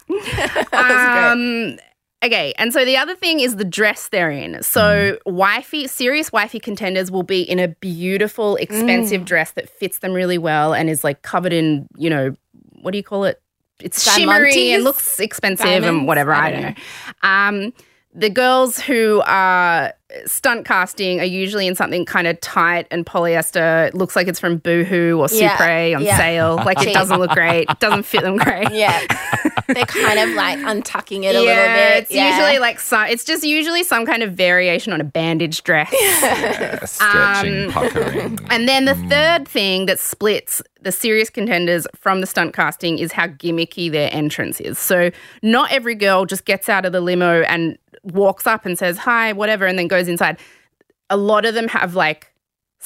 um, 0.73 1.77
okay, 2.23 2.53
and 2.57 2.73
so 2.73 2.83
the 2.85 2.97
other 2.97 3.15
thing 3.15 3.39
is 3.39 3.57
the 3.57 3.65
dress 3.65 4.09
they're 4.09 4.31
in. 4.31 4.63
So 4.63 5.19
wifey, 5.25 5.87
serious 5.87 6.31
wifey 6.31 6.59
contenders 6.59 7.11
will 7.11 7.23
be 7.23 7.41
in 7.41 7.59
a 7.59 7.67
beautiful, 7.67 8.55
expensive 8.55 9.25
dress 9.25 9.51
that 9.51 9.69
fits 9.69 9.99
them 9.99 10.13
really 10.13 10.37
well 10.39 10.73
and 10.73 10.89
is 10.89 11.03
like 11.03 11.21
covered 11.21 11.53
in, 11.53 11.87
you 11.97 12.09
know, 12.09 12.35
what 12.81 12.91
do 12.91 12.97
you 12.97 13.03
call 13.03 13.25
it? 13.25 13.41
It's 13.79 14.03
shimmery 14.13 14.71
and 14.71 14.83
looks 14.83 15.19
expensive 15.19 15.83
and 15.83 16.07
whatever. 16.07 16.33
I, 16.33 16.51
don't 16.51 16.51
don't 16.51 16.61
know. 16.61 17.29
Um, 17.29 17.73
the 18.13 18.29
girls 18.29 18.79
who 18.79 19.21
are 19.25 19.93
stunt 20.25 20.65
casting 20.65 21.19
are 21.19 21.25
usually 21.25 21.67
in 21.67 21.75
something 21.75 22.05
kind 22.05 22.27
of 22.27 22.39
tight 22.41 22.87
and 22.91 23.05
polyester. 23.05 23.87
It 23.87 23.95
looks 23.95 24.15
like 24.15 24.27
it's 24.27 24.39
from 24.39 24.57
Boohoo 24.57 25.17
or 25.19 25.27
Yeah, 25.31 25.55
Supre 25.57 25.95
on 25.95 26.03
yeah. 26.03 26.17
sale. 26.17 26.55
Like 26.57 26.81
it 26.85 26.93
doesn't 26.93 27.19
look 27.19 27.31
great. 27.31 27.69
It 27.69 27.79
doesn't 27.79 28.03
fit 28.03 28.21
them 28.21 28.37
great. 28.37 28.71
Yeah. 28.71 28.99
They're 29.67 29.85
kind 29.85 30.19
of 30.19 30.29
like 30.35 30.59
untucking 30.59 31.23
it 31.23 31.35
a 31.35 31.41
yeah, 31.43 31.49
little 31.49 31.73
bit. 31.75 32.03
it's 32.03 32.11
usually 32.11 32.59
like 32.59 32.79
some. 32.79 33.07
It's 33.07 33.23
just 33.23 33.43
usually 33.43 33.83
some 33.83 34.05
kind 34.05 34.21
of 34.23 34.33
variation 34.33 34.93
on 34.93 35.01
a 35.01 35.05
bandage 35.05 35.63
dress. 35.63 35.93
Yeah, 36.05 36.85
stretching, 36.85 37.65
Um, 37.65 37.71
puckering. 37.71 38.39
and 38.51 38.67
then 38.67 38.85
the 38.85 38.95
third 39.09 39.47
thing 39.47 39.85
that 39.87 39.99
splits 39.99 40.61
the 40.81 40.91
serious 40.91 41.29
contenders 41.29 41.87
from 41.95 42.21
the 42.21 42.27
stunt 42.27 42.53
casting 42.53 42.99
is 42.99 43.11
how 43.11 43.27
gimmicky 43.27 43.91
their 43.91 44.09
entrance 44.13 44.59
is. 44.61 44.77
So 44.77 45.11
not 45.41 45.71
every 45.71 45.95
girl 45.95 46.25
just 46.25 46.45
gets 46.45 46.69
out 46.69 46.85
of 46.85 46.91
the 46.91 47.01
limo 47.01 47.41
and 47.41 47.77
walks 48.03 48.45
up 48.45 48.65
and 48.67 48.77
says 48.77 48.99
hi, 48.99 49.33
whatever, 49.33 49.65
and 49.65 49.79
then 49.79 49.87
goes 49.87 50.04
inside. 50.07 50.37
A 51.09 51.17
lot 51.17 51.45
of 51.45 51.53
them 51.53 51.67
have 51.67 51.95
like 51.95 52.31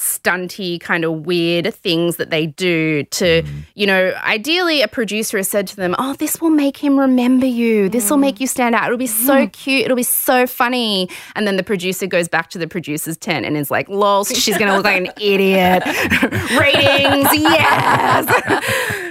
stunty 0.00 0.80
kind 0.80 1.04
of 1.04 1.26
weird 1.26 1.74
things 1.74 2.16
that 2.16 2.30
they 2.30 2.46
do 2.46 3.04
to 3.04 3.42
mm. 3.42 3.48
you 3.74 3.86
know 3.86 4.14
ideally 4.24 4.80
a 4.80 4.88
producer 4.88 5.36
has 5.36 5.46
said 5.46 5.66
to 5.66 5.76
them 5.76 5.94
oh 5.98 6.14
this 6.14 6.40
will 6.40 6.48
make 6.48 6.78
him 6.78 6.98
remember 6.98 7.44
you. 7.44 7.90
This 7.90 8.08
will 8.10 8.16
make 8.16 8.36
mm. 8.36 8.40
you 8.40 8.46
stand 8.46 8.74
out. 8.74 8.86
It'll 8.86 8.96
be 8.96 9.06
so 9.06 9.46
mm. 9.46 9.52
cute. 9.52 9.84
It'll 9.84 9.96
be 9.96 10.02
so 10.02 10.46
funny. 10.46 11.10
And 11.36 11.46
then 11.46 11.56
the 11.56 11.62
producer 11.62 12.06
goes 12.06 12.28
back 12.28 12.48
to 12.50 12.58
the 12.58 12.66
producer's 12.66 13.18
tent 13.18 13.44
and 13.44 13.56
is 13.56 13.70
like 13.70 13.88
lol 13.88 14.24
she's 14.24 14.56
gonna 14.56 14.74
look 14.76 14.84
like 14.84 14.96
an 14.96 15.12
idiot. 15.20 15.82
Ratings 16.58 17.28
yes! 17.34 18.26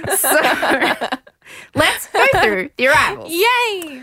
So 0.10 0.28
let's 1.74 2.08
go 2.08 2.26
through 2.42 2.70
the 2.76 2.88
arrivals. 2.88 3.30
Yay. 3.30 4.02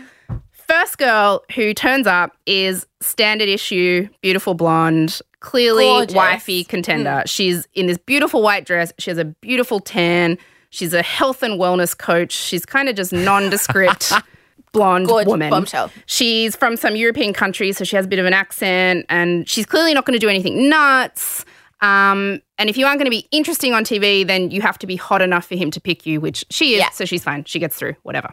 First 0.68 0.98
girl 0.98 1.42
who 1.54 1.72
turns 1.72 2.06
up 2.06 2.36
is 2.44 2.86
standard 3.00 3.48
issue, 3.48 4.06
beautiful 4.20 4.52
blonde, 4.52 5.20
clearly 5.40 5.84
Gorgeous. 5.84 6.14
wifey 6.14 6.62
contender. 6.64 7.22
She's 7.26 7.66
in 7.74 7.86
this 7.86 7.96
beautiful 7.96 8.42
white 8.42 8.66
dress. 8.66 8.92
She 8.98 9.10
has 9.10 9.16
a 9.16 9.24
beautiful 9.24 9.80
tan. 9.80 10.36
She's 10.70 10.92
a 10.92 11.02
health 11.02 11.42
and 11.42 11.58
wellness 11.58 11.96
coach. 11.96 12.32
She's 12.32 12.66
kind 12.66 12.90
of 12.90 12.96
just 12.96 13.14
nondescript 13.14 14.12
blonde 14.72 15.06
Gorgeous 15.06 15.28
woman. 15.28 15.48
bombshell. 15.48 15.90
She's 16.04 16.54
from 16.54 16.76
some 16.76 16.96
European 16.96 17.32
country, 17.32 17.72
so 17.72 17.84
she 17.84 17.96
has 17.96 18.04
a 18.04 18.08
bit 18.08 18.18
of 18.18 18.26
an 18.26 18.34
accent, 18.34 19.06
and 19.08 19.48
she's 19.48 19.64
clearly 19.64 19.94
not 19.94 20.04
going 20.04 20.18
to 20.18 20.24
do 20.24 20.28
anything 20.28 20.68
nuts. 20.68 21.46
Um, 21.80 22.42
and 22.58 22.68
if 22.68 22.76
you 22.76 22.84
aren't 22.84 22.98
going 22.98 23.06
to 23.06 23.10
be 23.10 23.26
interesting 23.30 23.72
on 23.72 23.84
TV, 23.84 24.26
then 24.26 24.50
you 24.50 24.60
have 24.60 24.78
to 24.80 24.86
be 24.86 24.96
hot 24.96 25.22
enough 25.22 25.46
for 25.46 25.54
him 25.54 25.70
to 25.70 25.80
pick 25.80 26.04
you, 26.04 26.20
which 26.20 26.44
she 26.50 26.74
is. 26.74 26.80
Yeah. 26.80 26.90
So 26.90 27.06
she's 27.06 27.24
fine. 27.24 27.44
She 27.44 27.58
gets 27.58 27.76
through, 27.76 27.94
whatever. 28.02 28.30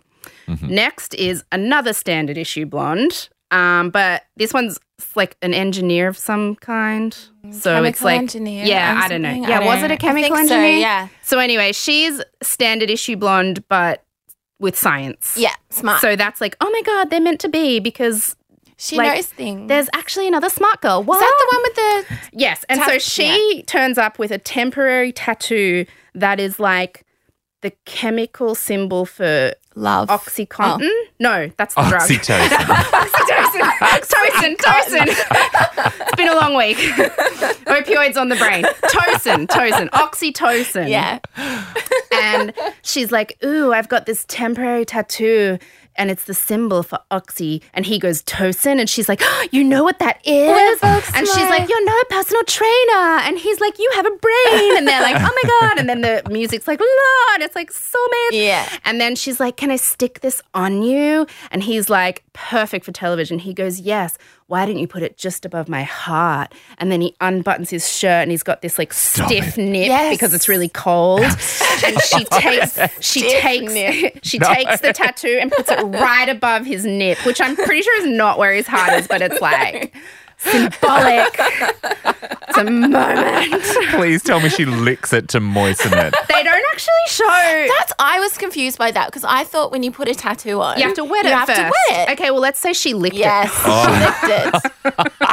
Next 0.61 1.13
is 1.15 1.43
another 1.51 1.93
standard 1.93 2.37
issue 2.37 2.65
blonde. 2.65 3.29
Um, 3.51 3.89
but 3.91 4.23
this 4.35 4.53
one's 4.53 4.79
like 5.15 5.37
an 5.41 5.53
engineer 5.53 6.07
of 6.07 6.17
some 6.17 6.55
kind. 6.55 7.13
So 7.51 7.83
it's 7.83 7.99
Chemical 7.99 8.05
like, 8.05 8.17
engineer 8.17 8.65
yeah, 8.65 9.01
I 9.03 9.07
don't 9.07 9.21
know. 9.21 9.29
something? 9.29 9.43
Yeah, 9.49 9.59
I 9.59 9.65
was 9.65 9.75
don't 9.75 9.83
it 9.83 9.85
a 9.85 9.87
know. 9.89 9.93
I 9.93 9.97
chemical 9.97 10.35
think 10.35 10.49
so, 10.49 10.55
engineer? 10.55 10.79
yeah. 10.79 11.07
So 11.21 11.39
anyway, 11.39 11.71
she's 11.71 12.21
standard 12.41 12.89
issue 12.89 13.15
blonde, 13.15 13.67
but 13.67 14.03
with 14.59 14.75
science. 14.77 15.35
Yeah, 15.37 15.53
smart. 15.69 16.01
So 16.01 16.15
that's 16.15 16.41
like, 16.41 16.57
oh 16.59 16.69
my 16.71 16.81
god, 16.81 17.09
they're 17.11 17.21
meant 17.21 17.39
to 17.41 17.49
be 17.49 17.79
because 17.79 18.35
she 18.77 18.97
like, 18.97 19.15
knows 19.15 19.27
things. 19.27 19.69
there's 19.69 19.89
actually 19.93 20.27
another 20.27 20.49
smart 20.49 20.81
girl. 20.81 21.03
What? 21.03 21.17
Is 21.17 21.21
that 21.21 21.35
the 21.39 21.55
one 21.55 21.63
with 21.63 21.75
the? 21.75 22.37
Yes. 22.39 22.65
And 22.67 22.81
so 22.81 22.91
Tat- 22.93 23.01
she 23.01 23.63
turns 23.67 23.97
up 23.97 24.17
with 24.17 24.31
a 24.31 24.37
temporary 24.39 25.11
tattoo 25.11 25.85
that 26.15 26.39
is 26.39 26.59
like 26.59 27.05
the 27.61 27.71
chemical 27.85 28.55
symbol 28.55 29.05
for 29.05 29.53
Love. 29.75 30.07
Oxycontin. 30.07 30.79
Oh. 30.81 31.05
No, 31.19 31.51
that's 31.57 31.75
the 31.75 31.81
drug. 31.81 32.01
Oxytocin. 32.01 32.47
Oxytocin. 32.47 34.55
Tocin. 34.55 34.57
Tocin. 34.57 35.07
it's 36.01 36.15
been 36.15 36.29
a 36.29 36.35
long 36.35 36.55
week. 36.55 36.77
Opioids 36.77 38.15
on 38.15 38.29
the 38.29 38.37
brain. 38.37 38.63
Tocin. 38.63 39.47
Tocin. 39.47 39.89
Oxytocin. 39.89 40.87
Yeah. 40.89 41.19
And 42.13 42.53
she's 42.83 43.11
like, 43.11 43.37
Ooh, 43.43 43.73
I've 43.73 43.89
got 43.89 44.05
this 44.05 44.23
temporary 44.29 44.85
tattoo. 44.85 45.59
And 45.97 46.11
it's 46.11 46.25
the 46.25 46.33
symbol 46.33 46.83
for 46.83 46.99
oxy. 47.11 47.61
And 47.73 47.85
he 47.85 47.99
goes, 47.99 48.21
Tocin. 48.23 48.79
And 48.79 48.89
she's 48.89 49.07
like, 49.09 49.21
oh, 49.23 49.41
You 49.51 49.63
know 49.63 49.83
what 49.83 49.99
that 49.99 50.19
is? 50.25 50.79
And 50.83 51.25
she's 51.27 51.49
like, 51.49 51.69
You're 51.69 51.85
not 51.85 52.01
a 52.01 52.05
personal 52.09 52.43
trainer. 52.43 53.19
And 53.23 53.37
he's 53.37 53.59
like, 53.61 53.77
You 53.79 53.89
have 53.95 54.05
a 54.05 54.11
brain. 54.11 54.77
And 54.77 54.87
they're 54.87 55.01
like, 55.01 55.15
Oh 55.17 55.39
my 55.43 55.49
God. 55.59 55.79
And 55.79 55.87
then 55.87 56.01
the 56.01 56.21
music's 56.29 56.67
like, 56.67 56.79
La. 56.79 57.33
And 57.35 57.43
it's 57.43 57.55
like, 57.55 57.71
soulmates. 57.71 58.31
Yeah. 58.31 58.67
And 58.83 58.99
then 58.99 59.15
she's 59.15 59.39
like, 59.39 59.55
Can 59.57 59.71
I 59.71 59.77
stick 59.77 60.21
this 60.21 60.41
on 60.53 60.81
you? 60.81 61.25
And 61.51 61.63
he's 61.63 61.89
like, 61.89 62.23
Perfect 62.33 62.85
for 62.85 62.91
television. 62.91 63.39
He 63.39 63.53
goes, 63.53 63.79
Yes. 63.79 64.17
Why 64.47 64.67
didn't 64.67 64.79
you 64.81 64.87
put 64.87 65.01
it 65.01 65.17
just 65.17 65.43
above 65.43 65.67
my 65.67 65.81
heart? 65.83 66.53
And 66.77 66.91
then 66.91 67.01
he 67.01 67.15
unbuttons 67.19 67.69
his 67.71 67.91
shirt 67.91 68.21
and 68.21 68.29
he's 68.29 68.43
got 68.43 68.61
this 68.61 68.77
like 68.77 68.93
stiff 68.93 69.57
nip 69.57 69.87
Yes. 69.87 70.13
because 70.15 70.35
it's 70.35 70.47
really 70.47 70.69
cold. 70.69 71.21
and 71.21 71.99
she 72.01 72.23
takes 72.25 72.79
she 73.03 73.21
Stiff 73.21 73.41
takes 73.41 73.73
nip. 73.73 74.19
she 74.23 74.37
takes 74.37 74.81
the 74.81 74.93
tattoo 74.93 75.39
and 75.41 75.51
puts 75.51 75.71
it 75.71 75.81
right 75.81 76.29
above 76.29 76.63
his 76.65 76.85
nip, 76.85 77.17
which 77.25 77.41
I'm 77.41 77.55
pretty 77.55 77.81
sure 77.81 77.97
is 78.01 78.05
not 78.07 78.37
where 78.37 78.53
his 78.53 78.67
heart 78.67 78.93
is, 78.99 79.07
but 79.07 79.21
it's 79.23 79.41
like 79.41 79.95
symbolic. 80.37 81.35
It's 82.47 82.57
a 82.57 82.63
moment. 82.63 83.63
Please 83.91 84.23
tell 84.23 84.39
me 84.39 84.49
she 84.49 84.65
licks 84.65 85.11
it 85.13 85.27
to 85.29 85.39
moisten 85.39 85.93
it. 85.93 86.13
They 86.29 86.43
don't 86.43 86.63
actually 86.71 86.93
show. 87.07 87.25
That's. 87.77 87.93
I 87.99 88.19
was 88.19 88.37
confused 88.37 88.77
by 88.77 88.91
that 88.91 89.07
because 89.07 89.23
I 89.23 89.43
thought 89.43 89.71
when 89.71 89.83
you 89.83 89.91
put 89.91 90.07
a 90.07 90.15
tattoo 90.15 90.61
on, 90.61 90.77
You 90.77 90.83
have 90.85 90.93
to 90.95 91.03
wet 91.03 91.25
it. 91.25 91.29
you 91.29 91.35
have 91.35 91.47
first. 91.47 91.59
to 91.59 91.63
wet 91.89 92.09
it. 92.09 92.11
Okay, 92.13 92.31
well 92.31 92.41
let's 92.41 92.59
say 92.59 92.73
she 92.73 92.93
licked 92.93 93.15
Yes, 93.15 93.49
it. 93.51 93.55
she 93.55 93.63
oh. 93.67 94.53
licked 94.53 94.55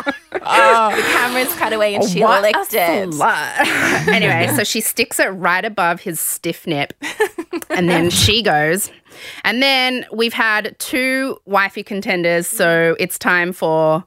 it. 0.06 0.14
the 0.32 1.02
cameras 1.12 1.54
cut 1.54 1.72
away 1.72 1.94
and 1.94 2.04
she 2.08 2.20
What 2.22 2.42
licked 2.42 2.74
a 2.74 3.02
it. 3.02 3.08
slut. 3.10 4.08
anyway, 4.08 4.50
so 4.56 4.64
she 4.64 4.80
sticks 4.80 5.20
it 5.20 5.28
right 5.28 5.64
above 5.64 6.00
his 6.00 6.18
stiff 6.20 6.66
nip. 6.66 6.92
And 7.70 7.88
then 7.88 8.10
she 8.10 8.42
goes. 8.42 8.90
And 9.44 9.62
then 9.62 10.04
we've 10.12 10.32
had 10.32 10.76
two 10.78 11.38
wifey 11.44 11.82
contenders. 11.82 12.46
So 12.46 12.96
it's 12.98 13.18
time 13.18 13.52
for 13.52 14.04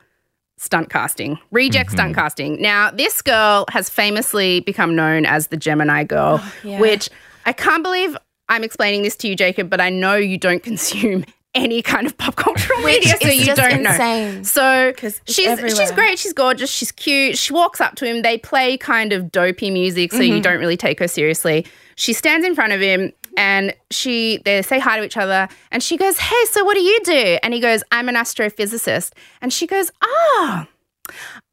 stunt 0.57 0.89
casting, 0.89 1.37
reject 1.51 1.91
stunt 1.91 2.11
mm-hmm. 2.11 2.21
casting. 2.21 2.61
Now, 2.61 2.91
this 2.91 3.21
girl 3.21 3.65
has 3.69 3.89
famously 3.89 4.61
become 4.61 4.95
known 4.95 5.25
as 5.25 5.47
the 5.47 5.57
Gemini 5.57 6.03
girl, 6.03 6.39
oh, 6.41 6.53
yeah. 6.63 6.79
which 6.79 7.09
I 7.45 7.53
can't 7.53 7.83
believe 7.83 8.17
I'm 8.49 8.63
explaining 8.63 9.03
this 9.03 9.15
to 9.17 9.27
you, 9.27 9.35
Jacob, 9.35 9.69
but 9.69 9.81
I 9.81 9.89
know 9.89 10.15
you 10.15 10.37
don't 10.37 10.63
consume 10.63 11.25
any 11.53 11.81
kind 11.81 12.05
of 12.05 12.17
pop 12.17 12.35
cultural 12.35 12.79
media, 12.81 13.15
so 13.21 13.29
you 13.29 13.45
just 13.45 13.59
don't 13.59 13.81
know. 13.81 13.89
insane. 13.89 14.43
So 14.43 14.93
'Cause 14.97 15.21
it's 15.25 15.33
she's 15.33 15.47
everywhere. 15.47 15.75
she's 15.75 15.91
great. 15.91 16.19
She's 16.19 16.33
gorgeous. 16.33 16.69
She's 16.69 16.91
cute. 16.91 17.37
She 17.37 17.53
walks 17.53 17.79
up 17.79 17.95
to 17.95 18.05
him. 18.05 18.21
They 18.21 18.37
play 18.37 18.77
kind 18.77 19.13
of 19.13 19.31
dopey 19.31 19.71
music, 19.71 20.11
so 20.11 20.19
you 20.19 20.33
mm-hmm. 20.33 20.41
don't 20.41 20.59
really 20.59 20.77
take 20.77 20.99
her 20.99 21.07
seriously. 21.07 21.65
She 21.95 22.11
stands 22.11 22.45
in 22.45 22.55
front 22.55 22.73
of 22.73 22.81
him 22.81 23.13
and 23.37 23.73
she 23.91 24.39
they 24.45 24.61
say 24.61 24.79
hi 24.79 24.97
to 24.97 25.03
each 25.03 25.17
other 25.17 25.47
and 25.71 25.81
she 25.83 25.97
goes, 25.97 26.17
"Hey, 26.17 26.45
so 26.51 26.63
what 26.63 26.75
do 26.75 26.81
you 26.81 26.99
do?" 27.03 27.37
And 27.43 27.53
he 27.53 27.59
goes, 27.59 27.83
"I'm 27.91 28.09
an 28.09 28.15
astrophysicist." 28.15 29.11
And 29.41 29.51
she 29.51 29.67
goes, 29.67 29.91
"Ah." 30.03 30.67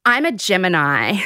I'm 0.04 0.24
a 0.24 0.32
Gemini. 0.32 1.10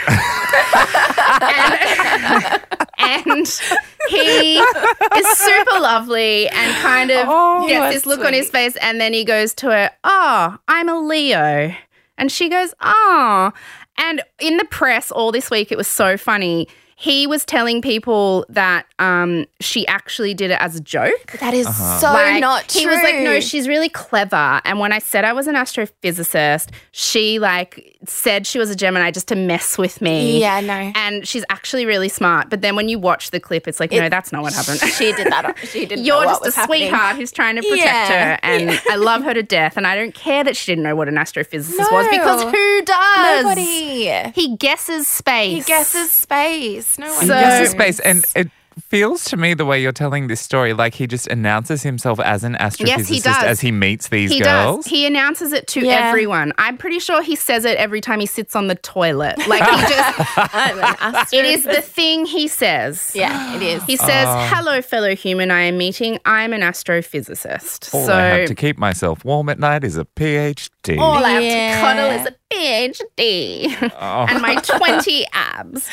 and, 1.41 2.63
and 2.99 3.61
he 4.09 4.59
is 4.59 5.39
super 5.39 5.81
lovely 5.81 6.49
and 6.49 6.83
kind 6.83 7.11
of 7.11 7.27
Oh, 7.29 7.67
gets 7.67 7.95
this 7.95 8.07
look 8.07 8.25
on 8.25 8.35
his 8.35 8.51
face. 8.51 8.77
And 8.77 9.01
then 9.01 9.15
he 9.15 9.25
goes 9.25 9.55
to 9.55 9.71
her, 9.71 9.91
Oh, 10.05 10.59
I'm 10.69 10.89
a 10.91 10.99
Leo. 10.99 11.75
And 12.19 12.31
she 12.31 12.49
goes, 12.51 12.75
Oh. 12.81 13.53
And 13.99 14.23
in 14.41 14.59
the 14.59 14.67
press 14.67 15.11
all 15.11 15.33
this 15.33 15.51
week, 15.51 15.73
it 15.73 15.79
was 15.79 15.89
so 15.89 16.19
funny. 16.19 16.69
He 16.99 17.27
was 17.27 17.45
telling 17.45 17.83
people 17.83 18.47
that 18.49 18.87
um, 18.99 19.45
she 19.61 19.87
actually 19.87 20.33
did 20.33 20.51
it 20.51 20.59
as 20.63 20.77
a 20.77 20.81
joke. 20.81 21.37
That 21.41 21.53
is 21.53 21.67
Uh-huh. 21.67 21.99
so 21.99 22.07
Like, 22.11 22.41
not 22.41 22.69
true. 22.69 22.81
He 22.81 22.87
was 22.87 23.03
like, 23.03 23.17
no, 23.17 23.39
she's 23.41 23.69
really 23.69 23.91
clever. 23.91 24.63
And 24.65 24.81
when 24.81 24.93
I 24.93 24.99
said 24.99 25.23
I 25.23 25.35
was 25.35 25.47
an 25.47 25.57
astrophysicist, 25.57 26.71
she 26.93 27.39
like 27.39 27.99
said 28.07 28.47
she 28.47 28.59
was 28.59 28.71
a 28.71 28.75
Gemini 28.77 29.11
just 29.11 29.29
to 29.29 29.37
mess 29.37 29.77
with 29.77 30.01
me. 30.01 30.41
Yeah, 30.41 30.61
no. 30.61 30.91
And 30.95 31.29
she's 31.29 31.45
actually 31.51 31.85
really 31.85 32.09
smart. 32.09 32.49
But 32.49 32.63
then 32.63 32.77
when 32.77 32.89
you 32.89 32.99
watch 32.99 33.31
the 33.31 33.41
clip, 33.41 33.69
it's 33.69 33.79
like, 33.79 33.91
no, 33.93 34.09
that's 34.09 34.33
not 34.33 34.41
what 34.43 34.55
happened. 34.55 34.81
she 34.93 35.13
did 35.13 35.27
that. 35.31 35.55
She 35.67 35.85
didn't. 35.85 36.05
You're 36.07 36.23
know 36.25 36.31
just 36.31 36.41
what 36.41 36.51
a 36.51 36.57
happening. 36.57 36.81
sweetheart 36.89 37.17
who's 37.17 37.33
trying 37.33 37.57
to 37.57 37.63
protect 37.63 37.85
Yeah, 38.11 38.37
her. 38.37 38.39
And 38.43 38.81
I 38.91 38.97
love 38.97 39.23
her 39.25 39.35
to 39.35 39.43
death. 39.43 39.77
And 39.77 39.87
I 39.87 39.95
don't 39.97 40.15
care 40.15 40.43
that 40.45 40.57
she 40.57 40.73
didn't 40.73 40.85
know 40.85 40.97
what 40.97 41.09
an 41.09 41.17
astrophysicist 41.17 41.93
was 41.93 42.07
because 42.09 42.43
who 42.45 42.83
does? 42.83 43.43
Nobody. 43.45 44.31
He 44.35 44.57
guesses 44.57 45.07
space. 45.07 45.67
He 45.67 45.73
guesses 45.73 46.11
space. 46.11 46.86
No 46.99 47.07
one. 47.13 47.27
So- 47.27 47.35
knows. 47.35 47.43
Guesses 47.43 47.71
space, 47.71 48.01
and 48.01 48.25
it 48.35 48.51
feels 48.91 49.25
to 49.25 49.39
me 49.39 49.55
the 49.55 49.65
way 49.65 49.81
you're 49.81 49.91
telling 49.91 50.27
this 50.27 50.39
story 50.39 50.75
like 50.75 50.93
he 50.93 51.07
just 51.07 51.27
announces 51.29 51.83
himself 51.83 52.21
as 52.21 52.45
an 52.45 52.53
astrophysicist 52.61 52.87
Yes, 52.87 53.09
he 53.09 53.21
does. 53.21 53.43
as 53.43 53.61
he 53.61 53.73
meets 53.73 54.09
these 54.09 54.31
He 54.31 54.41
girls. 54.41 54.85
does. 54.85 54.93
He 54.93 55.07
announces 55.07 55.55
it 55.55 55.67
to 55.69 55.81
Yeah. 55.81 56.09
everyone. 56.11 56.53
I'm 56.59 56.77
pretty 56.77 56.99
sure 56.99 57.23
he 57.23 57.37
says 57.37 57.65
it 57.65 57.79
every 57.79 58.03
time 58.03 58.21
he 58.21 58.27
sits 58.27 58.55
on 58.55 58.67
the 58.67 58.75
toilet. 58.75 59.39
Like 59.49 59.63
he 59.65 59.77
just 59.95 60.55
I'm 60.55 60.79
an 60.79 61.27
it 61.33 61.47
is 61.47 61.65
the 61.65 61.81
thing 61.81 62.27
he 62.27 62.49
says. 62.49 63.13
Yeah, 63.15 63.57
it 63.57 63.63
is. 63.63 63.83
He 63.85 63.97
says, 63.97 64.27
Oh. 64.29 64.47
"Hello, 64.55 64.83
fellow 64.83 65.17
human. 65.17 65.51
I 65.51 65.63
am 65.63 65.79
meeting. 65.79 66.19
I'm 66.27 66.53
an 66.53 66.61
astrophysicist. 66.61 67.95
All 67.95 68.05
so 68.07 68.15
I 68.15 68.21
have 68.21 68.49
to 68.49 68.55
keep 68.55 68.77
myself 68.77 69.25
warm 69.25 69.49
at 69.49 69.59
night 69.59 69.85
is 69.85 69.97
a 69.97 70.05
PhD. 70.05 70.69
All 70.99 71.25
I 71.25 71.31
have 71.31 71.43
Yeah. 71.43 71.75
to 71.75 71.81
cuddle 71.81 72.11
is 72.21 72.27
a 72.27 72.35
PhD 72.55 73.93
Oh. 74.01 74.27
and 74.29 74.41
my 74.43 74.55
20 74.79 75.27
abs." 75.33 75.89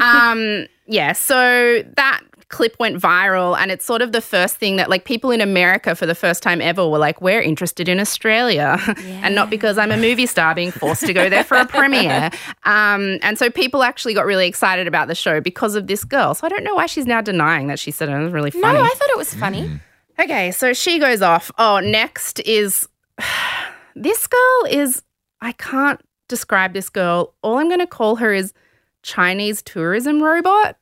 Um, 0.00 0.66
yeah. 0.86 1.12
So 1.12 1.82
that 1.96 2.20
clip 2.48 2.76
went 2.78 3.00
viral 3.00 3.56
and 3.58 3.70
it's 3.70 3.82
sort 3.82 4.02
of 4.02 4.12
the 4.12 4.20
first 4.20 4.56
thing 4.56 4.76
that 4.76 4.90
like 4.90 5.06
people 5.06 5.30
in 5.30 5.40
America 5.40 5.94
for 5.94 6.04
the 6.04 6.14
first 6.14 6.42
time 6.42 6.60
ever 6.60 6.86
were 6.86 6.98
like 6.98 7.18
we're 7.22 7.40
interested 7.40 7.88
in 7.88 7.98
Australia 7.98 8.76
and 9.22 9.34
not 9.34 9.48
because 9.48 9.78
I'm 9.78 9.90
a 9.90 9.96
movie 9.96 10.26
star 10.26 10.54
being 10.54 10.70
forced 10.70 11.00
to 11.06 11.14
go 11.14 11.30
there 11.30 11.44
for 11.44 11.56
a 11.56 11.64
premiere 11.64 12.30
um, 12.64 13.18
and 13.22 13.38
so 13.38 13.48
people 13.48 13.82
actually 13.82 14.12
got 14.12 14.26
really 14.26 14.46
excited 14.46 14.86
about 14.86 15.08
the 15.08 15.14
show 15.14 15.40
because 15.40 15.74
of 15.76 15.86
this 15.86 16.04
girl 16.04 16.34
so 16.34 16.46
I 16.46 16.50
don't 16.50 16.62
know 16.62 16.74
why 16.74 16.84
she's 16.84 17.06
now 17.06 17.22
denying 17.22 17.68
that 17.68 17.78
she 17.78 17.90
said 17.90 18.10
it 18.10 18.18
was 18.18 18.34
really 18.34 18.50
funny 18.50 18.78
no, 18.78 18.84
I 18.84 18.88
thought 18.96 19.08
it 19.08 19.16
was 19.16 19.32
funny. 19.32 19.80
Okay, 20.20 20.50
so 20.50 20.74
she 20.74 20.98
goes 20.98 21.22
off. 21.22 21.50
Oh, 21.56 21.80
next 21.80 22.38
is 22.40 22.86
this 23.94 24.26
girl 24.26 24.64
is 24.70 25.02
I 25.40 25.52
can't 25.52 26.00
describe 26.28 26.72
this 26.72 26.88
girl. 26.88 27.34
All 27.42 27.58
I'm 27.58 27.68
going 27.68 27.80
to 27.80 27.86
call 27.86 28.16
her 28.16 28.32
is 28.32 28.52
Chinese 29.02 29.62
tourism 29.62 30.22
robot. 30.22 30.76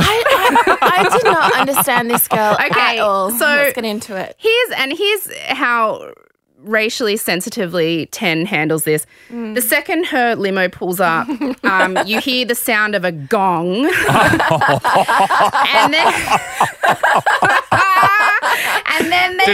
I, 0.00 0.76
I, 0.80 1.08
I 1.08 1.16
did 1.18 1.24
not 1.24 1.52
understand 1.54 2.08
this 2.08 2.28
girl 2.28 2.54
Okay, 2.54 2.98
at 2.98 3.00
all. 3.00 3.30
so- 3.32 3.44
let's 3.46 3.74
get 3.74 3.84
into 3.84 4.14
it. 4.16 4.36
Here's 4.38 4.70
and 4.76 4.92
here's 4.96 5.36
how 5.48 6.12
racially 6.60 7.16
sensitively 7.16 8.06
Ten 8.06 8.46
handles 8.46 8.84
this. 8.84 9.06
The 9.30 9.60
second 9.60 10.06
her 10.06 10.36
limo 10.36 10.68
pulls 10.68 11.00
up, 11.00 11.26
um, 11.64 11.98
you 12.06 12.20
hear 12.20 12.44
the 12.44 12.54
sound 12.54 12.94
of 12.94 13.04
a 13.04 13.10
gong, 13.12 13.76
and 13.86 13.90
then 15.94 16.12
and 19.00 19.12
then 19.12 19.36
they 19.38 19.44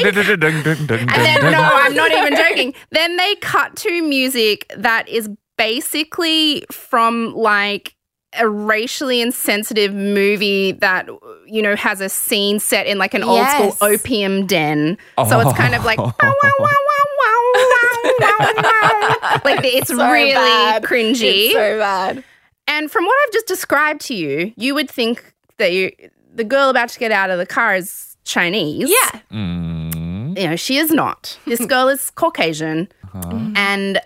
And 1.00 1.11
then, 1.11 1.52
no, 1.52 1.61
I'm 1.62 1.94
not 1.94 2.11
even 2.12 2.37
joking. 2.37 2.74
Then 2.90 3.16
they 3.16 3.35
cut 3.37 3.76
to 3.76 4.02
music 4.02 4.70
that 4.76 5.09
is 5.09 5.28
basically 5.57 6.64
from 6.70 7.35
like 7.35 7.94
a 8.37 8.48
racially 8.48 9.20
insensitive 9.20 9.94
movie 9.94 10.72
that 10.72 11.09
you 11.46 11.62
know 11.62 11.76
has 11.76 12.00
a 12.00 12.09
scene 12.09 12.59
set 12.59 12.87
in 12.87 12.98
like 12.98 13.14
an 13.14 13.22
old 13.22 13.46
school 13.48 13.76
opium 13.80 14.46
den. 14.46 14.98
So 15.28 15.38
it's 15.40 15.57
kind 15.57 15.74
of 15.74 15.85
like 15.85 15.98
wow, 15.98 16.12
wow, 16.20 16.33
wow, 16.42 16.50
wow, 16.59 16.68
wow, 17.18 17.52
wow, 17.54 18.18
wow, 18.20 18.52
wow. 18.57 19.40
like 19.44 19.61
it's 19.64 19.88
So 19.88 20.11
really 20.11 20.33
bad. 20.33 20.83
cringy. 20.83 21.46
It's 21.46 21.54
so 21.54 21.78
bad. 21.78 22.24
And 22.66 22.90
from 22.90 23.04
what 23.04 23.14
I've 23.26 23.33
just 23.33 23.46
described 23.46 24.00
to 24.02 24.14
you, 24.14 24.52
you 24.57 24.74
would 24.74 24.90
think 24.90 25.33
that 25.59 25.72
you, 25.72 25.92
the 26.35 26.44
girl 26.44 26.70
about 26.70 26.88
to 26.88 26.98
get 26.98 27.12
out 27.12 27.30
of 27.30 27.38
the 27.38 27.46
car 27.46 27.76
is 27.76 28.03
Chinese. 28.24 28.90
Yeah. 28.90 29.20
Mm. 29.32 30.38
You 30.38 30.48
know, 30.48 30.56
she 30.56 30.76
is 30.78 30.90
not. 30.90 31.38
This 31.46 31.64
girl 31.66 31.88
is 31.88 32.10
Caucasian. 32.10 32.88
And 33.56 34.00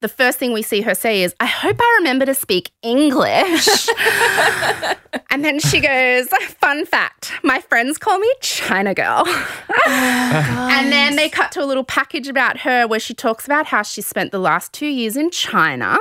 the 0.00 0.08
first 0.08 0.38
thing 0.38 0.52
we 0.52 0.62
see 0.62 0.80
her 0.82 0.94
say 0.94 1.22
is, 1.22 1.34
I 1.40 1.46
hope 1.46 1.76
I 1.80 1.96
remember 1.98 2.24
to 2.26 2.34
speak 2.34 2.70
English. 2.82 3.68
and 5.30 5.44
then 5.44 5.58
she 5.58 5.80
goes, 5.80 6.28
Fun 6.60 6.86
fact, 6.86 7.32
my 7.42 7.60
friends 7.60 7.98
call 7.98 8.18
me 8.18 8.32
China 8.40 8.94
Girl. 8.94 9.24
and 9.86 10.92
then 10.92 11.16
they 11.16 11.28
cut 11.28 11.52
to 11.52 11.62
a 11.62 11.66
little 11.66 11.84
package 11.84 12.28
about 12.28 12.58
her 12.60 12.86
where 12.86 13.00
she 13.00 13.14
talks 13.14 13.44
about 13.46 13.66
how 13.66 13.82
she 13.82 14.00
spent 14.00 14.32
the 14.32 14.38
last 14.38 14.72
two 14.72 14.86
years 14.86 15.16
in 15.16 15.30
China 15.30 15.98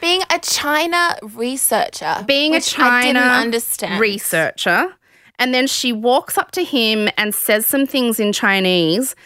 Being 0.00 0.22
a 0.30 0.38
China 0.38 1.16
researcher. 1.22 2.24
being 2.26 2.52
a 2.52 2.56
which 2.56 2.78
I 2.78 3.02
didn't 3.02 3.16
China 3.16 3.34
understand. 3.34 4.00
researcher. 4.00 4.94
And 5.40 5.52
then 5.54 5.66
she 5.66 5.92
walks 5.92 6.38
up 6.38 6.52
to 6.52 6.62
him 6.62 7.08
and 7.16 7.34
says 7.34 7.66
some 7.66 7.86
things 7.86 8.20
in 8.20 8.32
Chinese. 8.32 9.16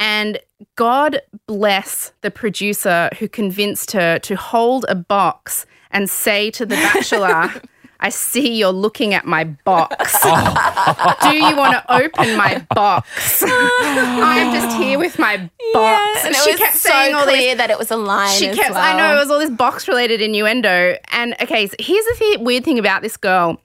And 0.00 0.38
God 0.76 1.20
bless 1.46 2.12
the 2.22 2.30
producer 2.30 3.08
who 3.18 3.28
convinced 3.28 3.92
her 3.92 4.18
to 4.18 4.34
hold 4.34 4.84
a 4.88 4.94
box 4.94 5.66
and 5.92 6.10
say 6.10 6.50
to 6.52 6.66
the 6.66 6.74
bachelor, 6.74 7.52
I 8.02 8.08
see 8.08 8.54
you're 8.54 8.72
looking 8.72 9.12
at 9.12 9.26
my 9.26 9.44
box. 9.44 10.22
Do 10.22 11.36
you 11.36 11.54
want 11.54 11.74
to 11.74 11.84
open 11.92 12.34
my 12.34 12.64
box? 12.74 13.42
I'm 13.46 14.54
just 14.54 14.76
here 14.78 14.98
with 14.98 15.18
my 15.18 15.36
box. 15.74 16.24
And 16.24 16.34
it 16.34 16.42
she 16.42 16.56
kept 16.56 16.76
so 16.76 16.88
saying 16.88 17.14
all 17.14 17.26
these 17.26 17.36
clear 17.36 17.54
that 17.56 17.70
it 17.70 17.78
was 17.78 17.90
a 17.90 17.96
line. 17.96 18.34
she 18.36 18.50
kept. 18.52 18.74
I 18.74 18.96
know 18.96 19.14
it 19.14 19.18
was 19.18 19.30
all 19.30 19.38
this 19.38 19.50
box 19.50 19.86
related 19.86 20.22
innuendo. 20.22 20.96
And 21.10 21.36
okay, 21.42 21.66
so 21.66 21.76
here's 21.78 22.04
the 22.06 22.16
th- 22.18 22.38
weird 22.40 22.64
thing 22.64 22.78
about 22.78 23.02
this 23.02 23.18
girl. 23.18 23.60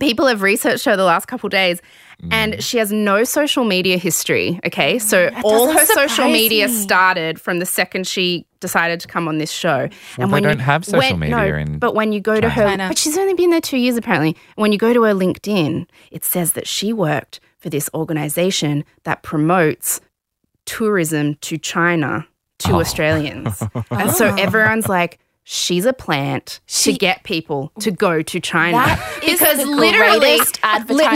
People 0.00 0.26
have 0.26 0.42
researched 0.42 0.84
her 0.84 0.96
the 0.96 1.04
last 1.04 1.26
couple 1.26 1.48
days, 1.48 1.80
and 2.30 2.54
mm. 2.54 2.62
she 2.62 2.78
has 2.78 2.92
no 2.92 3.24
social 3.24 3.64
media 3.64 3.96
history. 3.98 4.60
Okay, 4.64 4.96
mm. 4.96 5.00
so 5.02 5.30
all 5.44 5.70
her 5.72 5.84
social 5.86 6.26
media 6.26 6.66
me. 6.68 6.72
started 6.72 7.40
from 7.40 7.58
the 7.58 7.66
second 7.66 8.06
she 8.06 8.46
decided 8.60 9.00
to 9.00 9.08
come 9.08 9.28
on 9.28 9.38
this 9.38 9.50
show. 9.50 9.88
Well, 10.18 10.28
they 10.28 10.40
don't 10.40 10.58
have 10.58 10.84
social 10.84 11.00
when- 11.00 11.18
media 11.20 11.36
no, 11.36 11.44
in 11.56 11.78
But 11.78 11.94
when 11.94 12.12
you 12.12 12.20
go 12.20 12.40
to 12.40 12.48
her, 12.48 12.64
China. 12.64 12.88
but 12.88 12.98
she's 12.98 13.18
only 13.18 13.34
been 13.34 13.50
there 13.50 13.60
two 13.60 13.76
years 13.76 13.96
apparently. 13.96 14.36
When 14.56 14.72
you 14.72 14.78
go 14.78 14.92
to 14.92 15.02
her 15.02 15.14
LinkedIn, 15.14 15.86
it 16.10 16.24
says 16.24 16.52
that 16.54 16.66
she 16.66 16.92
worked 16.92 17.40
for 17.58 17.68
this 17.70 17.90
organization 17.94 18.84
that 19.04 19.22
promotes 19.22 20.00
tourism 20.64 21.34
to 21.36 21.58
China 21.58 22.26
to 22.60 22.72
Oh. 22.72 22.80
Australians. 22.80 23.62
And 23.90 24.10
so 24.10 24.34
everyone's 24.34 24.88
like, 24.88 25.18
she's 25.48 25.86
a 25.86 25.92
plant 25.92 26.58
to 26.66 26.92
get 26.92 27.22
people 27.22 27.70
to 27.78 27.92
go 27.92 28.20
to 28.20 28.40
China. 28.40 28.78
That 28.78 29.20
is 29.22 29.38
the 29.38 29.64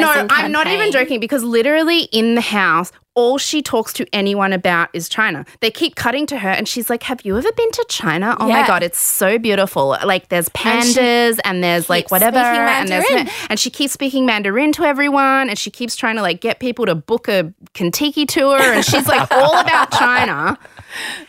no, 0.01 0.09
advertising 0.09 0.29
I'm 0.31 0.53
not 0.53 0.69
even 0.69 0.93
joking 0.93 1.19
because 1.19 1.43
literally 1.43 2.03
in 2.05 2.37
the 2.37 2.41
house, 2.41 2.93
all 3.17 3.39
she 3.39 3.61
talks 3.61 3.93
to 3.95 4.07
anyone 4.13 4.53
about 4.53 4.89
is 4.93 5.09
China. 5.09 5.45
They 5.59 5.73
keep 5.73 5.97
cutting 5.97 6.27
to 6.27 6.39
her 6.39 6.49
and 6.49 6.69
she's 6.69 6.89
like, 6.89 7.03
Have 7.03 7.23
you 7.25 7.37
ever 7.37 7.51
been 7.51 7.73
to 7.73 7.87
China? 7.89 8.37
Oh 8.39 8.49
my 8.49 8.65
God, 8.69 8.85
it's 8.85 9.01
so 9.01 9.37
beautiful. 9.37 9.97
Like 10.05 10.29
there's 10.29 10.49
pandas 10.51 11.41
and, 11.45 11.65
there's 11.65 11.91
like 11.91 12.13
whatever. 12.13 12.39
And, 12.39 12.89
there's 12.89 13.29
and 13.51 13.59
she 13.59 13.69
keeps 13.69 13.93
speaking 13.93 14.27
Mandarin 14.27 14.71
to 14.73 14.85
everyone 14.85 15.51
and 15.51 15.59
she 15.59 15.73
keeps 15.73 15.97
trying 15.97 16.15
to 16.17 16.23
like 16.23 16.41
get 16.41 16.61
people 16.61 16.87
to 16.87 16.95
book 16.95 17.27
a 17.27 17.53
Kentucky 17.75 18.27
tour 18.27 18.61
and 18.61 18.85
she's 18.85 19.09
like 19.09 19.29
all 19.33 19.59
about 19.59 19.91
China. 19.91 20.57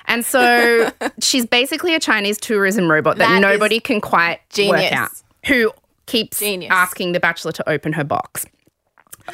And 0.07 0.25
so 0.25 0.91
she's 1.21 1.45
basically 1.45 1.95
a 1.95 1.99
Chinese 1.99 2.37
tourism 2.37 2.91
robot 2.91 3.17
that, 3.17 3.27
That 3.27 3.35
is 3.35 3.41
nobody 3.41 3.79
can 3.79 4.01
quite 4.01 4.39
work 4.39 4.49
genius. 4.49 4.91
out. 4.91 5.09
Who 5.47 5.71
keeps 6.05 6.39
Genius. 6.39 6.71
asking 6.71 7.13
the 7.13 7.19
bachelor 7.19 7.51
to 7.53 7.69
open 7.69 7.93
her 7.93 8.03
box. 8.03 8.45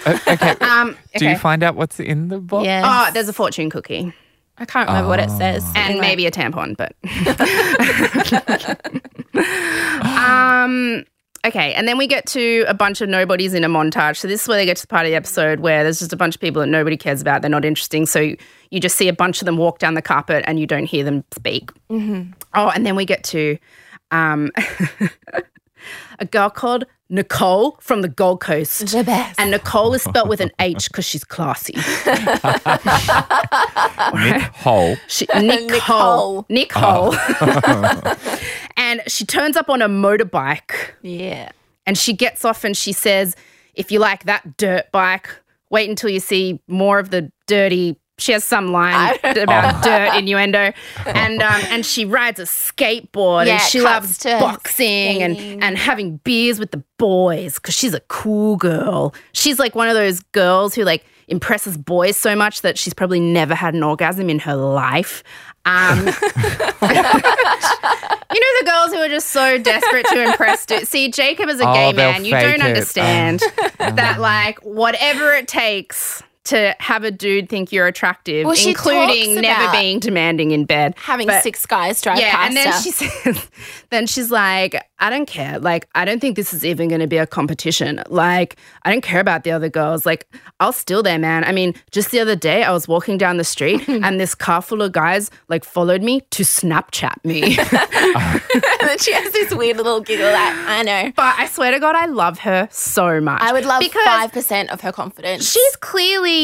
Uh, 0.05 0.17
okay. 0.27 0.55
Um, 0.61 0.95
Do 1.17 1.27
you 1.27 1.37
find 1.37 1.63
out 1.63 1.75
what's 1.75 1.99
in 1.99 2.27
the 2.27 2.39
box? 2.39 2.65
Yes. 2.65 2.85
Oh, 2.87 3.11
there's 3.13 3.29
a 3.29 3.33
fortune 3.33 3.69
cookie 3.69 4.13
I 4.59 4.65
can't 4.65 4.87
remember 4.87 5.09
what 5.09 5.19
it 5.19 5.29
says. 5.31 5.63
and 5.75 5.95
in 5.95 6.01
maybe 6.01 6.25
a 6.25 6.31
tampon, 6.31 6.75
but 6.75 6.93
um 10.05 11.03
okay, 11.47 11.73
and 11.73 11.87
then 11.87 11.97
we 11.97 12.07
get 12.07 12.25
to 12.27 12.65
a 12.67 12.73
bunch 12.73 13.01
of 13.01 13.09
nobodies 13.09 13.53
in 13.53 13.63
a 13.63 13.69
montage. 13.69 14.17
So 14.17 14.27
this 14.27 14.43
is 14.43 14.47
where 14.47 14.57
they 14.57 14.65
get 14.65 14.77
to 14.77 14.83
the 14.83 14.87
part 14.87 15.05
of 15.05 15.09
the 15.11 15.15
episode 15.15 15.59
where 15.59 15.83
there's 15.83 15.99
just 15.99 16.13
a 16.13 16.17
bunch 16.17 16.35
of 16.35 16.41
people 16.41 16.61
that 16.61 16.67
nobody 16.67 16.97
cares 16.97 17.21
about. 17.21 17.41
They're 17.41 17.49
not 17.49 17.65
interesting. 17.65 18.05
So 18.05 18.19
you, 18.19 18.37
you 18.71 18.79
just 18.79 18.97
see 18.97 19.07
a 19.07 19.13
bunch 19.13 19.41
of 19.41 19.45
them 19.45 19.57
walk 19.57 19.79
down 19.79 19.93
the 19.93 20.01
carpet 20.01 20.43
and 20.47 20.59
you 20.59 20.67
don't 20.67 20.85
hear 20.85 21.03
them 21.03 21.23
speak. 21.31 21.71
Oh, 21.89 22.69
and 22.69 22.85
then 22.85 22.95
we 22.95 23.05
get 23.05 23.23
to 23.25 23.57
um 24.11 24.51
a 26.19 26.25
girl 26.25 26.49
called 26.49 26.85
Nicole 27.09 27.77
from 27.79 28.01
the 28.01 28.09
Gold 28.09 28.41
Coast. 28.41 28.91
The 28.91 29.03
best. 29.03 29.39
And 29.39 29.51
Nicole 29.51 29.93
is 29.93 30.03
spelt 30.03 30.27
with 30.27 30.41
an 30.41 30.51
H 30.59 30.87
because 30.89 31.05
she's 31.05 31.23
classy. 31.23 31.73
Nick 34.15 34.41
Hole. 34.53 34.97
She, 35.07 35.25
Nicole. 35.33 36.45
Nicole. 36.49 37.11
Nicole. 37.11 37.13
And 38.77 39.01
she 39.07 39.25
turns 39.25 39.57
up 39.57 39.69
on 39.69 39.81
a 39.81 39.89
motorbike 39.89 40.91
yeah. 41.01 41.49
and 41.85 41.97
she 41.97 42.13
gets 42.13 42.45
off 42.45 42.63
and 42.63 42.77
she 42.77 42.93
says, 42.93 43.35
if 43.73 43.91
you 43.91 43.99
like 43.99 44.23
that 44.25 44.57
dirt 44.57 44.91
bike, 44.91 45.29
wait 45.69 45.89
until 45.89 46.09
you 46.09 46.19
see 46.19 46.61
more 46.67 46.99
of 46.99 47.09
the 47.09 47.31
dirty. 47.47 47.99
She 48.19 48.31
has 48.31 48.43
some 48.43 48.71
line 48.71 49.15
about 49.23 49.83
dirt 49.83 50.15
innuendo, 50.17 50.73
and 51.05 51.39
um, 51.39 51.61
and 51.69 51.85
she 51.85 52.03
rides 52.03 52.39
a 52.39 52.45
skateboard 52.45 53.45
Yeah, 53.45 53.53
and 53.53 53.61
she 53.61 53.79
loves 53.79 54.23
boxing 54.23 55.21
and 55.21 55.37
and 55.63 55.77
having 55.77 56.17
beers 56.17 56.59
with 56.59 56.71
the 56.71 56.83
boys 56.97 57.55
because 57.55 57.75
she's 57.75 57.93
a 57.93 57.99
cool 57.99 58.57
girl. 58.57 59.13
She's 59.33 59.59
like 59.59 59.75
one 59.75 59.87
of 59.87 59.93
those 59.93 60.21
girls 60.31 60.73
who 60.73 60.83
like 60.83 61.05
impresses 61.27 61.77
boys 61.77 62.17
so 62.17 62.35
much 62.35 62.61
that 62.61 62.77
she's 62.77 62.93
probably 62.93 63.19
never 63.19 63.53
had 63.53 63.73
an 63.73 63.83
orgasm 63.83 64.31
in 64.31 64.39
her 64.39 64.55
life. 64.55 65.23
Um, 65.67 65.97
you 66.07 66.13
know 68.39 68.51
the 68.59 68.65
girls 68.65 68.91
who 68.93 68.99
are 68.99 69.09
just 69.09 69.29
so 69.31 69.57
desperate 69.57 70.05
to 70.07 70.23
impress. 70.23 70.65
See, 70.87 71.09
Jacob 71.11 71.49
is 71.49 71.59
a 71.59 71.67
Oh, 71.69 71.73
gay 71.73 71.93
man. 71.93 72.23
You 72.25 72.31
don't 72.31 72.55
it. 72.55 72.61
understand 72.61 73.41
that, 73.77 74.19
like, 74.19 74.59
whatever 74.59 75.33
it 75.33 75.47
takes 75.47 76.23
to 76.47 76.75
have 76.79 77.03
a 77.03 77.11
dude 77.11 77.49
think 77.49 77.71
you're 77.71 77.87
attractive, 77.87 78.45
Well, 78.45 78.55
including 78.65 79.41
never 79.41 79.71
being 79.71 79.99
demanding 79.99 80.51
in 80.51 80.65
bed, 80.65 80.95
Having 80.97 81.27
But- 81.27 81.43
six 81.43 81.65
guys 81.65 82.01
drive 82.01 82.19
yeah, 82.19 82.31
past 82.31 82.47
and 82.47 82.57
then 82.57 82.67
her. 82.71 82.79
she 82.81 82.91
says, 82.91 83.47
then 83.89 84.07
she's 84.07 84.31
like, 84.31 84.81
I 84.99 85.09
don't 85.11 85.27
care. 85.27 85.59
Like, 85.59 85.87
I 85.93 86.05
don't 86.05 86.19
think 86.19 86.35
this 86.35 86.53
is 86.53 86.65
even 86.65 86.87
going 86.89 87.01
to 87.01 87.07
be 87.07 87.17
a 87.17 87.27
competition. 87.27 88.01
Like, 88.09 88.55
I 88.83 88.91
don't 88.91 89.01
care 89.03 89.19
about 89.19 89.43
the 89.43 89.51
other 89.51 89.69
girls. 89.69 90.05
Like, 90.07 90.25
I'll 90.59 90.73
steal 90.73 91.03
there, 91.03 91.19
man. 91.19 91.43
I 91.43 91.51
mean, 91.51 91.75
just 91.91 92.09
the 92.09 92.19
other 92.19 92.35
day, 92.35 92.63
I 92.63 92.71
was 92.71 92.87
walking 92.87 93.17
down 93.19 93.37
the 93.37 93.43
street 93.43 93.87
and 93.87 94.19
this 94.19 94.33
car 94.33 94.61
full 94.61 94.81
of 94.81 94.91
guys 94.93 95.29
like 95.49 95.63
followed 95.63 96.01
me 96.01 96.21
to 96.31 96.41
Snapchat 96.43 97.23
me. 97.23 97.57
and 97.59 98.89
then 98.89 98.97
she 98.97 99.13
has 99.13 99.31
this 99.33 99.53
weird 99.53 99.77
little 99.77 100.01
giggle 100.01 100.25
that 100.25 100.65
I 100.67 100.81
know. 100.83 101.11
but 101.15 101.35
I 101.37 101.45
swear 101.47 101.71
to 101.71 101.79
God, 101.79 101.95
I 101.95 102.05
love 102.07 102.39
her 102.39 102.67
so 102.71 103.21
much. 103.21 103.41
I 103.41 103.53
would 103.53 103.65
love 103.65 103.81
because 103.81 104.03
five 104.05 104.31
percent 104.31 104.71
of 104.71 104.81
her 104.81 104.91
confidence. 104.91 105.51
She's 105.51 105.75
clearly, 105.77 106.36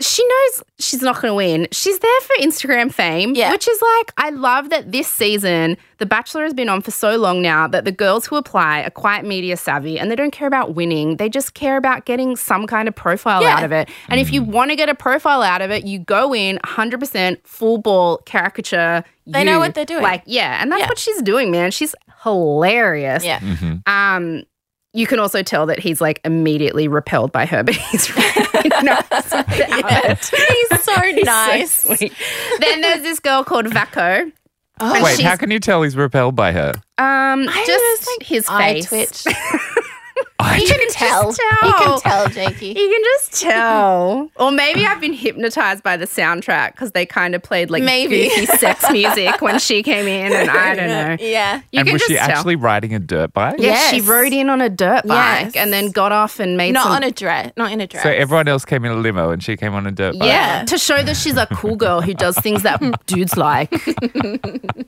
she 0.00 0.28
knows 0.28 0.62
she's 0.78 1.00
not 1.02 1.20
going 1.20 1.30
to 1.30 1.34
win. 1.34 1.68
She's 1.72 1.98
there 2.00 2.20
for 2.22 2.36
Instagram 2.42 2.92
fame, 2.92 3.34
Yeah. 3.34 3.50
which 3.50 3.66
is 3.68 3.80
like, 3.96 4.12
I 4.16 4.30
love 4.30 4.70
that 4.70 4.92
this 4.92 5.08
season, 5.08 5.76
The 5.98 6.06
Bachelor 6.06 6.44
has 6.44 6.52
been 6.54 6.68
on 6.68 6.82
for 6.82 6.90
so 6.90 7.16
long 7.16 7.40
now 7.42 7.66
that 7.68 7.84
the 7.84 7.92
girls 7.92 8.26
who 8.26 8.36
apply 8.36 8.82
are 8.82 8.90
quite 8.90 9.24
media 9.24 9.56
savvy 9.56 9.98
and 9.98 10.10
they 10.10 10.16
don't 10.16 10.30
care 10.32 10.46
about 10.48 10.74
winning. 10.74 11.16
They 11.16 11.28
just 11.28 11.54
care 11.54 11.76
about 11.76 12.04
getting 12.04 12.36
some 12.36 12.66
kind 12.66 12.88
of 12.88 12.94
profile 12.94 13.42
Yeah. 13.42 13.56
out 13.56 13.64
of 13.64 13.72
it. 13.72 13.88
And 14.08 14.20
if 14.20 14.32
you 14.32 14.42
want 14.42 14.70
to 14.70 14.76
get 14.76 14.88
a 14.88 14.94
profile 14.94 15.42
out 15.42 15.62
of 15.62 15.70
it, 15.70 15.84
you 15.84 15.98
go 15.98 16.34
in 16.34 16.58
100% 16.64 17.38
full 17.46 17.78
ball 17.78 18.18
caricature. 18.26 19.02
They 19.26 19.44
know 19.44 19.58
what 19.58 19.74
they're 19.74 19.84
doing. 19.84 20.02
Like, 20.02 20.22
yeah. 20.26 20.60
And 20.60 20.70
that's 20.70 20.80
Yeah. 20.82 20.88
what 20.88 20.98
she's 20.98 21.22
doing, 21.22 21.50
man. 21.50 21.70
She's 21.70 21.94
hilarious. 22.22 23.24
yeah. 23.24 23.40
Um, 23.86 24.42
you 24.92 25.06
can 25.06 25.18
also 25.18 25.42
tell 25.42 25.66
that 25.66 25.78
he's 25.78 26.00
like 26.00 26.20
immediately 26.24 26.88
repelled 26.88 27.30
by 27.32 27.44
her, 27.46 27.62
but 27.62 27.74
he's 27.74 28.14
really 28.16 28.45
nice 28.82 29.32
about. 29.32 30.18
He's 30.24 30.84
so 30.84 31.00
He's 31.02 31.24
so 31.24 31.24
nice. 31.24 31.82
sweet. 31.82 32.12
Then 32.60 32.80
there's 32.80 33.02
this 33.02 33.20
girl 33.20 33.44
called 33.44 33.66
Vakoo. 33.66 34.32
Oh, 34.78 35.02
Wait, 35.02 35.20
how 35.20 35.36
can 35.36 35.50
you 35.50 35.58
tell 35.58 35.82
he's 35.82 35.96
repelled 35.96 36.36
by 36.36 36.52
her? 36.52 36.72
Um, 36.98 37.48
I 37.48 37.64
just 37.66 37.82
was 38.06 38.06
like, 38.18 38.26
his 38.26 38.46
eye 38.48 38.82
face. 38.82 39.24
twitch. 39.24 39.34
I 40.46 40.56
You 40.58 40.66
can 40.66 40.88
tell. 40.90 41.24
just 41.32 41.40
You 41.62 41.72
can 41.74 42.00
tell, 42.00 42.28
Jakey. 42.28 42.66
You 42.68 42.74
can 42.74 43.02
just 43.16 43.40
tell. 43.42 44.30
or 44.36 44.50
maybe 44.50 44.84
I've 44.86 45.00
been 45.00 45.12
hypnotized 45.12 45.82
by 45.82 45.96
the 45.96 46.06
soundtrack 46.06 46.72
because 46.72 46.92
they 46.92 47.04
kind 47.06 47.34
of 47.34 47.42
played 47.42 47.70
like 47.70 47.82
Maybe. 47.82 48.28
goofy 48.28 48.46
sex 48.58 48.90
music 48.90 49.40
when 49.40 49.58
she 49.58 49.82
came 49.82 50.06
in, 50.06 50.32
and 50.32 50.48
I 50.50 50.74
don't 50.74 50.86
know. 50.88 51.16
Yeah. 51.20 51.62
You 51.72 51.80
and 51.80 51.88
can 51.88 51.92
was 51.94 52.02
just 52.02 52.10
she 52.12 52.16
tell. 52.16 52.30
actually 52.30 52.56
riding 52.56 52.94
a 52.94 52.98
dirt 52.98 53.32
bike? 53.32 53.56
Yes, 53.58 53.90
she 53.92 54.00
rode 54.00 54.32
in 54.32 54.48
on 54.50 54.60
a 54.60 54.68
dirt 54.68 55.06
bike 55.06 55.46
Yes. 55.54 55.56
and 55.56 55.72
then 55.72 55.90
got 55.90 56.12
off 56.12 56.38
and 56.40 56.56
made 56.56 56.72
Not 56.72 56.84
some 56.84 56.92
on 56.92 57.02
a 57.02 57.10
dress. 57.10 57.52
Not 57.56 57.72
in 57.72 57.80
a 57.80 57.86
dress. 57.86 58.02
So 58.02 58.10
everyone 58.10 58.48
else 58.48 58.64
came 58.64 58.84
in 58.84 58.92
a 58.92 58.96
limo 58.96 59.30
and 59.30 59.42
she 59.42 59.56
came 59.56 59.74
on 59.74 59.86
a 59.86 59.90
dirt 59.92 60.18
bike. 60.18 60.28
Yeah, 60.28 60.64
to 60.66 60.78
show 60.78 61.02
that 61.02 61.16
she's 61.16 61.36
a 61.36 61.46
cool 61.46 61.76
girl 61.76 62.00
who 62.00 62.14
does 62.14 62.36
things 62.38 62.62
that 62.62 62.80
dudes 63.06 63.36
like. 63.36 63.72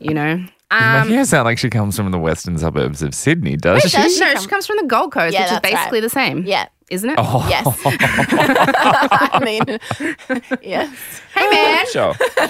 You 0.00 0.14
know, 0.14 0.44
You're 0.70 1.00
making 1.00 1.16
her 1.16 1.24
sound 1.24 1.44
like 1.46 1.58
she 1.58 1.70
comes 1.70 1.96
from 1.96 2.10
the 2.10 2.18
western 2.18 2.58
suburbs 2.58 3.02
of 3.02 3.14
Sydney, 3.14 3.56
does 3.56 3.82
Wait, 3.84 3.90
she? 3.90 3.96
does 3.96 4.14
she? 4.14 4.20
no, 4.20 4.32
come- 4.34 4.42
she 4.42 4.48
comes 4.48 4.66
from 4.66 4.76
the 4.76 4.84
Gold 4.84 5.12
Coast, 5.12 5.32
Yeah, 5.32 5.40
which 5.40 5.46
is 5.46 5.50
that's 5.52 5.64
right. 5.64 5.74
basically 5.74 6.00
the 6.00 6.08
same. 6.10 6.44
Yeah. 6.44 6.68
Isn't 6.90 7.10
it? 7.10 7.16
Oh, 7.18 7.46
Yes. 7.50 7.66
I 7.84 9.40
mean, 9.44 9.62
yes. 10.62 11.20
Hey, 11.34 11.50
man. 11.50 11.86
sure. 11.92 12.14
They 12.14 12.44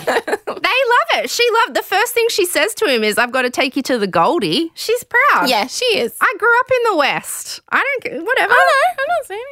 love 0.54 1.24
it. 1.24 1.30
She 1.30 1.42
loved 1.64 1.74
the 1.76 1.82
first 1.82 2.14
thing 2.14 2.26
she 2.30 2.44
says 2.46 2.72
to 2.74 2.86
him 2.86 3.02
is, 3.02 3.18
I've 3.18 3.32
got 3.32 3.42
to 3.42 3.50
take 3.50 3.74
you 3.76 3.82
to 3.82 3.98
the 3.98 4.06
Goldie. 4.06 4.70
She's 4.74 5.02
proud. 5.04 5.48
Yeah, 5.48 5.66
she 5.66 5.84
is. 5.86 6.16
I 6.20 6.32
grew 6.38 6.56
up 6.60 6.66
in 6.70 6.92
the 6.92 6.96
West. 6.98 7.60
I 7.70 7.82
don't 7.82 8.04
care. 8.12 8.22
Whatever. 8.24 8.52
I 8.52 8.56
know. 8.56 9.02
I'm 9.02 9.08
not 9.08 9.26
saying. 9.26 9.44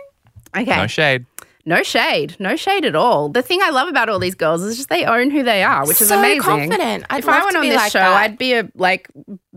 Okay. 0.68 0.76
No 0.80 0.86
shade. 0.86 1.26
No 1.68 1.82
shade. 1.82 2.36
No 2.38 2.54
shade 2.54 2.84
at 2.84 2.94
all. 2.94 3.28
The 3.28 3.42
thing 3.42 3.60
I 3.60 3.70
love 3.70 3.88
about 3.88 4.08
all 4.08 4.20
these 4.20 4.36
girls 4.36 4.62
is 4.62 4.76
just 4.76 4.88
they 4.88 5.04
own 5.04 5.30
who 5.30 5.42
they 5.42 5.64
are, 5.64 5.84
which 5.86 6.00
is 6.00 6.08
So 6.08 6.18
amazing. 6.18 6.40
confident. 6.42 7.04
I'd 7.10 7.18
if 7.18 7.28
I 7.28 7.40
went 7.40 7.52
to 7.52 7.58
on 7.58 7.64
this 7.68 7.74
like 7.76 7.90
show, 7.92 7.98
that. 7.98 8.12
I'd 8.22 8.38
be 8.38 8.54
a 8.54 8.70
like 8.76 9.08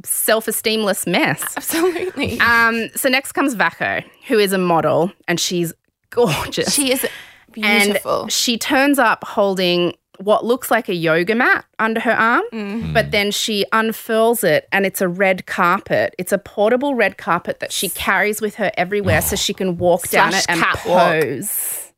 self-esteemless 0.03 1.07
mess. 1.07 1.41
Absolutely. 1.55 2.39
Um, 2.39 2.89
so 2.95 3.09
next 3.09 3.33
comes 3.33 3.55
Vakoo, 3.55 4.03
who 4.27 4.39
is 4.39 4.53
a 4.53 4.57
model, 4.57 5.11
and 5.27 5.39
she's 5.39 5.73
gorgeous. 6.09 6.73
she 6.73 6.91
is 6.91 7.05
beautiful. 7.51 8.23
And 8.23 8.31
she 8.31 8.57
turns 8.57 8.99
up 8.99 9.23
holding 9.23 9.93
what 10.17 10.43
looks 10.43 10.69
like 10.69 10.89
a 10.89 10.93
yoga 10.93 11.33
mat 11.33 11.63
under 11.79 11.99
her 12.01 12.11
arm, 12.11 12.43
Mm. 12.51 12.93
but 12.93 13.11
then 13.11 13.31
she 13.31 13.65
unfurls 13.71 14.43
it 14.43 14.67
and 14.71 14.85
it's 14.85 14.99
a 14.99 15.07
red 15.07 15.45
carpet. 15.45 16.13
It's 16.17 16.33
a 16.33 16.37
portable 16.37 16.93
red 16.93 17.17
carpet 17.17 17.59
that 17.61 17.71
she 17.71 17.87
carries 17.87 18.41
with 18.41 18.55
her 18.55 18.69
everywhere 18.75 19.21
so 19.21 19.37
she 19.37 19.53
can 19.53 19.77
walk 19.77 20.09
down 20.09 20.33
it 20.33 20.45
and 20.49 20.59
catwalk. 20.59 21.21
pose. 21.21 21.88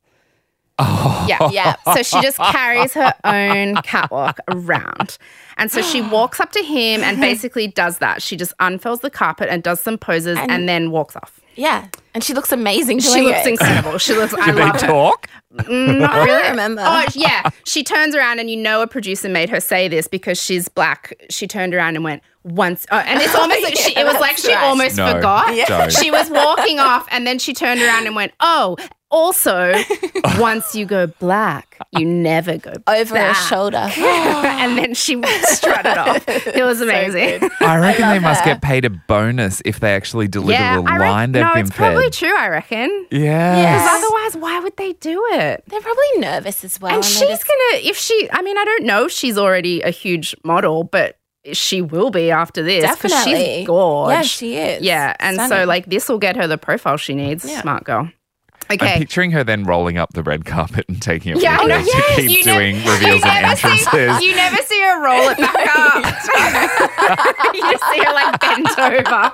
Yeah. 0.78 1.50
yeah. 1.50 1.76
So 1.94 2.02
she 2.02 2.20
just 2.20 2.38
carries 2.52 2.94
her 2.94 3.14
own 3.24 3.76
catwalk 3.82 4.38
around. 4.48 5.18
And 5.56 5.70
so 5.70 5.82
she 5.82 6.00
walks 6.10 6.40
up 6.40 6.52
to 6.52 6.62
him 6.62 7.02
and 7.02 7.20
basically 7.20 7.68
does 7.68 7.98
that. 7.98 8.22
She 8.22 8.36
just 8.36 8.52
unfurls 8.60 9.00
the 9.00 9.10
carpet 9.10 9.48
and 9.50 9.62
does 9.62 9.80
some 9.80 9.98
poses 9.98 10.38
and, 10.38 10.50
And- 10.50 10.68
then 10.68 10.90
walks 10.90 11.14
off. 11.16 11.40
Yeah. 11.54 11.88
And 12.14 12.22
she 12.22 12.34
looks 12.34 12.52
amazing 12.52 12.98
doing 12.98 13.14
She 13.14 13.22
looks 13.22 13.46
it. 13.46 13.50
incredible. 13.50 13.98
She 13.98 14.14
looks. 14.14 14.34
I 14.34 14.52
they 14.52 14.60
love 14.60 14.80
her. 14.80 14.86
talk? 14.86 15.28
Mm, 15.54 15.98
Not 16.00 16.10
I 16.10 16.24
really. 16.24 16.28
don't 16.42 16.50
remember. 16.50 16.82
Oh 16.84 17.04
yeah, 17.14 17.50
she 17.64 17.82
turns 17.84 18.14
around 18.14 18.38
and 18.38 18.50
you 18.50 18.56
know 18.56 18.82
a 18.82 18.86
producer 18.86 19.28
made 19.28 19.50
her 19.50 19.60
say 19.60 19.88
this 19.88 20.08
because 20.08 20.40
she's 20.40 20.68
black. 20.68 21.14
She 21.30 21.46
turned 21.46 21.74
around 21.74 21.96
and 21.96 22.04
went 22.04 22.22
once, 22.44 22.86
oh, 22.90 22.96
and 22.98 23.20
it's 23.20 23.34
almost 23.34 23.62
like 23.62 23.76
she, 23.78 23.98
it 23.98 24.04
was 24.04 24.18
like 24.20 24.36
she 24.38 24.52
right. 24.54 24.64
almost 24.64 24.96
No, 24.96 25.12
forgot. 25.12 25.54
don't. 25.68 25.92
She 25.92 26.10
was 26.10 26.30
walking 26.30 26.78
off 26.78 27.06
and 27.10 27.26
then 27.26 27.38
she 27.38 27.52
turned 27.54 27.80
around 27.82 28.06
and 28.06 28.14
went, 28.16 28.32
oh. 28.40 28.76
Also, 29.14 29.74
once 30.38 30.74
you 30.74 30.86
go 30.86 31.06
black, 31.06 31.76
you 31.90 32.02
never 32.06 32.56
go 32.56 32.72
over 32.86 33.18
her 33.18 33.34
shoulder. 33.34 33.76
and 33.98 34.78
then 34.78 34.94
she 34.94 35.22
strutted 35.42 35.98
off. 35.98 36.26
It 36.26 36.64
was 36.64 36.80
amazing. 36.80 37.46
I 37.60 37.76
reckon 37.78 38.08
they 38.08 38.20
must 38.20 38.40
her. 38.40 38.52
get 38.52 38.62
paid 38.62 38.86
a 38.86 38.88
bonus 38.88 39.60
if 39.66 39.80
they 39.80 39.94
actually 39.94 40.28
deliver 40.28 40.52
yeah, 40.52 40.76
the 40.76 40.80
line 40.80 40.98
reckon, 40.98 41.32
they've 41.32 41.44
no, 41.44 41.52
been 41.52 41.66
fed. 41.66 41.76
Probably 42.02 42.10
true. 42.28 42.36
I 42.36 42.48
reckon. 42.48 43.06
yeah. 43.10 43.56
Yes. 43.56 43.82
Because 43.82 44.04
otherwise, 44.04 44.36
why 44.42 44.60
would 44.60 44.76
they 44.76 44.92
do 44.94 45.24
it? 45.32 45.64
They're 45.66 45.80
probably 45.80 46.18
nervous 46.18 46.64
as 46.64 46.80
well. 46.80 46.94
And 46.94 47.02
they're 47.02 47.10
she's 47.10 47.20
just- 47.28 47.46
gonna, 47.46 47.82
if 47.88 47.96
she, 47.96 48.28
I 48.32 48.42
mean, 48.42 48.56
I 48.58 48.64
don't 48.64 48.84
know 48.84 49.06
if 49.06 49.12
she's 49.12 49.38
already 49.38 49.80
a 49.82 49.90
huge 49.90 50.34
model, 50.44 50.84
but 50.84 51.18
she 51.52 51.82
will 51.82 52.10
be 52.10 52.30
after 52.30 52.62
this. 52.62 52.84
'cause 53.00 53.10
Definitely. 53.10 53.56
She's 53.58 53.66
gorge. 53.66 54.12
Yeah, 54.12 54.22
she 54.22 54.56
is. 54.56 54.82
Yeah, 54.82 55.14
and 55.18 55.40
so 55.48 55.64
like 55.64 55.86
this 55.86 56.08
will 56.08 56.18
get 56.20 56.36
her 56.36 56.46
the 56.46 56.58
profile 56.58 56.96
she 56.96 57.14
needs. 57.14 57.44
Yeah. 57.44 57.60
Smart 57.62 57.84
girl. 57.84 58.10
I'm 58.80 58.88
Okay. 58.88 58.98
picturing 58.98 59.30
her 59.32 59.44
then 59.44 59.64
rolling 59.64 59.98
up 59.98 60.12
the 60.14 60.22
red 60.22 60.44
carpet 60.44 60.86
and 60.88 61.00
taking 61.02 61.36
it 61.36 61.42
Yeah, 61.42 61.58
I 61.60 61.64
with 61.64 61.68
know. 61.68 61.78
her 61.78 61.82
to 61.84 61.86
Yes, 61.88 62.16
keep 62.16 62.30
you 62.38 62.42
doing 62.44 62.76
you 62.76 62.90
reveals 62.92 63.22
and 63.26 63.42
never 63.42 63.56
see- 63.56 64.26
You 64.26 64.34
never 64.36 64.62
see 64.62 64.80
her 64.80 65.04
roll 65.04 65.28
it 65.28 65.38
back 65.38 65.76
up. 65.76 66.04
you 67.54 67.60
just 67.60 67.84
see 67.92 67.98
her 68.04 68.12
like 68.12 68.40
bent 68.40 68.78
over. 68.78 69.32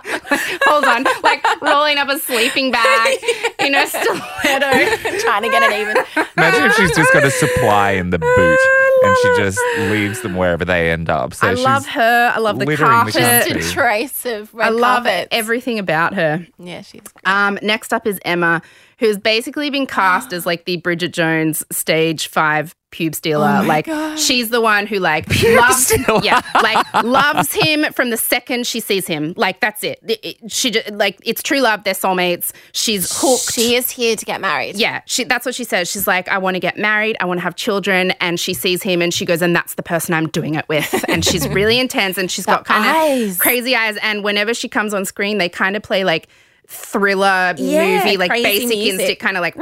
Hold 0.67 0.85
on, 0.85 1.05
like 1.23 1.45
rolling 1.61 1.99
up 1.99 2.09
a 2.09 2.19
sleeping 2.19 2.71
bag 2.71 3.19
in 3.61 3.75
her 3.75 3.87
stiletto. 3.87 5.19
trying 5.21 5.43
to 5.43 5.49
get 5.51 5.63
it 5.63 5.73
even. 5.81 5.97
Imagine 6.37 6.65
if 6.65 6.75
she's 6.77 6.95
just 6.97 7.13
got 7.13 7.25
a 7.25 7.31
supply 7.31 7.91
in 7.93 8.11
the 8.11 8.19
boot 8.19 8.59
and 9.03 9.17
she 9.23 9.37
just 9.37 9.61
leaves 9.91 10.21
them 10.23 10.37
wherever 10.37 10.65
they 10.65 10.91
end 10.91 11.09
up. 11.11 11.35
So 11.35 11.49
I 11.49 11.55
she's 11.55 11.65
love 11.65 11.87
her. 11.87 12.33
I 12.35 12.39
love 12.39 12.59
the 12.59 12.67
littering 12.67 12.91
the 13.07 13.13
carpet. 13.13 13.15
Just 13.15 13.51
a 13.51 13.73
trace 13.73 14.27
of 14.27 14.53
red 14.55 14.67
I 14.67 14.71
love 14.71 15.07
it. 15.07 15.11
carpets. 15.11 15.29
Everything 15.33 15.79
about 15.79 16.15
her. 16.15 16.47
Yeah, 16.59 16.83
she's 16.83 17.03
great. 17.03 17.27
Um, 17.27 17.59
next 17.63 17.93
up 17.93 18.07
is 18.07 18.19
Emma, 18.25 18.63
who's 18.99 19.19
basically 19.19 19.71
been 19.71 19.87
cast 19.87 20.33
as 20.33 20.45
like 20.47 20.65
the 20.65 20.77
Bridget 20.79 21.13
Jones 21.13 21.65
stage 21.71 22.27
five 22.29 22.75
pube 22.91 23.15
stealer. 23.15 23.61
Oh 23.63 23.67
like 23.67 23.87
she's 24.19 24.49
the 24.49 24.63
one 24.63 24.87
who 24.87 24.99
like 24.99 25.27
loves, 25.45 25.93
yeah, 26.25 26.41
like 26.63 26.87
loves 27.05 27.53
him 27.53 27.85
from 27.93 28.09
the 28.09 28.17
second 28.17 28.67
she 28.67 28.81
sees 28.81 29.07
him. 29.07 29.35
Like 29.37 29.61
that's 29.61 29.85
it. 29.85 29.99
It- 30.09 30.21
it- 30.25 30.51
she 30.51 30.71
just, 30.71 30.91
like 30.93 31.19
it's 31.25 31.43
true 31.43 31.61
love. 31.61 31.85
They're 31.85 31.93
soulmates. 31.95 32.51
She's 32.73 33.11
hooked. 33.21 33.53
She 33.53 33.75
is 33.75 33.91
here 33.91 34.17
to 34.17 34.25
get 34.25 34.41
married. 34.41 34.77
yeah, 34.77 35.03
she, 35.05 35.25
that's 35.25 35.45
what 35.45 35.55
she 35.55 35.65
says. 35.65 35.91
She's 35.91 36.07
like, 36.07 36.29
I 36.29 36.39
want 36.39 36.55
to 36.55 36.61
get 36.61 36.79
married. 36.79 37.17
I 37.21 37.27
want 37.27 37.39
to 37.39 37.43
have 37.45 37.57
children. 37.57 38.13
And 38.23 38.41
she 38.41 38.55
sees 38.55 38.83
him 38.83 39.03
and 39.03 39.13
she 39.13 39.27
goes, 39.27 39.43
and 39.43 39.55
that's 39.55 39.75
the 39.75 39.83
person 39.83 40.15
I'm 40.15 40.29
doing 40.29 40.55
it 40.55 40.67
with. 40.69 40.93
And 41.09 41.25
she's 41.25 41.49
really 41.49 41.79
intense 41.81 42.17
and 42.19 42.31
she's 42.31 42.47
got 42.47 42.65
kind 42.65 42.85
eyes. 42.87 43.33
of 43.33 43.39
crazy 43.39 43.75
eyes. 43.75 43.97
And 44.03 44.23
whenever 44.25 44.55
she 44.55 44.69
comes 44.69 44.95
on 44.95 45.05
screen, 45.05 45.39
they 45.39 45.49
kind 45.49 45.75
of 45.77 45.83
play 45.83 46.05
like 46.05 46.29
thriller 46.69 47.55
Yeah, 47.57 48.05
movie, 48.05 48.17
like 48.19 48.31
basic 48.31 48.69
music. 48.69 49.01
instinct, 49.01 49.23
kind 49.23 49.37
of 49.37 49.41
like, 49.41 49.57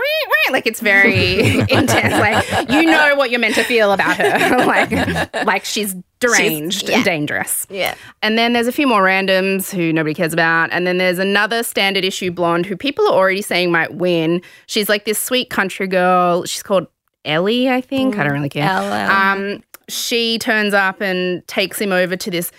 like 0.51 0.66
it's 0.66 0.81
very 0.81 1.59
intense. 1.61 2.12
Like, 2.12 2.69
you 2.69 2.83
know 2.83 3.14
what 3.14 3.31
you're 3.31 3.40
meant 3.40 3.55
to 3.55 3.62
feel 3.62 3.92
about 3.92 4.16
her. 4.16 4.59
like, 4.66 5.47
like 5.47 5.64
she's 5.64 5.95
deranged 6.19 6.88
yeah. 6.88 6.97
and 6.97 7.05
dangerous. 7.05 7.66
Yeah. 7.71 7.95
And 8.23 8.37
then 8.37 8.53
there's 8.53 8.66
a 8.66 8.73
few 8.73 8.88
more 8.88 9.03
randoms 9.03 9.73
who 9.73 9.92
nobody 9.92 10.14
cares 10.14 10.33
about. 10.33 10.71
And 10.73 10.87
then 10.87 10.99
there's 10.99 11.21
another 11.21 11.62
standard 11.62 12.05
issue 12.05 12.33
blonde 12.33 12.66
who 12.66 12.77
people 12.77 13.07
are 13.07 13.14
already 13.14 13.42
saying 13.42 13.71
might 13.71 13.95
win. 13.95 14.42
She's 14.66 14.88
like 14.88 15.05
this 15.05 15.21
sweet 15.21 15.49
country 15.49 15.87
girl. 15.87 16.45
She's 16.45 16.62
called 16.62 16.88
Ellie, 17.25 17.69
I 17.69 17.81
think. 17.81 18.19
I 18.19 18.25
don't 18.25 18.33
really 18.33 18.49
care. 18.49 18.69
Elle. 18.69 18.92
Um, 19.11 19.62
she 19.88 20.38
turns 20.38 20.75
up 20.75 21.01
and 21.01 21.47
takes 21.47 21.81
him 21.81 21.92
over 21.92 22.16
to 22.16 22.31
this 22.31 22.51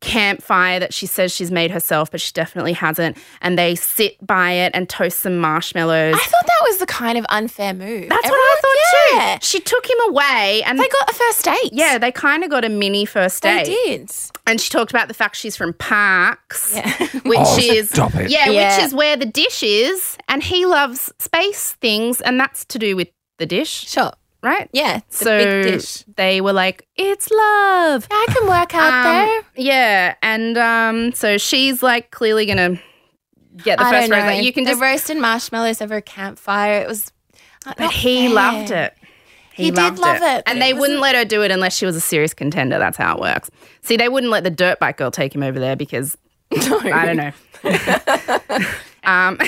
campfire 0.00 0.78
that 0.80 0.92
she 0.94 1.06
says 1.06 1.32
she's 1.34 1.50
made 1.50 1.70
herself, 1.70 2.10
but 2.10 2.20
she 2.20 2.32
definitely 2.32 2.72
hasn't. 2.72 3.16
And 3.40 3.58
they 3.58 3.74
sit 3.74 4.24
by 4.26 4.52
it 4.52 4.72
and 4.74 4.88
toast 4.88 5.20
some 5.20 5.38
marshmallows. 5.38 6.14
I 6.14 6.18
thought 6.18 6.46
that 6.46 6.60
was 6.68 6.78
the 6.78 6.86
kind 6.86 7.18
of 7.18 7.26
unfair 7.28 7.72
move. 7.74 8.08
That's 8.08 8.24
Everyone- 8.24 8.38
what 8.38 8.58
I 8.58 8.60
thought 8.60 9.14
yeah. 9.14 9.38
too. 9.38 9.46
She 9.46 9.60
took 9.60 9.88
him 9.88 9.96
away 10.08 10.62
and 10.66 10.78
They 10.78 10.88
got 10.88 11.10
a 11.10 11.14
first 11.14 11.44
date. 11.44 11.70
yeah, 11.72 11.98
they 11.98 12.12
kind 12.12 12.44
of 12.44 12.50
got 12.50 12.64
a 12.64 12.68
mini 12.68 13.04
first 13.04 13.42
date. 13.42 13.66
they 13.66 13.72
did. 13.96 14.10
And 14.46 14.60
she 14.60 14.70
talked 14.70 14.90
about 14.90 15.08
the 15.08 15.14
fact 15.14 15.36
she's 15.36 15.56
from 15.56 15.72
Parkes, 15.74 16.74
Yeah. 16.74 16.92
Oh, 17.16 17.20
which 17.24 17.38
Oh, 17.40 17.58
is 17.58 17.92
yeah, 18.30 18.48
Yeah. 18.50 18.76
which 18.76 18.84
is 18.84 18.94
where 18.94 19.16
the 19.16 19.26
dish 19.26 19.62
is, 19.62 20.16
and 20.28 20.42
he 20.42 20.64
loves 20.66 21.12
space 21.18 21.72
things, 21.80 22.20
and 22.20 22.38
that's 22.38 22.64
to 22.66 22.78
do 22.78 22.94
with 22.96 23.08
the 23.38 23.46
dish, 23.46 23.88
Sure. 23.88 24.12
Right? 24.42 24.68
Yeah. 24.72 25.00
So 25.10 25.78
they 26.16 26.40
were 26.40 26.52
like, 26.52 26.86
"It's 26.96 27.30
love." 27.30 28.06
I 28.10 28.26
can 28.28 28.48
work 28.48 28.74
out 28.74 29.06
Um, 29.06 29.26
there. 29.26 29.42
Yeah, 29.56 30.14
and 30.22 30.56
um, 30.58 31.12
so 31.12 31.38
she's 31.38 31.82
like 31.82 32.10
clearly 32.10 32.46
gonna 32.46 32.80
get 33.56 33.78
the 33.78 33.84
I 33.86 33.90
first 33.90 34.10
rose. 34.10 34.22
Like, 34.22 34.44
you 34.44 34.52
can 34.52 34.64
the 34.64 34.70
just, 34.70 34.82
roasted 34.82 35.16
marshmallows 35.18 35.80
over 35.80 35.96
a 35.96 36.02
campfire. 36.02 36.80
It 36.82 36.88
was. 36.88 37.12
uh, 37.66 37.74
but 37.78 37.92
he 37.92 38.28
loved 38.28 38.70
it. 38.70 38.94
He 39.54 39.70
did 39.70 39.98
love 39.98 40.16
it, 40.16 40.20
but 40.20 40.42
and 40.46 40.58
it 40.58 40.60
they 40.60 40.72
wouldn't 40.74 41.00
wasn't- 41.00 41.00
let 41.00 41.14
her 41.14 41.24
do 41.24 41.42
it 41.42 41.50
unless 41.50 41.74
she 41.74 41.86
was 41.86 41.96
a 41.96 42.00
serious 42.00 42.34
contender. 42.34 42.78
That's 42.78 42.98
how 42.98 43.14
it 43.14 43.20
works. 43.20 43.50
See, 43.80 43.96
they 43.96 44.10
wouldn't 44.10 44.30
let 44.30 44.44
the 44.44 44.50
dirt 44.50 44.78
bike 44.78 44.98
girl 44.98 45.10
take 45.10 45.34
him 45.34 45.42
over 45.42 45.58
there 45.58 45.76
because 45.76 46.16
I 46.54 47.06
don't 47.06 47.16
know. 47.16 47.32
um, 49.04 49.38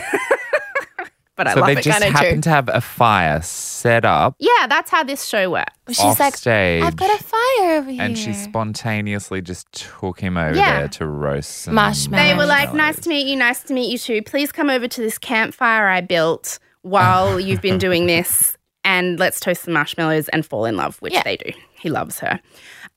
but 1.39 1.47
I 1.47 1.55
So 1.55 1.61
love 1.61 1.67
they 1.69 1.73
it. 1.79 1.83
just 1.83 1.99
kinda 2.03 2.15
happen 2.15 2.33
true. 2.35 2.41
to 2.43 2.51
have 2.51 2.69
a 2.69 2.81
fire 2.83 3.41
set 3.43 4.05
up 4.05 4.35
Yeah, 4.39 4.67
that's 4.69 4.91
how 4.91 5.03
this 5.05 5.25
show 5.25 5.51
works. 5.51 5.73
She's 5.89 6.01
off 6.01 6.21
like, 6.21 6.37
stage. 6.37 6.83
I've 6.83 6.97
got 6.97 7.19
a 7.19 7.25
fire 7.25 7.79
over 7.79 7.91
here. 7.91 8.03
and 8.03 8.19
she 8.19 8.35
spontaneously 8.35 9.41
just 9.41 9.73
took 9.73 10.21
him 10.21 10.37
over 10.37 10.55
Yeah. 10.57 10.81
there 10.81 10.89
to 10.89 11.07
roast 11.07 11.63
some 11.63 11.75
Marshmallows. 11.75 12.27
They 12.29 12.35
were 12.35 12.45
like, 12.45 12.75
"Nice 12.75 13.01
to 13.01 13.09
meet 13.09 13.27
you. 13.27 13.37
Nice 13.37 13.63
to 13.63 13.73
meet 13.73 13.91
you 13.91 13.97
too. 13.99 14.21
Please 14.23 14.53
come 14.53 14.69
over 14.69 14.87
to 14.87 15.01
this 15.01 15.17
campfire 15.17 15.89
I 15.89 16.03
built 16.03 16.59
while 16.83 17.41
you've 17.47 17.63
been 17.63 17.79
doing 17.79 18.07
this, 18.07 18.59
and 18.85 19.19
let's 19.19 19.41
toast 19.41 19.63
some 19.63 19.73
marshmallows 19.75 20.29
and 20.31 20.45
fall 20.45 20.65
in 20.67 20.77
love." 20.77 20.97
Which 21.01 21.15
Yeah. 21.15 21.23
they 21.25 21.37
do. 21.37 21.53
He 21.79 21.89
loves 21.89 22.19
her. 22.19 22.41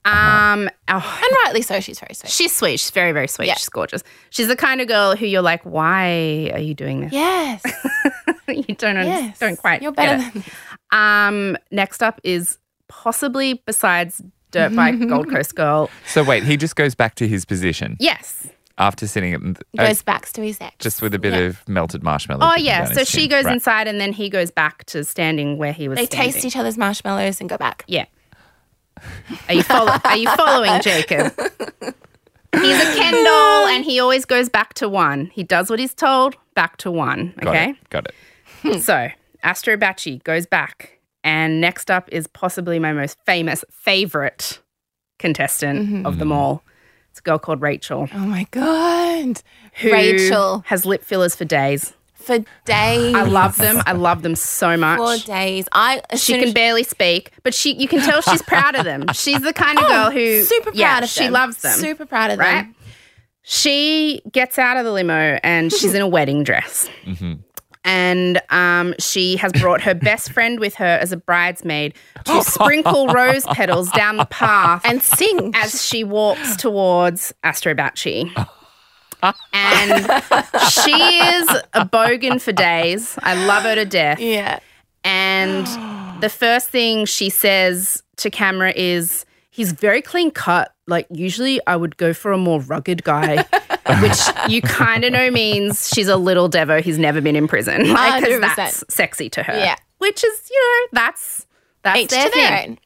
Um, 0.03 0.69
oh, 0.87 1.19
And 1.23 1.37
rightly 1.45 1.61
so, 1.61 1.79
she's 1.79 1.99
very 1.99 2.13
sweet. 2.15 2.31
she's 2.31 2.55
sweet. 2.55 2.79
She's 2.79 2.89
very, 2.91 3.11
very 3.11 3.27
sweet. 3.27 3.47
Yeah. 3.47 3.55
She's 3.55 3.69
gorgeous. 3.69 4.03
She's 4.31 4.47
the 4.47 4.55
kind 4.55 4.81
of 4.81 4.87
girl 4.87 5.15
who 5.15 5.25
you're 5.27 5.41
like, 5.43 5.63
"Why 5.63 6.49
are 6.53 6.59
you 6.59 6.73
doing 6.73 7.01
this?" 7.01 7.13
Yes. 7.13 7.61
you 8.47 8.63
don't 8.75 8.97
under- 8.97 9.03
yes. 9.09 9.37
don't 9.39 9.57
quite. 9.57 9.81
You're 9.81 9.91
get 9.91 10.17
better 10.19 10.39
it. 10.39 10.43
than 10.91 10.97
Um, 10.99 11.57
next 11.71 12.01
up 12.01 12.19
is 12.23 12.57
possibly 12.87 13.61
besides 13.65 14.21
Dirt 14.51 14.75
Bike 14.75 14.99
Gold 15.07 15.29
Coast 15.29 15.55
Girl. 15.55 15.89
So 16.07 16.23
wait, 16.23 16.43
he 16.43 16.57
just 16.57 16.75
goes 16.75 16.95
back 16.95 17.15
to 17.15 17.27
his 17.27 17.45
position 17.45 17.95
Yes. 17.99 18.47
after 18.77 19.07
sitting 19.07 19.33
at 19.33 19.41
goes 19.77 20.01
back 20.01 20.25
to 20.33 20.41
his 20.41 20.57
ex. 20.59 20.75
just 20.79 21.01
with 21.01 21.13
a 21.13 21.19
bit 21.19 21.33
Yeah. 21.33 21.39
of 21.41 21.67
melted 21.69 22.03
marshmallow. 22.03 22.39
Oh 22.43 22.55
yeah. 22.57 22.85
So 22.91 23.03
she 23.03 23.21
chin. 23.21 23.29
goes 23.29 23.45
Right. 23.45 23.53
inside 23.53 23.87
and 23.87 24.01
then 24.01 24.11
he 24.13 24.29
goes 24.29 24.49
back 24.51 24.83
to 24.85 25.03
standing 25.03 25.57
where 25.57 25.73
he 25.73 25.87
was. 25.87 25.97
They 25.97 26.05
standing. 26.07 26.31
taste 26.33 26.45
each 26.45 26.57
other's 26.57 26.77
marshmallows 26.77 27.39
and 27.39 27.49
go 27.49 27.57
back. 27.57 27.83
Yeah. 27.87 28.05
Are 29.47 29.53
you 29.53 29.63
follow- 29.63 29.97
Are 30.03 30.17
you 30.17 30.29
following 30.35 30.81
Jacob? 30.81 31.33
He's 32.53 32.79
a 32.81 32.95
Ken 32.95 33.13
doll 33.23 33.67
and 33.67 33.85
he 33.85 33.99
always 33.99 34.25
goes 34.25 34.49
back 34.49 34.73
to 34.75 34.89
one. 34.89 35.27
He 35.33 35.43
does 35.43 35.69
what 35.69 35.79
he's 35.79 35.93
told, 35.93 36.35
back 36.53 36.77
to 36.77 36.91
one. 36.91 37.33
Got 37.39 37.55
Okay. 37.55 37.69
it. 37.71 37.89
Got 37.89 38.07
it. 38.07 38.15
So 38.83 39.09
Astro 39.43 39.77
Bachi 39.77 40.19
goes 40.19 40.45
back. 40.45 40.99
And 41.23 41.61
next 41.61 41.91
up 41.91 42.09
is 42.11 42.27
possibly 42.27 42.79
my 42.79 42.93
most 42.93 43.17
famous 43.25 43.63
favorite 43.71 44.59
contestant 45.19 45.87
mm-hmm. 45.87 46.05
of 46.05 46.17
them 46.19 46.29
mm. 46.29 46.35
all. 46.35 46.63
It's 47.11 47.19
a 47.19 47.23
girl 47.23 47.37
called 47.39 47.61
Rachel. 47.61 48.07
Oh 48.13 48.19
my 48.19 48.47
god. 48.51 49.41
Rachel. 49.83 50.63
has 50.67 50.85
lip 50.85 51.03
fillers 51.03 51.35
for 51.35 51.45
days. 51.45 51.93
For 52.21 52.39
days. 52.65 53.15
I 53.15 53.23
love 53.23 53.57
them. 53.57 53.81
I 53.85 53.91
love 53.93 54.21
them 54.21 54.35
so 54.35 54.77
much. 54.77 54.97
For 55.21 55.25
days. 55.27 55.67
I 55.71 56.01
She 56.15 56.33
can 56.33 56.49
as- 56.49 56.53
barely 56.53 56.83
speak, 56.83 57.31
but 57.43 57.53
she 57.53 57.73
you 57.73 57.87
can 57.87 57.99
tell 58.01 58.21
she's 58.21 58.41
proud 58.41 58.75
of 58.75 58.85
them. 58.85 59.05
She's 59.13 59.41
the 59.41 59.53
kind 59.53 59.77
of 59.79 59.87
girl 59.87 60.11
who 60.11 60.39
Oh, 60.39 60.43
super 60.43 60.71
proud 60.71 60.75
yeah, 60.75 60.99
of 61.03 61.09
she 61.09 61.23
them. 61.25 61.33
loves 61.33 61.57
them. 61.61 61.77
Super 61.79 62.05
proud 62.05 62.31
of 62.31 62.39
right? 62.39 62.63
them. 62.63 62.75
She 63.43 64.21
gets 64.31 64.59
out 64.59 64.77
of 64.77 64.85
the 64.85 64.91
limo 64.91 65.39
and 65.43 65.71
she's 65.73 65.93
in 65.95 66.01
a 66.01 66.07
wedding 66.07 66.43
dress. 66.43 66.87
And 67.83 68.39
um, 68.51 68.93
she 68.99 69.37
has 69.37 69.51
brought 69.53 69.81
her 69.81 69.95
best 69.95 70.31
friend 70.31 70.59
with 70.59 70.75
her 70.75 70.85
as 71.01 71.11
a 71.11 71.17
bridesmaid 71.17 71.95
to 72.25 72.43
sprinkle 72.43 73.07
rose 73.07 73.43
petals 73.47 73.89
down 73.91 74.17
the 74.17 74.25
path 74.25 74.83
And 74.85 75.01
sing. 75.01 75.51
as 75.55 75.83
she 75.83 76.03
walks 76.03 76.55
towards 76.57 77.33
Astrobachi. 77.43 78.31
and 79.53 80.05
she 80.69 80.91
is 80.91 81.49
a 81.73 81.85
bogan 81.85 82.41
for 82.41 82.51
days. 82.51 83.17
I 83.23 83.45
love 83.45 83.63
her 83.63 83.75
to 83.75 83.85
death. 83.85 84.19
yeah. 84.19 84.59
And 85.03 85.65
the 86.21 86.29
first 86.29 86.69
thing 86.69 87.05
she 87.05 87.29
says 87.29 88.03
to 88.17 88.29
camera 88.29 88.71
is, 88.75 89.25
he's 89.49 89.71
very 89.71 90.01
clean 90.01 90.29
cut. 90.31 90.73
Like, 90.87 91.07
usually 91.09 91.59
I 91.65 91.75
would 91.75 91.97
go 91.97 92.13
for 92.13 92.31
a 92.31 92.37
more 92.37 92.59
rugged 92.61 93.03
guy, 93.03 93.37
which 94.01 94.19
you 94.47 94.61
kind 94.61 95.03
of 95.03 95.11
know 95.13 95.31
means 95.31 95.87
she's 95.89 96.07
a 96.07 96.17
little 96.17 96.49
Devo. 96.49 96.81
He's 96.81 96.99
never 96.99 97.19
been 97.21 97.35
in 97.35 97.47
prison. 97.47 97.81
Oh, 97.81 97.93
like, 97.93 98.23
'cause 98.23 98.33
100%. 98.33 98.55
that's 98.55 98.83
sexy 98.89 99.29
to 99.31 99.41
her. 99.43 99.53
Yeah. 99.57 99.75
Which 99.97 100.23
is, 100.23 100.49
you 100.51 100.57
know, 100.59 100.87
that's, 101.01 101.47
that's 101.83 101.99
Each 101.99 102.09
their 102.09 102.29
to 102.29 102.35
their 102.35 102.57
thing. 102.59 102.69
own. 102.71 102.77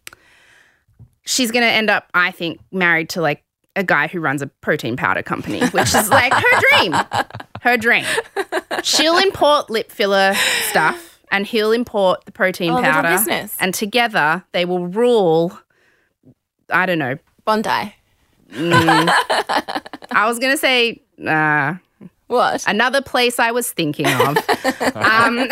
She's 1.26 1.52
going 1.52 1.64
to 1.66 1.72
end 1.72 1.90
up, 1.90 2.08
I 2.14 2.32
think, 2.32 2.60
married 2.72 3.10
to 3.10 3.22
like 3.22 3.44
a 3.76 3.84
guy 3.84 4.08
who 4.08 4.20
runs 4.20 4.42
a 4.42 4.48
protein 4.48 4.96
powder 4.96 5.22
company, 5.24 5.60
which 5.68 5.94
is 5.94 6.10
like 6.10 6.34
her 6.34 6.62
dream. 6.72 6.94
Her 7.62 7.78
dream. 7.78 8.06
She'll 8.84 9.18
import 9.18 9.70
lip 9.70 9.92
filler 9.92 10.34
stuff 10.70 11.20
and 11.32 11.46
he'll 11.46 11.72
import 11.72 12.26
the 12.26 12.32
protein 12.32 12.72
Oh, 12.72 12.82
powder. 12.82 13.10
business. 13.10 13.56
And 13.60 13.74
together 13.74 14.44
they 14.52 14.66
will 14.66 14.88
rule, 14.88 15.58
I 16.70 16.86
don't 16.86 17.00
know. 17.00 17.18
Bondi. 17.44 17.94
I 18.58 20.26
was 20.28 20.40
going 20.40 20.54
to 20.54 20.58
say 20.58 21.02
uh, 21.26 21.76
What? 22.28 22.64
another 22.68 23.02
place 23.02 23.38
I 23.40 23.52
was 23.52 23.72
thinking 23.72 24.08
of. 24.08 24.38
um, 24.96 25.48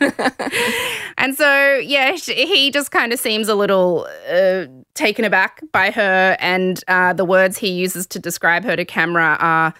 and 1.18 1.34
so, 1.34 1.76
yeah, 1.78 2.12
he 2.12 2.70
just 2.70 2.90
kind 2.90 3.12
of 3.12 3.18
seems 3.18 3.48
a 3.48 3.54
little 3.54 4.06
uh, 4.30 4.66
taken 4.94 5.24
aback 5.24 5.60
by 5.72 5.90
her. 5.90 6.36
And 6.38 6.82
uh, 6.86 7.12
the 7.12 7.24
words 7.24 7.58
he 7.58 7.70
uses 7.70 8.06
to 8.08 8.18
describe 8.18 8.64
her 8.64 8.76
to 8.76 8.84
camera 8.84 9.36
are 9.40 9.74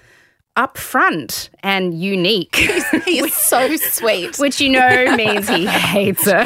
upfront 0.56 1.48
and 1.62 1.94
unique. 1.94 2.56
He's 3.04 3.34
so 3.34 3.76
sweet. 3.76 4.38
Which 4.38 4.60
you 4.60 4.68
know 4.70 5.14
means 5.16 5.48
he 5.48 5.66
hates 5.66 6.24
her. 6.28 6.44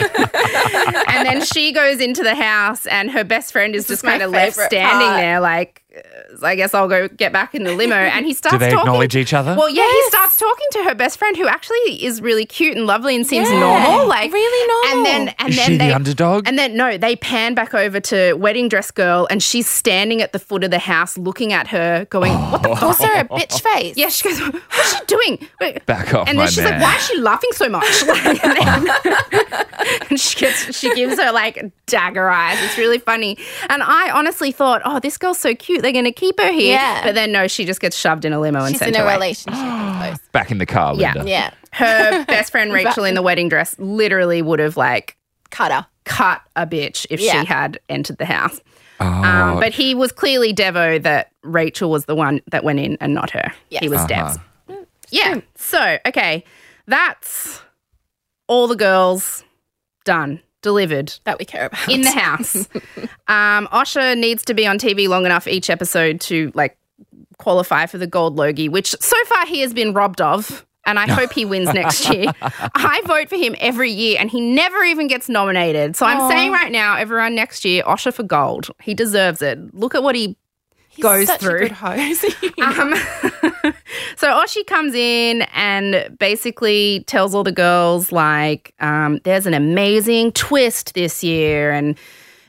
and 1.09 1.27
then 1.27 1.43
she 1.45 1.73
goes 1.73 2.01
into 2.01 2.23
the 2.23 2.35
house, 2.35 2.87
and 2.87 3.11
her 3.11 3.25
best 3.25 3.53
friend 3.53 3.75
is 3.75 3.87
This 3.87 4.03
just 4.03 4.05
kind 4.05 4.23
of 4.23 4.31
left 4.31 4.57
standing 4.57 5.09
part. 5.09 5.21
there, 5.21 5.41
like, 5.41 5.84
I 6.43 6.57
guess 6.57 6.75
I'll 6.75 6.89
go 6.89 7.09
get 7.09 7.33
back 7.33 7.55
in 7.55 7.65
the 7.65 7.73
limo. 7.75 7.95
And 8.15 8.27
he 8.27 8.35
starts 8.35 8.55
Do 8.55 8.59
they 8.59 8.67
talking. 8.71 8.81
acknowledge 8.89 9.17
each 9.17 9.33
other? 9.35 9.55
Well, 9.57 9.69
yeah, 9.69 9.89
he 9.91 10.03
starts 10.05 10.37
talking 10.37 10.67
to 10.73 10.85
her 10.85 10.95
best 10.95 11.19
friend, 11.19 11.37
who 11.37 11.47
actually 11.49 12.05
is 12.05 12.21
really 12.21 12.47
cute 12.47 12.77
and 12.77 12.87
lovely 12.87 13.15
and 13.17 13.27
seems 13.27 13.49
Yeah, 13.51 13.59
normal, 13.61 14.07
like 14.07 14.33
really 14.33 14.69
normal. 14.69 14.97
And 14.97 15.07
then, 15.29 15.35
and 15.39 15.49
Is 15.51 15.57
then 15.57 15.67
she 15.67 15.77
they, 15.77 15.89
the 15.89 15.95
underdog? 15.95 16.47
and 16.49 16.59
then 16.59 16.77
no, 16.77 16.97
they 16.99 17.17
pan 17.17 17.55
back 17.55 17.75
over 17.75 17.99
to 18.01 18.35
wedding 18.35 18.69
dress 18.69 18.91
girl, 18.91 19.27
and 19.31 19.43
she's 19.43 19.69
standing 19.69 20.23
at 20.23 20.33
the 20.33 20.39
foot 20.39 20.63
of 20.65 20.71
the 20.71 20.79
house, 20.79 21.17
looking 21.19 21.53
at 21.53 21.69
her, 21.69 22.07
going, 22.11 22.33
"What 22.33 22.63
the 22.63 22.69
fuck?" 22.71 22.83
also 22.83 23.05
a 23.05 23.25
bitch 23.25 23.61
face. 23.61 23.97
Yeah, 23.97 24.09
she 24.09 24.29
goes, 24.29 24.41
"What's 24.41 24.99
she 24.99 25.05
doing?" 25.07 25.49
Wait. 25.61 25.85
Back 25.87 26.13
off, 26.15 26.29
And 26.29 26.37
my 26.39 26.45
then 26.45 26.53
she's 26.53 26.65
man. 26.65 26.81
like, 26.81 26.83
"Why 26.83 26.97
is 26.97 27.07
she 27.07 27.19
laughing 27.21 27.51
so 27.53 27.69
much?" 27.69 28.07
Like, 28.07 28.25
and, 28.45 28.87
then- 28.87 29.67
and 30.11 30.21
she 30.21 30.39
gets, 30.41 30.77
she 30.79 30.95
gives 30.95 31.19
her 31.21 31.33
like 31.33 31.73
dagger 31.87 32.29
eyes. 32.29 32.59
It's 32.63 32.79
really 32.79 32.99
funny. 32.99 33.39
And 33.69 33.83
I 33.83 34.11
honestly 34.11 34.53
thought, 34.53 34.83
"Oh, 34.85 34.99
this 35.01 35.19
girl's 35.19 35.39
so 35.39 35.55
cute. 35.55 35.83
They're 35.85 35.93
going 35.93 36.05
to 36.07 36.13
keep 36.13 36.41
her 36.41 36.51
here." 36.51 36.73
Yeah. 36.75 37.05
But 37.05 37.15
then 37.15 37.31
no, 37.31 37.47
she 37.47 37.65
just 37.65 37.81
gets 37.81 37.97
shoved 37.97 38.25
in 38.25 38.33
a 38.33 38.41
limo 38.41 38.61
and 38.65 38.71
She's 38.71 38.79
sent 38.81 38.97
in 38.97 39.01
a 39.01 39.05
away. 39.05 39.15
relationship 39.15 39.61
with 39.63 40.01
those. 40.11 40.19
Back 40.33 40.51
in 40.51 40.59
the 40.59 40.67
car, 40.67 40.95
Yeah. 40.97 41.13
Linda. 41.15 41.31
Yeah. 41.31 41.51
Her 41.73 42.25
best 42.29 42.51
friend 42.51 42.73
Rachel 42.73 43.05
in 43.05 43.15
the 43.15 43.23
wedding 43.23 43.49
dress 43.49 43.77
literally 43.79 44.43
would 44.43 44.59
have 44.59 44.77
like 44.77 45.17
Cutter. 45.51 45.87
cut 46.05 46.41
a 46.57 46.67
bitch 46.67 47.07
if 47.11 47.21
Yeah. 47.21 47.41
she 47.43 47.47
had 47.47 47.79
entered 47.89 48.19
the 48.19 48.25
house. 48.27 48.61
Oh, 49.01 49.07
Um, 49.07 49.61
but 49.61 49.73
he 49.73 49.95
was 49.95 50.13
clearly 50.13 50.55
Devo 50.55 51.03
that 51.03 51.31
Rachel 51.43 51.91
was 51.91 52.05
the 52.07 52.15
one 52.15 52.41
that 52.51 52.63
went 52.65 52.79
in 52.81 52.97
and 53.01 53.13
not 53.15 53.31
her. 53.31 53.53
Yes. 53.71 53.83
He 53.83 53.89
was 53.89 53.99
Uh-huh. 54.01 54.07
Dev's. 54.69 54.87
Yeah. 55.11 55.41
So, 55.57 55.99
okay. 56.07 56.45
That's 56.87 57.61
all 58.47 58.69
the 58.69 58.77
girls 58.77 59.43
done, 60.05 60.41
delivered 60.65 61.13
That 61.23 61.39
we 61.39 61.45
care 61.45 61.67
about. 61.67 61.89
in 61.89 62.01
the 62.01 62.11
house. 62.11 62.57
um, 63.29 63.69
Osher 63.69 64.19
needs 64.19 64.45
to 64.47 64.55
be 64.55 64.67
on 64.67 64.79
TV 64.79 65.07
long 65.09 65.25
enough 65.25 65.47
each 65.47 65.71
episode 65.71 66.21
to 66.23 66.51
like 66.55 66.77
qualify 67.39 67.87
for 67.87 67.99
the 67.99 68.07
gold 68.09 68.35
Logie, 68.35 68.69
which 68.69 68.97
so 68.99 69.17
far 69.27 69.47
he 69.47 69.61
has 69.61 69.73
been 69.73 69.93
robbed 69.95 70.21
of. 70.21 70.67
And 70.87 70.99
I 70.99 71.11
hope 71.11 71.33
he 71.33 71.47
wins 71.47 71.73
next 71.73 72.11
year. 72.13 72.27
I 72.43 73.01
vote 73.07 73.31
for 73.31 73.37
him 73.37 73.57
every 73.59 73.91
year, 73.91 74.19
and 74.21 74.31
he 74.31 74.39
never 74.41 74.83
even 74.85 75.07
gets 75.09 75.31
nominated. 75.31 75.97
So 75.97 76.05
I'm 76.05 76.31
saying 76.31 76.53
right 76.53 76.71
now, 76.71 76.97
everyone 76.97 77.35
next 77.35 77.65
year, 77.65 77.83
Osher 77.85 78.13
for 78.13 78.23
gold. 78.23 78.69
He 78.83 78.93
deserves 78.93 79.41
it. 79.41 79.75
Look 79.75 79.95
at 79.95 80.03
what 80.03 80.15
he 80.15 80.37
He's 80.95 81.03
goes 81.03 81.31
through. 81.33 81.57
a 81.57 81.59
good 81.61 81.73
host. 81.73 82.25
um, 82.63 82.95
so 84.17 84.29
Oshi 84.29 84.67
comes 84.67 84.95
in 84.95 85.43
and 85.55 86.17
basically 86.19 87.05
tells 87.07 87.35
all 87.35 87.45
the 87.45 87.53
girls 87.53 88.13
like, 88.13 88.75
um, 88.81 89.21
"There's 89.25 89.47
an 89.47 89.55
amazing 89.55 90.33
twist 90.33 90.95
this 90.95 91.25
year, 91.25 91.73
and 91.73 91.97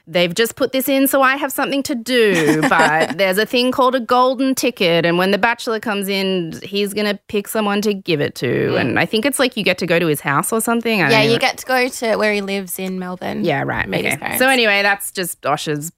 they've 0.07 0.33
just 0.33 0.55
put 0.55 0.71
this 0.71 0.87
in 0.87 1.07
so 1.07 1.21
I 1.21 1.35
have 1.35 1.51
something 1.51 1.83
to 1.83 1.95
do. 1.95 2.61
But 2.75 3.17
there's 3.17 3.37
a 3.37 3.45
thing 3.45 3.71
called 3.71 3.95
a 3.95 3.99
golden 3.99 4.53
ticket, 4.55 5.05
and 5.05 5.17
when 5.17 5.31
the 5.31 5.37
bachelor 5.37 5.79
comes 5.79 6.07
in, 6.07 6.59
he's 6.61 6.93
gonna 6.93 7.19
pick 7.27 7.47
someone 7.47 7.81
to 7.81 7.93
give 7.93 8.21
it 8.21 8.35
to. 8.35 8.75
And 8.75 8.99
I 8.99 9.05
think 9.05 9.25
it's 9.25 9.39
like 9.39 9.55
you 9.55 9.63
get 9.63 9.77
to 9.79 9.85
go 9.85 9.99
to 9.99 10.07
his 10.07 10.19
house 10.19 10.51
or 10.51 10.59
something. 10.61 11.01
I 11.01 11.09
yeah, 11.09 11.21
you 11.21 11.33
know. 11.33 11.39
get 11.39 11.57
to 11.59 11.65
go 11.65 11.87
to 11.87 12.15
where 12.17 12.33
he 12.33 12.41
lives 12.41 12.79
in 12.79 12.99
Melbourne. 12.99 13.45
Yeah, 13.45 13.63
right. 13.63 13.87
Okay. 13.87 14.37
So 14.37 14.49
anyway, 14.49 14.81
that's 14.81 15.11
just 15.11 15.41
Osher's 15.43 15.91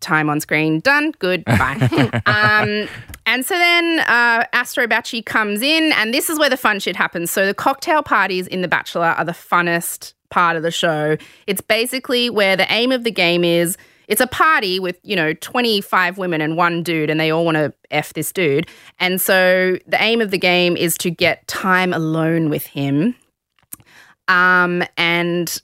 time 0.00 0.28
on 0.28 0.40
screen. 0.40 0.80
Done. 0.80 1.12
Good. 1.18 1.44
Bye. 1.46 2.20
um, 2.26 2.88
and 3.26 3.46
so 3.46 3.54
then 3.54 4.00
uh, 4.00 4.44
Astro 4.52 4.86
Bachi 4.86 5.22
comes 5.22 5.62
in, 5.62 5.92
and 5.92 6.12
this 6.12 6.28
is 6.28 6.38
where 6.38 6.50
the 6.50 6.56
fun 6.56 6.80
shit 6.80 6.96
happens. 6.96 7.30
So 7.30 7.46
the 7.46 7.54
cocktail 7.54 8.02
parties 8.02 8.46
in 8.46 8.62
The 8.62 8.68
Bachelor 8.68 9.06
are 9.06 9.24
the 9.24 9.32
funnest 9.32 10.14
part 10.30 10.56
of 10.56 10.62
the 10.62 10.70
show. 10.70 11.16
It's 11.46 11.60
basically 11.60 12.30
where 12.30 12.56
the 12.56 12.70
aim 12.72 12.90
of 12.90 13.04
the 13.04 13.10
game 13.10 13.44
is. 13.44 13.76
It's 14.08 14.20
a 14.20 14.26
party 14.26 14.80
with, 14.80 14.98
you 15.04 15.14
know, 15.14 15.32
25 15.34 16.18
women 16.18 16.40
and 16.40 16.56
one 16.56 16.82
dude, 16.82 17.08
and 17.08 17.20
they 17.20 17.30
all 17.30 17.44
want 17.44 17.56
to 17.56 17.72
F 17.90 18.12
this 18.14 18.32
dude. 18.32 18.68
And 18.98 19.20
so 19.20 19.78
the 19.86 20.02
aim 20.02 20.20
of 20.20 20.30
the 20.30 20.38
game 20.38 20.76
is 20.76 20.98
to 20.98 21.10
get 21.10 21.46
time 21.46 21.92
alone 21.92 22.50
with 22.50 22.66
him. 22.66 23.14
Um, 24.28 24.82
and 24.96 25.62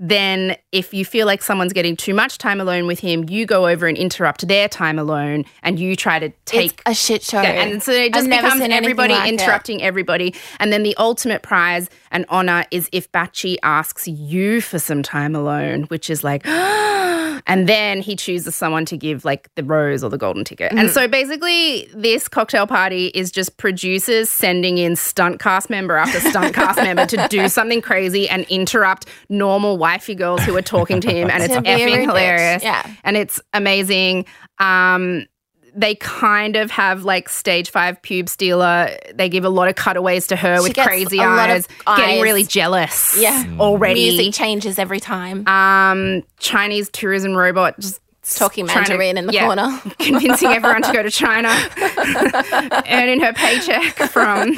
then 0.00 0.56
if 0.72 0.94
you 0.94 1.04
feel 1.04 1.26
like 1.26 1.42
someone's 1.42 1.74
getting 1.74 1.94
too 1.94 2.14
much 2.14 2.38
time 2.38 2.58
alone 2.58 2.86
with 2.86 3.00
him, 3.00 3.28
you 3.28 3.44
go 3.44 3.68
over 3.68 3.86
and 3.86 3.98
interrupt 3.98 4.48
their 4.48 4.66
time 4.66 4.98
alone 4.98 5.44
and 5.62 5.78
you 5.78 5.94
try 5.94 6.18
to 6.18 6.30
take 6.46 6.72
it's 6.72 6.82
a 6.86 6.94
shit 6.94 7.22
show. 7.22 7.42
yeah, 7.42 7.62
and 7.62 7.82
so 7.82 7.92
it 7.92 8.14
just 8.14 8.26
I've 8.26 8.42
becomes 8.42 8.62
everybody 8.62 9.12
like 9.12 9.28
it. 9.28 9.34
interrupting 9.34 9.82
everybody. 9.82 10.34
And 10.58 10.72
then 10.72 10.84
the 10.84 10.96
ultimate 10.96 11.42
prize 11.42 11.90
and 12.10 12.24
honor 12.30 12.64
is 12.70 12.88
if 12.92 13.12
Bachi 13.12 13.58
asks 13.62 14.08
you 14.08 14.62
for 14.62 14.78
some 14.78 15.02
time 15.02 15.36
alone, 15.36 15.82
which 15.84 16.08
is 16.08 16.24
like, 16.24 16.46
and 17.46 17.68
then 17.68 18.00
he 18.00 18.16
chooses 18.16 18.54
someone 18.54 18.84
to 18.86 18.96
give 18.96 19.24
like 19.24 19.48
the 19.54 19.64
rose 19.64 20.02
or 20.04 20.10
the 20.10 20.18
golden 20.18 20.44
ticket. 20.44 20.70
Mm-hmm. 20.70 20.78
And 20.78 20.90
so 20.90 21.08
basically, 21.08 21.88
this 21.94 22.28
cocktail 22.28 22.66
party 22.66 23.06
is 23.08 23.30
just 23.30 23.56
producers 23.56 24.30
sending 24.30 24.78
in 24.78 24.96
stunt 24.96 25.40
cast 25.40 25.70
member 25.70 25.96
after 25.96 26.20
stunt 26.20 26.54
cast 26.54 26.76
member 26.82 27.06
to 27.06 27.26
do 27.28 27.48
something 27.48 27.80
crazy 27.80 28.28
and 28.28 28.44
interrupt 28.48 29.06
normal 29.28 29.78
wifey 29.78 30.14
girls 30.14 30.42
who 30.44 30.56
are 30.56 30.62
talking 30.62 31.00
to 31.00 31.10
him. 31.10 31.30
And 31.30 31.42
it's 31.42 31.54
To 31.54 31.62
be 31.62 31.68
a 31.68 31.84
rude 31.84 31.94
effing 31.94 32.06
hilarious. 32.06 32.62
Yeah. 32.62 32.88
And 33.04 33.16
it's 33.16 33.40
amazing. 33.52 34.26
Um, 34.58 35.26
they 35.74 35.94
kind 35.94 36.56
of 36.56 36.70
have 36.70 37.04
like 37.04 37.28
stage 37.28 37.70
five 37.70 38.00
pube 38.02 38.28
stealer. 38.28 38.96
They 39.14 39.28
give 39.28 39.44
a 39.44 39.48
lot 39.48 39.68
of 39.68 39.74
cutaways 39.76 40.26
to 40.28 40.36
her 40.36 40.56
She 40.58 40.62
with 40.64 40.76
crazy 40.76 41.18
a 41.18 41.22
lot 41.26 41.50
of 41.50 41.66
eyes, 41.86 41.98
getting 41.98 42.22
really 42.22 42.44
jealous. 42.44 43.16
Yeah. 43.20 43.44
already. 43.58 44.10
Music 44.16 44.34
changes 44.34 44.78
every 44.78 45.00
time. 45.00 45.46
Um, 45.48 46.22
Chinese 46.38 46.88
tourism 46.90 47.34
robot 47.36 47.78
just 47.78 48.00
Talking 48.36 48.66
trying 48.66 48.84
to- 48.84 48.90
Mandarin 48.92 49.18
in 49.18 49.26
the 49.26 49.32
yeah, 49.32 49.46
corner. 49.46 49.80
convincing 49.98 50.50
everyone 50.50 50.82
to 50.82 50.92
go 50.92 51.02
to 51.02 51.10
China, 51.10 51.48
earning 52.88 53.20
her 53.20 53.32
paycheck 53.32 53.94
from. 54.10 54.56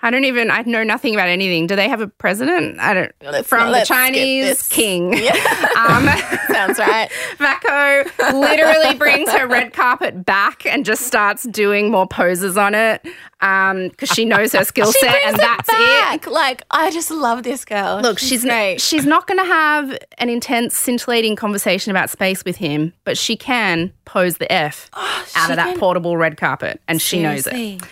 I 0.00 0.10
don't 0.10 0.24
even. 0.24 0.50
I 0.50 0.62
know 0.62 0.84
nothing 0.84 1.14
about 1.14 1.28
anything. 1.28 1.66
Do 1.66 1.74
they 1.74 1.88
have 1.88 2.00
a 2.00 2.06
president? 2.08 2.78
I 2.78 2.94
don't. 2.94 3.12
Let's 3.22 3.48
from 3.48 3.70
not- 3.72 3.80
the 3.80 3.84
Chinese 3.86 4.68
king. 4.68 5.18
Um, 5.78 6.06
Sounds 6.50 6.76
right. 6.80 7.08
Vakoo 7.38 8.32
literally 8.40 8.96
brings 8.96 9.30
her 9.30 9.46
red 9.46 9.72
carpet 9.72 10.24
back 10.26 10.66
and 10.66 10.84
just 10.84 11.02
starts 11.06 11.44
doing 11.44 11.88
more 11.90 12.06
poses 12.06 12.56
on 12.56 12.74
it 12.74 13.00
because 13.38 14.08
she 14.12 14.24
knows 14.24 14.52
her 14.52 14.64
skill 14.64 14.90
set, 14.92 15.14
and 15.24 15.36
it 15.36 15.40
that's 15.40 15.68
it. 15.68 15.72
back. 15.72 16.26
Like 16.26 16.62
I 16.72 16.90
just 16.90 17.12
love 17.12 17.44
this 17.44 17.64
girl. 17.64 18.00
Look, 18.02 18.18
she's 18.18 18.42
great. 18.44 18.80
she's 18.80 19.06
not 19.06 19.28
going 19.28 19.38
to 19.38 19.44
have 19.44 19.96
an 20.18 20.28
intense, 20.28 20.76
scintillating 20.76 21.36
conversation 21.36 21.90
about 21.92 22.10
space 22.10 22.44
with 22.44 22.56
him, 22.56 22.92
but 23.04 23.16
she 23.16 23.36
can 23.36 23.92
pose 24.04 24.38
the 24.38 24.50
f 24.52 24.90
out 24.94 25.00
Oh, 25.00 25.24
she 25.46 25.52
of 25.52 25.56
that 25.56 25.68
can- 25.70 25.78
portable 25.78 26.16
red 26.16 26.36
carpet, 26.36 26.80
and 26.88 27.00
she 27.00 27.22
knows 27.22 27.46
it. 27.46 27.82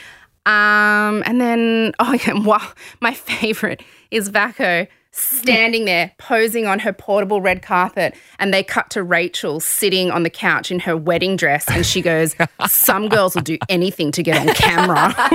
Um, 0.46 1.22
and 1.26 1.40
then 1.40 1.92
oh 1.98 2.12
yeah, 2.26 2.34
wow, 2.34 2.66
my 3.00 3.12
favorite 3.12 3.82
is 4.10 4.30
Vakoo 4.30 4.86
standing 5.16 5.86
there 5.86 6.12
posing 6.18 6.66
on 6.66 6.78
her 6.80 6.92
portable 6.92 7.40
red 7.40 7.62
carpet, 7.62 8.14
and 8.38 8.52
they 8.52 8.62
cut 8.62 8.90
to 8.90 9.02
Rachel 9.02 9.60
sitting 9.60 10.10
on 10.10 10.22
the 10.22 10.30
couch 10.30 10.70
in 10.70 10.80
her 10.80 10.96
wedding 10.96 11.36
dress, 11.36 11.64
and 11.68 11.84
she 11.86 12.02
goes, 12.02 12.34
"Some 12.66 13.08
girls 13.08 13.34
will 13.34 13.42
do 13.42 13.58
anything 13.68 14.12
to 14.12 14.22
get 14.22 14.36
on 14.36 14.54
camera." 14.54 15.14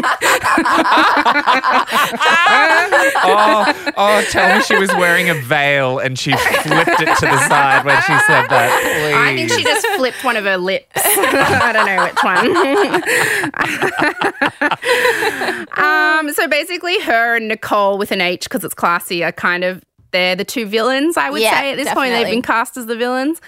oh, 3.24 3.92
oh, 3.98 4.26
tell 4.30 4.58
me 4.58 4.64
she 4.64 4.76
was 4.76 4.90
wearing 4.96 5.30
a 5.30 5.36
veil 5.36 6.00
and 6.00 6.18
she 6.18 6.32
flipped 6.32 7.02
it 7.02 7.18
to 7.18 7.26
the 7.26 7.48
side 7.48 7.86
when 7.86 7.98
she 8.02 8.14
said 8.26 8.48
that. 8.48 8.82
Please. 8.84 9.16
I 9.16 9.36
think 9.36 9.52
she 9.52 9.64
just 9.64 9.88
flipped 9.98 10.24
one 10.24 10.38
of 10.38 10.46
her 10.46 10.58
lips. 10.58 10.88
I 10.96 11.72
don't 11.74 11.86
know 11.86 12.04
which 12.04 12.24
one. 12.24 12.48
um, 16.28 16.34
so 16.34 16.48
basically, 16.48 17.00
her 17.02 17.36
and 17.36 17.48
Nicole 17.48 17.98
with 17.98 18.12
an 18.12 18.22
H 18.22 18.44
because 18.44 18.64
it's 18.64 18.74
classy 18.74 19.24
are 19.24 19.32
kind 19.32 19.64
of 19.64 19.71
they're 20.12 20.36
the 20.36 20.46
two 20.46 20.66
villains. 20.66 21.18
I 21.18 21.30
would 21.30 21.42
Yeah, 21.42 21.60
say 21.60 21.72
at 21.72 21.78
this 21.78 21.94
point 21.94 22.12
they've 22.12 22.28
been 22.28 22.42
cast 22.42 22.78
as 22.78 22.86
the 22.86 22.96
villains. 22.96 23.42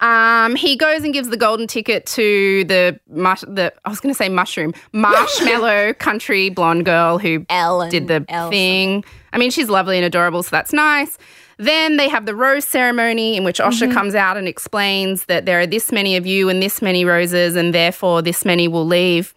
Um, 0.00 0.54
he 0.54 0.76
goes 0.76 1.02
and 1.02 1.12
gives 1.12 1.28
the 1.28 1.36
golden 1.36 1.66
ticket 1.66 2.06
to 2.06 2.62
the 2.64 3.00
mush, 3.10 3.40
the 3.40 3.72
I 3.84 3.88
was 3.88 3.98
going 3.98 4.14
to 4.14 4.16
say 4.16 4.28
mushroom 4.28 4.72
marshmallow 4.92 5.94
country 5.94 6.50
blonde 6.50 6.84
girl 6.84 7.18
who 7.18 7.44
Ellen. 7.48 7.90
did 7.90 8.06
the 8.06 8.24
Elle 8.28 8.50
thing. 8.50 9.04
I 9.32 9.38
mean, 9.38 9.50
she's 9.50 9.68
lovely 9.68 9.96
and 9.96 10.04
adorable, 10.04 10.42
so 10.44 10.50
that's 10.50 10.72
nice. 10.72 11.18
Then 11.58 11.96
they 11.96 12.08
have 12.08 12.26
the 12.26 12.36
rose 12.36 12.64
ceremony 12.64 13.36
in 13.36 13.42
which 13.42 13.58
Osher 13.58 13.92
comes 13.92 14.14
out 14.14 14.36
and 14.36 14.46
explains 14.46 15.24
that 15.24 15.44
there 15.44 15.58
are 15.58 15.66
this 15.66 15.90
many 15.90 16.16
of 16.16 16.24
you 16.24 16.48
and 16.48 16.62
this 16.62 16.80
many 16.80 17.04
roses, 17.04 17.56
and 17.56 17.74
therefore 17.74 18.22
this 18.22 18.44
many 18.44 18.68
will 18.68 18.86
leave. 18.86 19.34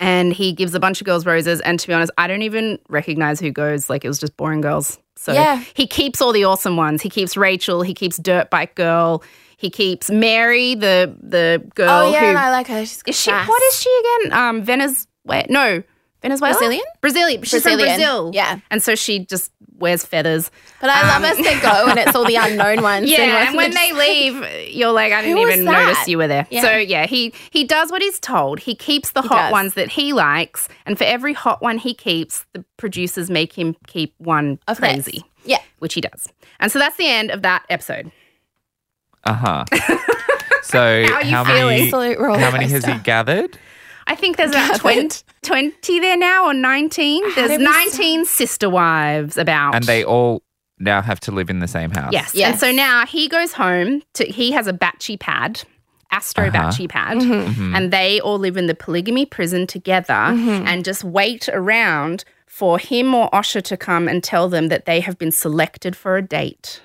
And 0.00 0.32
he 0.32 0.52
gives 0.52 0.74
a 0.74 0.80
bunch 0.80 1.00
of 1.00 1.06
girls 1.06 1.24
roses. 1.26 1.60
And 1.62 1.78
to 1.80 1.86
be 1.88 1.94
honest, 1.94 2.12
I 2.18 2.26
don't 2.26 2.42
even 2.42 2.78
recognize 2.88 3.40
who 3.40 3.50
goes. 3.50 3.88
Like 3.88 4.04
it 4.04 4.08
was 4.08 4.18
just 4.18 4.36
boring 4.36 4.60
girls. 4.60 4.98
So 5.16 5.32
Yeah. 5.32 5.62
he 5.74 5.86
keeps 5.86 6.20
all 6.20 6.32
the 6.32 6.44
awesome 6.44 6.76
ones. 6.76 7.00
He 7.02 7.08
keeps 7.08 7.36
Rachel. 7.36 7.82
He 7.82 7.94
keeps 7.94 8.16
Dirt 8.18 8.50
Bike 8.50 8.74
Girl. 8.74 9.22
He 9.56 9.70
keeps 9.70 10.10
Mary, 10.10 10.74
the 10.74 11.16
the 11.22 11.62
girl 11.74 11.88
Oh 11.88 12.12
yeah, 12.12 12.20
who 12.20 12.26
and 12.26 12.38
I 12.38 12.50
like 12.50 12.66
her. 12.66 12.80
She's 12.84 13.02
is 13.06 13.18
she? 13.18 13.30
What 13.30 13.62
is 13.62 13.80
she 13.80 14.00
again? 14.20 14.32
Um, 14.38 14.62
Venezuela? 14.62 15.46
No, 15.48 15.82
Venezuela. 16.20 16.52
Brazilian? 16.52 16.84
Brazilian. 17.00 17.42
She's 17.42 17.62
from 17.62 17.78
Brazil. 17.78 18.30
yeah. 18.34 18.58
and 18.70 18.82
so 18.82 18.94
she 18.94 19.20
just 19.24 19.50
wears 19.78 20.04
feathers. 20.04 20.50
But 20.80 20.90
I 20.90 21.02
love 21.08 21.24
as 21.24 21.36
they 21.36 21.58
go, 21.60 21.86
and 21.88 21.98
it's 21.98 22.14
all 22.14 22.24
the 22.24 22.36
unknown 22.40 22.82
ones. 22.82 23.10
Yeah, 23.10 23.46
and 23.48 23.56
when 23.56 23.70
they 23.72 23.92
they 23.92 24.30
leave, 24.30 24.74
you're 24.74 24.92
like, 24.92 25.12
I 25.12 25.22
didn't 25.22 25.38
even 25.38 25.64
notice 25.64 26.08
you 26.08 26.18
were 26.18 26.28
there. 26.28 26.46
Yeah. 26.50 26.62
So 26.62 26.76
yeah, 26.76 27.06
he 27.06 27.32
he 27.50 27.64
does 27.64 27.90
what 27.90 28.02
he's 28.02 28.18
told. 28.18 28.58
He 28.60 28.74
keeps 28.74 29.12
the 29.12 29.22
He 29.22 29.28
hot 29.28 29.36
does. 29.46 29.52
ones 29.52 29.74
that 29.74 29.90
he 29.90 30.12
likes, 30.12 30.68
and 30.86 30.96
for 30.98 31.04
every 31.04 31.32
hot 31.32 31.62
one 31.62 31.78
he 31.78 31.94
keeps, 31.94 32.44
the 32.52 32.64
producers 32.76 33.30
make 33.30 33.52
him 33.52 33.76
keep 33.86 34.14
one 34.18 34.58
Of 34.68 34.78
theirs. 34.80 35.04
crazy, 35.04 35.24
yeah, 35.44 35.60
which 35.78 35.94
he 35.94 36.00
does. 36.00 36.28
And 36.60 36.72
so 36.72 36.78
that's 36.78 36.96
the 36.96 37.08
end 37.08 37.30
of 37.30 37.42
that 37.42 37.64
episode. 37.70 38.10
Uh 39.24 39.32
huh. 39.34 39.64
So 40.62 40.78
How 41.06 41.14
are 41.14 41.22
you 41.22 41.30
how 41.30 41.44
feeling? 41.44 41.90
many? 41.92 42.16
How 42.40 42.50
many 42.50 42.66
has 42.66 42.84
he 42.84 42.98
gathered? 42.98 43.56
I 44.06 44.14
think 44.14 44.36
there's 44.36 44.50
about 44.50 44.78
20, 44.78 45.22
20 45.42 46.00
there 46.00 46.16
now, 46.16 46.46
or 46.46 46.54
19. 46.54 47.34
There's 47.34 47.48
did 47.50 47.58
we 47.60 47.64
19 47.64 48.24
sister 48.24 48.70
wives 48.70 49.36
about. 49.36 49.74
And 49.74 49.84
they 49.84 50.04
all 50.04 50.42
now 50.78 51.02
have 51.02 51.18
to 51.20 51.32
live 51.32 51.50
in 51.50 51.58
the 51.58 51.68
same 51.68 51.90
house. 51.90 52.12
Yes. 52.12 52.34
Yes. 52.34 52.50
And 52.52 52.60
so 52.60 52.70
now 52.72 53.04
he 53.06 53.28
goes 53.28 53.52
home 53.54 54.02
to 54.14 54.24
he 54.26 54.52
has 54.52 54.66
a 54.66 54.72
batchy 54.72 55.18
pad, 55.18 55.62
Astro 56.12 56.46
Uh-huh. 56.48 56.56
batchy 56.70 56.88
pad, 56.88 57.18
Mm-hmm. 57.18 57.74
and 57.74 57.92
they 57.92 58.20
all 58.20 58.38
live 58.38 58.56
in 58.56 58.66
the 58.66 58.74
polygamy 58.74 59.26
prison 59.26 59.66
together 59.66 60.12
and 60.12 60.84
just 60.84 61.02
wait 61.02 61.48
around 61.48 62.24
for 62.46 62.78
him 62.78 63.14
or 63.14 63.28
Osher 63.30 63.62
to 63.62 63.76
come 63.76 64.06
and 64.06 64.22
tell 64.22 64.48
them 64.48 64.68
that 64.68 64.84
they 64.84 65.00
have 65.00 65.18
been 65.18 65.32
selected 65.32 65.96
for 65.96 66.16
a 66.16 66.22
date. 66.22 66.80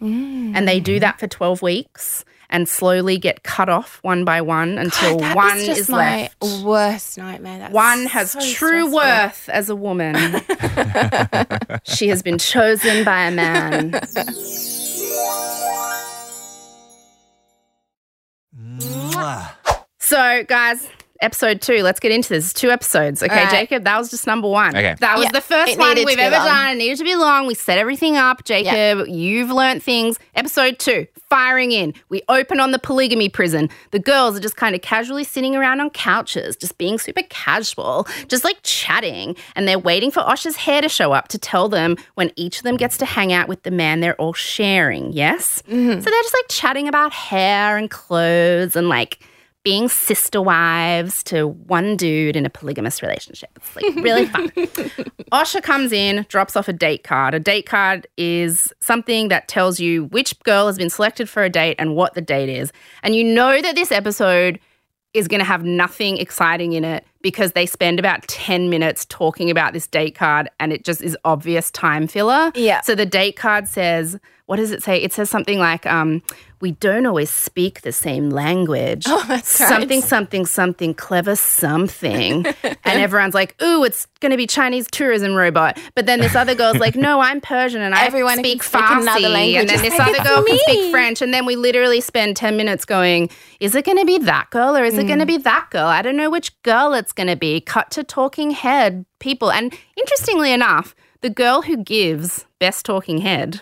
Mm. 0.00 0.52
And 0.54 0.68
they 0.68 0.78
do 0.78 1.00
that 1.00 1.18
for 1.18 1.26
12 1.26 1.60
weeks 1.62 2.24
and 2.50 2.68
slowly 2.68 3.18
get 3.18 3.42
cut 3.42 3.68
off 3.68 3.98
one 4.02 4.24
by 4.24 4.40
one 4.40 4.78
until 4.78 5.18
That 5.18 5.36
one 5.36 5.58
just 5.58 5.80
is 5.80 5.88
my 5.90 6.30
left. 6.42 6.64
worst 6.64 7.18
nightmare. 7.18 7.58
That's 7.58 7.74
One 7.74 8.06
has 8.06 8.30
so 8.32 8.40
true 8.40 8.88
stressful. 8.88 8.92
worth 8.94 9.48
as 9.50 9.68
a 9.70 9.76
woman. 9.76 10.14
she 11.84 12.08
has 12.08 12.22
been 12.22 12.38
chosen 12.38 13.04
by 13.04 13.24
a 13.26 13.30
man. 13.30 14.00
So, 20.00 20.44
guys, 20.44 20.88
episode 21.20 21.60
two. 21.60 21.82
Let's 21.82 22.00
get 22.00 22.12
into 22.12 22.28
this. 22.28 22.52
Two 22.52 22.70
episodes. 22.70 23.22
Okay, 23.22 23.32
All 23.34 23.44
right. 23.44 23.50
Jacob, 23.50 23.84
that 23.84 23.98
was 23.98 24.10
just 24.10 24.26
number 24.26 24.48
one. 24.48 24.76
Okay. 24.76 24.94
That 25.00 25.16
was 25.16 25.24
Yeah, 25.24 25.32
the 25.32 25.40
first 25.40 25.72
it 25.72 25.78
one 25.78 25.96
we've 26.04 26.18
ever 26.18 26.36
long. 26.36 26.46
done. 26.46 26.70
It 26.72 26.78
needed 26.78 26.98
to 26.98 27.04
be 27.04 27.14
long. 27.16 27.46
We 27.46 27.54
set 27.54 27.78
everything 27.78 28.16
up. 28.16 28.44
Jacob, 28.44 29.06
you've 29.08 29.50
learned 29.50 29.82
things. 29.82 30.18
Episode 30.34 30.78
two, 30.78 31.06
firing 31.28 31.72
in. 31.72 31.94
We 32.08 32.22
open 32.28 32.60
on 32.60 32.70
the 32.72 32.78
polygamy 32.78 33.28
prison. 33.28 33.68
The 33.90 33.98
girls 33.98 34.36
are 34.36 34.40
just 34.40 34.56
kind 34.56 34.74
of 34.74 34.82
casually 34.82 35.24
sitting 35.24 35.56
around 35.56 35.80
on 35.80 35.90
couches, 35.90 36.56
just 36.56 36.78
being 36.78 36.98
super 36.98 37.22
casual, 37.28 38.06
just 38.28 38.44
like 38.44 38.58
chatting. 38.62 39.36
And 39.56 39.66
they're 39.66 39.78
waiting 39.78 40.10
for 40.10 40.20
Osher's 40.20 40.56
hair 40.56 40.80
to 40.82 40.88
show 40.88 41.12
up 41.12 41.28
to 41.28 41.38
tell 41.38 41.68
them 41.68 41.96
when 42.14 42.30
each 42.36 42.58
of 42.58 42.62
them 42.64 42.76
gets 42.76 42.96
to 42.98 43.04
hang 43.04 43.32
out 43.32 43.48
with 43.48 43.62
the 43.64 43.70
man 43.70 44.00
they're 44.00 44.14
all 44.16 44.32
sharing. 44.32 45.12
Yes? 45.12 45.62
Mm-hmm. 45.68 46.00
So 46.00 46.10
they're 46.10 46.22
just 46.22 46.34
like 46.34 46.48
chatting 46.48 46.88
about 46.88 47.12
hair 47.12 47.76
and 47.76 47.90
clothes 47.90 48.76
and 48.76 48.88
like 48.88 49.18
being 49.68 49.86
sister 49.86 50.40
wives 50.40 51.22
to 51.22 51.46
one 51.46 51.94
dude 51.94 52.36
in 52.36 52.46
a 52.46 52.48
polygamous 52.48 53.02
relationship. 53.02 53.50
It's 53.54 53.76
like 53.76 53.84
really 53.96 54.24
fun. 54.24 54.48
Osher 55.30 55.62
comes 55.62 55.92
in, 55.92 56.24
drops 56.30 56.56
off 56.56 56.68
a 56.68 56.72
date 56.72 57.04
card. 57.04 57.34
A 57.34 57.38
date 57.38 57.66
card 57.66 58.06
is 58.16 58.72
something 58.80 59.28
that 59.28 59.46
tells 59.46 59.78
you 59.78 60.04
which 60.04 60.40
girl 60.40 60.68
has 60.68 60.78
been 60.78 60.88
selected 60.88 61.28
for 61.28 61.42
a 61.42 61.50
date 61.50 61.76
and 61.78 61.94
what 61.94 62.14
the 62.14 62.22
date 62.22 62.48
is. 62.48 62.72
And 63.02 63.14
you 63.14 63.22
know 63.22 63.60
that 63.60 63.74
this 63.74 63.92
episode 63.92 64.58
is 65.12 65.28
going 65.28 65.40
to 65.40 65.44
have 65.44 65.64
nothing 65.64 66.16
exciting 66.16 66.72
in 66.72 66.82
it 66.82 67.04
because 67.20 67.52
they 67.52 67.66
spend 67.66 67.98
about 67.98 68.26
10 68.26 68.70
minutes 68.70 69.04
talking 69.04 69.50
about 69.50 69.74
this 69.74 69.86
date 69.86 70.14
card 70.14 70.48
and 70.58 70.72
it 70.72 70.82
just 70.82 71.02
is 71.02 71.14
obvious 71.26 71.70
time 71.72 72.06
filler. 72.06 72.52
Yeah. 72.54 72.80
So 72.80 72.94
the 72.94 73.04
date 73.04 73.36
card 73.36 73.68
says, 73.68 74.18
what 74.46 74.56
does 74.56 74.70
it 74.70 74.82
say? 74.82 74.96
It 74.96 75.12
says 75.12 75.28
something 75.28 75.58
like, 75.58 75.84
um, 75.84 76.22
we 76.60 76.72
don't 76.72 77.06
always 77.06 77.30
speak 77.30 77.82
the 77.82 77.92
same 77.92 78.30
language. 78.30 79.04
Oh, 79.06 79.24
that's 79.28 79.60
right. 79.60 79.68
Something, 79.68 80.02
something, 80.02 80.46
something, 80.46 80.94
clever 80.94 81.36
something. 81.36 82.46
and 82.62 82.78
everyone's 82.84 83.34
like, 83.34 83.60
ooh, 83.62 83.84
it's 83.84 84.06
going 84.20 84.30
to 84.30 84.36
be 84.36 84.46
Chinese 84.46 84.86
tourism 84.90 85.34
robot. 85.34 85.78
But 85.94 86.06
then 86.06 86.20
this 86.20 86.34
other 86.34 86.54
girl's 86.54 86.78
like, 86.78 86.96
no, 86.96 87.20
I'm 87.20 87.40
Persian 87.40 87.80
and 87.82 87.94
I 87.94 88.04
Everyone 88.06 88.36
can 88.36 88.44
speak 88.44 88.62
Farsi. 88.62 89.56
And 89.56 89.68
then 89.68 89.82
this 89.82 89.98
like, 89.98 90.08
other 90.16 90.24
girl 90.28 90.44
can 90.44 90.58
speak. 90.58 90.90
French. 90.90 91.22
And 91.22 91.32
then 91.32 91.46
we 91.46 91.56
literally 91.56 92.00
spend 92.00 92.36
10 92.36 92.56
minutes 92.56 92.84
going, 92.84 93.30
is 93.60 93.74
it 93.74 93.84
going 93.84 93.98
to 93.98 94.04
be 94.06 94.18
that 94.18 94.50
girl 94.50 94.76
or 94.76 94.84
is 94.84 94.96
it 94.96 95.04
Mm. 95.04 95.06
going 95.08 95.18
to 95.20 95.26
be 95.26 95.38
that 95.38 95.68
girl? 95.70 95.86
I 95.86 96.02
don't 96.02 96.16
know 96.16 96.28
which 96.30 96.60
girl 96.62 96.92
it's 96.92 97.12
going 97.12 97.28
to 97.28 97.36
be. 97.36 97.60
Cut 97.60 97.90
to 97.92 98.02
talking 98.04 98.50
head 98.50 99.04
people. 99.20 99.50
And 99.52 99.72
interestingly 99.96 100.52
enough, 100.52 100.94
the 101.20 101.30
girl 101.30 101.62
who 101.62 101.76
gives 101.76 102.44
best 102.58 102.84
talking 102.86 103.18
head 103.18 103.60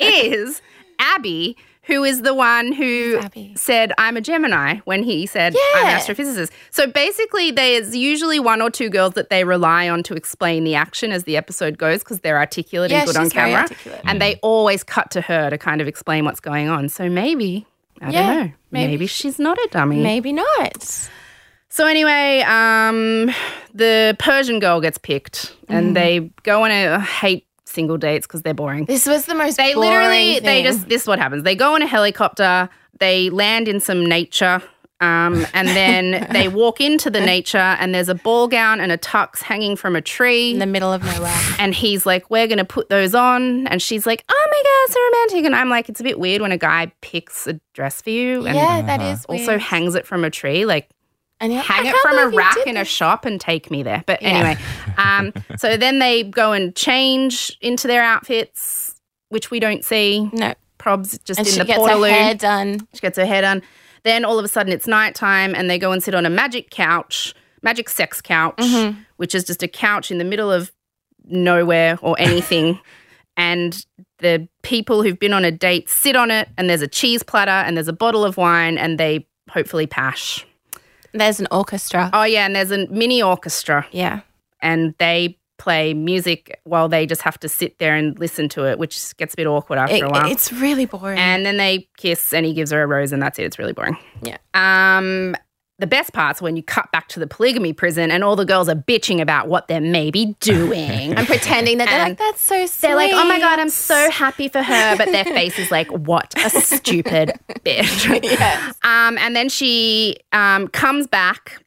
is 0.00 0.62
Abby, 0.98 1.56
who 1.82 2.04
is 2.04 2.22
the 2.22 2.34
one 2.34 2.72
who 2.72 3.20
said, 3.54 3.92
I'm 3.98 4.16
a 4.16 4.20
Gemini 4.20 4.78
when 4.84 5.02
he 5.02 5.26
said, 5.26 5.54
I'm 5.76 5.86
an 5.86 5.94
astrophysicist. 5.98 6.50
So 6.70 6.86
basically, 6.86 7.50
there's 7.50 7.96
usually 7.96 8.38
one 8.40 8.60
or 8.60 8.70
two 8.70 8.90
girls 8.90 9.14
that 9.14 9.30
they 9.30 9.44
rely 9.44 9.88
on 9.88 10.02
to 10.04 10.14
explain 10.14 10.64
the 10.64 10.74
action 10.74 11.12
as 11.12 11.24
the 11.24 11.36
episode 11.36 11.78
goes 11.78 12.00
because 12.00 12.20
they're 12.20 12.38
articulate 12.38 12.90
Yeah, 12.90 12.98
and 13.00 13.06
good 13.06 13.16
on 13.16 13.30
camera. 13.30 13.60
articulate. 13.62 14.00
And 14.04 14.20
they 14.20 14.36
always 14.42 14.82
cut 14.84 15.10
to 15.12 15.20
her 15.22 15.48
to 15.50 15.56
kind 15.58 15.80
of 15.80 15.88
explain 15.88 16.24
what's 16.24 16.40
going 16.40 16.68
on. 16.68 16.88
So 16.90 17.08
maybe, 17.08 17.66
I 18.02 18.10
Yeah, 18.10 18.26
don't 18.26 18.36
know, 18.48 18.52
maybe. 18.70 18.90
maybe 18.92 19.06
she's 19.06 19.38
not 19.38 19.56
a 19.58 19.68
dummy. 19.70 20.02
Maybe 20.02 20.32
not. 20.32 21.08
So 21.78 21.86
anyway, 21.86 22.40
um, 22.40 23.30
the 23.72 24.16
Persian 24.18 24.58
girl 24.58 24.80
gets 24.80 24.98
picked, 24.98 25.54
Mm. 25.68 25.74
and 25.76 25.96
they 25.96 26.28
go 26.42 26.64
on 26.64 26.72
a 26.72 26.98
hate 26.98 27.46
single 27.66 27.96
dates 27.96 28.26
because 28.26 28.42
they're 28.42 28.52
boring. 28.52 28.84
This 28.86 29.06
was 29.06 29.26
the 29.26 29.34
most. 29.36 29.58
They 29.58 29.76
literally, 29.76 30.40
they 30.40 30.64
just, 30.64 30.88
this 30.88 31.02
is 31.02 31.06
what 31.06 31.20
happens. 31.20 31.44
They 31.44 31.54
go 31.54 31.76
on 31.76 31.82
a 31.82 31.86
helicopter, 31.86 32.68
they 32.98 33.30
land 33.30 33.68
in 33.68 33.78
some 33.78 34.04
nature, 34.04 34.60
um, 35.00 35.46
and 35.54 35.68
then 35.68 36.26
they 36.32 36.48
walk 36.48 36.80
into 36.80 37.10
the 37.10 37.20
nature, 37.20 37.58
and 37.78 37.94
there's 37.94 38.08
a 38.08 38.16
ball 38.16 38.48
gown 38.48 38.80
and 38.80 38.90
a 38.90 38.98
tux 38.98 39.40
hanging 39.40 39.76
from 39.76 39.94
a 39.94 40.00
tree. 40.00 40.50
in 40.54 40.58
the 40.58 40.66
middle 40.66 40.92
of 40.92 41.04
nowhere. 41.04 41.40
and 41.60 41.76
he's 41.76 42.04
like, 42.04 42.28
We're 42.28 42.48
going 42.48 42.58
to 42.58 42.64
put 42.64 42.88
those 42.88 43.14
on. 43.14 43.68
And 43.68 43.80
she's 43.80 44.04
like, 44.04 44.24
Oh 44.28 44.46
my 44.50 44.62
God, 44.64 44.92
so 44.94 45.00
romantic. 45.12 45.46
And 45.46 45.54
I'm 45.54 45.70
like, 45.70 45.88
It's 45.88 46.00
a 46.00 46.02
bit 46.02 46.18
weird 46.18 46.42
when 46.42 46.50
a 46.50 46.58
guy 46.58 46.90
picks 47.02 47.46
a 47.46 47.60
dress 47.72 48.02
for 48.02 48.10
you 48.10 48.46
and 48.48 48.56
yeah, 48.56 48.82
that 48.82 49.00
is 49.00 49.24
also 49.26 49.52
weird. 49.52 49.60
hangs 49.60 49.94
it 49.94 50.08
from 50.08 50.24
a 50.24 50.30
tree. 50.30 50.66
Like, 50.66 50.88
And 51.40 51.52
like, 51.52 51.64
hang 51.64 51.86
it 51.86 51.94
from 52.02 52.18
a 52.18 52.28
rack 52.28 52.56
in 52.66 52.76
a 52.76 52.84
shop 52.84 53.24
and 53.24 53.40
take 53.40 53.70
me 53.70 53.82
there. 53.82 54.02
But 54.06 54.20
Yeah. 54.22 54.28
anyway, 54.28 54.56
um, 54.96 55.32
so 55.56 55.76
then 55.76 55.98
they 56.00 56.24
go 56.24 56.52
and 56.52 56.74
change 56.74 57.56
into 57.60 57.86
their 57.86 58.02
outfits, 58.02 59.00
which 59.28 59.50
we 59.50 59.60
don't 59.60 59.84
see. 59.84 60.28
No, 60.32 60.54
Probs 60.78 61.22
just 61.24 61.38
and 61.38 61.46
in 61.46 61.52
she 61.54 61.58
the 61.60 61.64
gets 61.64 61.86
her 61.86 62.06
hair 62.06 62.34
done. 62.34 62.80
She 62.94 63.00
gets 63.00 63.16
her 63.18 63.26
hair 63.26 63.42
done. 63.42 63.62
Then 64.04 64.24
all 64.24 64.38
of 64.38 64.44
a 64.44 64.48
sudden 64.48 64.72
it's 64.72 64.86
nighttime 64.86 65.54
and 65.54 65.68
they 65.70 65.78
go 65.78 65.92
and 65.92 66.02
sit 66.02 66.14
on 66.14 66.24
a 66.26 66.30
magic 66.30 66.70
couch, 66.70 67.34
magic 67.62 67.88
sex 67.88 68.20
couch, 68.20 68.56
Mm-hmm. 68.58 69.00
which 69.16 69.34
is 69.34 69.44
just 69.44 69.62
a 69.62 69.68
couch 69.68 70.10
in 70.10 70.18
the 70.18 70.24
middle 70.24 70.50
of 70.50 70.72
nowhere 71.24 71.98
or 72.02 72.16
anything. 72.18 72.80
and 73.36 73.84
the 74.18 74.48
people 74.62 75.02
who've 75.04 75.18
been 75.18 75.32
on 75.32 75.44
a 75.44 75.52
date 75.52 75.88
sit 75.88 76.16
on 76.16 76.30
it 76.32 76.48
and 76.58 76.68
there's 76.68 76.82
a 76.82 76.88
cheese 76.88 77.22
platter 77.22 77.50
and 77.50 77.76
there's 77.76 77.86
a 77.88 77.92
bottle 77.92 78.24
of 78.24 78.36
wine 78.36 78.76
and 78.78 78.98
they 78.98 79.26
hopefully 79.50 79.86
pash. 79.86 80.44
There's 81.12 81.40
an 81.40 81.48
orchestra. 81.50 82.10
Oh 82.12 82.24
yeah, 82.24 82.46
and 82.46 82.54
there's 82.54 82.70
a 82.70 82.86
mini 82.88 83.22
orchestra 83.22 83.86
Yeah. 83.92 84.20
and 84.60 84.94
they 84.98 85.38
play 85.58 85.92
music 85.92 86.60
while 86.64 86.88
they 86.88 87.04
just 87.04 87.22
have 87.22 87.36
to 87.40 87.48
sit 87.48 87.78
there 87.78 87.96
and 87.96 88.16
listen 88.20 88.48
to 88.48 88.64
it, 88.64 88.78
which 88.78 89.16
gets 89.16 89.34
a 89.34 89.36
bit 89.36 89.46
awkward 89.48 89.78
after 89.78 89.96
It- 89.96 90.02
a 90.02 90.08
while. 90.08 90.30
it's 90.30 90.52
really 90.52 90.84
boring. 90.84 91.18
and 91.18 91.44
then 91.44 91.56
they 91.56 91.88
kiss 91.96 92.32
and 92.32 92.46
he 92.46 92.54
gives 92.54 92.70
her 92.70 92.82
a 92.82 92.86
rose 92.86 93.12
and 93.12 93.20
that's 93.20 93.38
it. 93.40 93.42
It's 93.44 93.58
really 93.58 93.72
boring. 93.72 93.96
Yeah. 94.22 94.36
Um 94.54 95.34
the 95.78 95.86
best 95.86 96.12
part's 96.12 96.42
when 96.42 96.56
you 96.56 96.62
cut 96.62 96.90
back 96.90 97.08
to 97.08 97.20
the 97.20 97.26
polygamy 97.26 97.72
prison 97.72 98.10
and 98.10 98.24
all 98.24 98.34
the 98.34 98.44
girls 98.44 98.68
are 98.68 98.74
bitching 98.74 99.20
about 99.20 99.48
what 99.48 99.68
they're 99.68 99.80
maybe 99.80 100.36
doing. 100.40 101.14
I'm 101.16 101.26
pretending 101.26 101.78
that 101.78 101.88
they're 101.88 102.00
And 102.00 102.10
like, 102.10 102.18
that's 102.18 102.42
so 102.42 102.66
sweet. 102.66 102.88
They're 102.88 102.96
like, 102.96 103.12
oh 103.14 103.28
my 103.28 103.38
God, 103.38 103.60
I'm 103.60 103.70
so 103.70 104.10
happy 104.10 104.48
for 104.48 104.62
her. 104.62 104.96
But 104.96 105.12
their 105.12 105.24
face 105.36 105.58
is 105.58 105.70
like, 105.70 105.88
what 105.90 106.34
a 106.44 106.50
stupid 106.50 107.32
bitch. 107.64 108.22
Yes. 108.24 108.74
Um, 108.82 109.18
and 109.18 109.36
then 109.36 109.48
she 109.48 110.18
um, 110.32 110.68
comes 110.68 111.06
back 111.06 111.62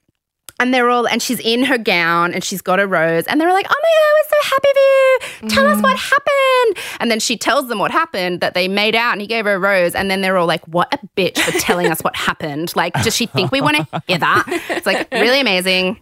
and 0.61 0.73
they're 0.73 0.89
all, 0.89 1.07
and 1.07 1.21
she's 1.21 1.39
in 1.39 1.63
her 1.63 1.77
gown 1.77 2.33
and 2.33 2.43
she's 2.43 2.61
got 2.61 2.79
a 2.79 2.85
rose. 2.85 3.25
And 3.25 3.41
they're 3.41 3.51
like, 3.51 3.65
oh 3.67 3.75
my 3.81 3.89
God, 3.97 4.13
we're 4.15 4.29
so 4.29 4.49
happy 4.55 4.69
for 4.73 5.43
you. 5.43 5.49
Tell 5.49 5.65
us 5.67 5.81
what 5.81 5.97
happened. 5.97 6.77
And 6.99 7.09
then 7.09 7.19
she 7.19 7.35
tells 7.35 7.67
them 7.67 7.79
what 7.79 7.89
happened 7.89 8.41
that 8.41 8.53
they 8.53 8.67
made 8.67 8.95
out 8.95 9.13
and 9.13 9.21
he 9.21 9.27
gave 9.27 9.45
her 9.45 9.55
a 9.55 9.59
rose. 9.59 9.95
And 9.95 10.09
then 10.11 10.21
they're 10.21 10.37
all 10.37 10.45
like, 10.45 10.63
what 10.67 10.93
a 10.93 10.99
bitch 11.17 11.39
for 11.39 11.51
telling 11.59 11.87
us 11.87 12.01
what 12.01 12.15
happened. 12.15 12.75
Like, 12.75 12.93
does 13.01 13.15
she 13.15 13.25
think 13.25 13.51
we 13.51 13.59
want 13.59 13.77
to 13.77 14.03
hear 14.07 14.19
that? 14.19 14.43
It's 14.69 14.85
like 14.85 15.11
really 15.11 15.39
amazing. 15.41 15.99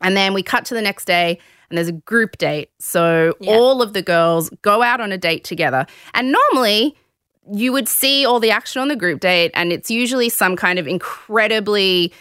And 0.00 0.16
then 0.16 0.32
we 0.32 0.42
cut 0.42 0.64
to 0.66 0.74
the 0.74 0.82
next 0.82 1.04
day 1.04 1.38
and 1.68 1.76
there's 1.76 1.88
a 1.88 1.92
group 1.92 2.38
date. 2.38 2.70
So 2.78 3.34
Yeah. 3.40 3.52
all 3.52 3.82
of 3.82 3.92
the 3.92 4.02
girls 4.02 4.48
go 4.62 4.82
out 4.82 5.00
on 5.02 5.12
a 5.12 5.18
date 5.18 5.44
together. 5.44 5.86
And 6.14 6.32
normally 6.32 6.96
you 7.52 7.72
would 7.72 7.88
see 7.88 8.24
all 8.24 8.40
the 8.40 8.50
action 8.52 8.80
on 8.80 8.86
the 8.88 8.94
group 8.96 9.18
date, 9.20 9.50
and 9.52 9.72
it's 9.72 9.90
usually 9.90 10.28
some 10.28 10.54
kind 10.54 10.78
of 10.78 10.86
incredibly 10.86 12.12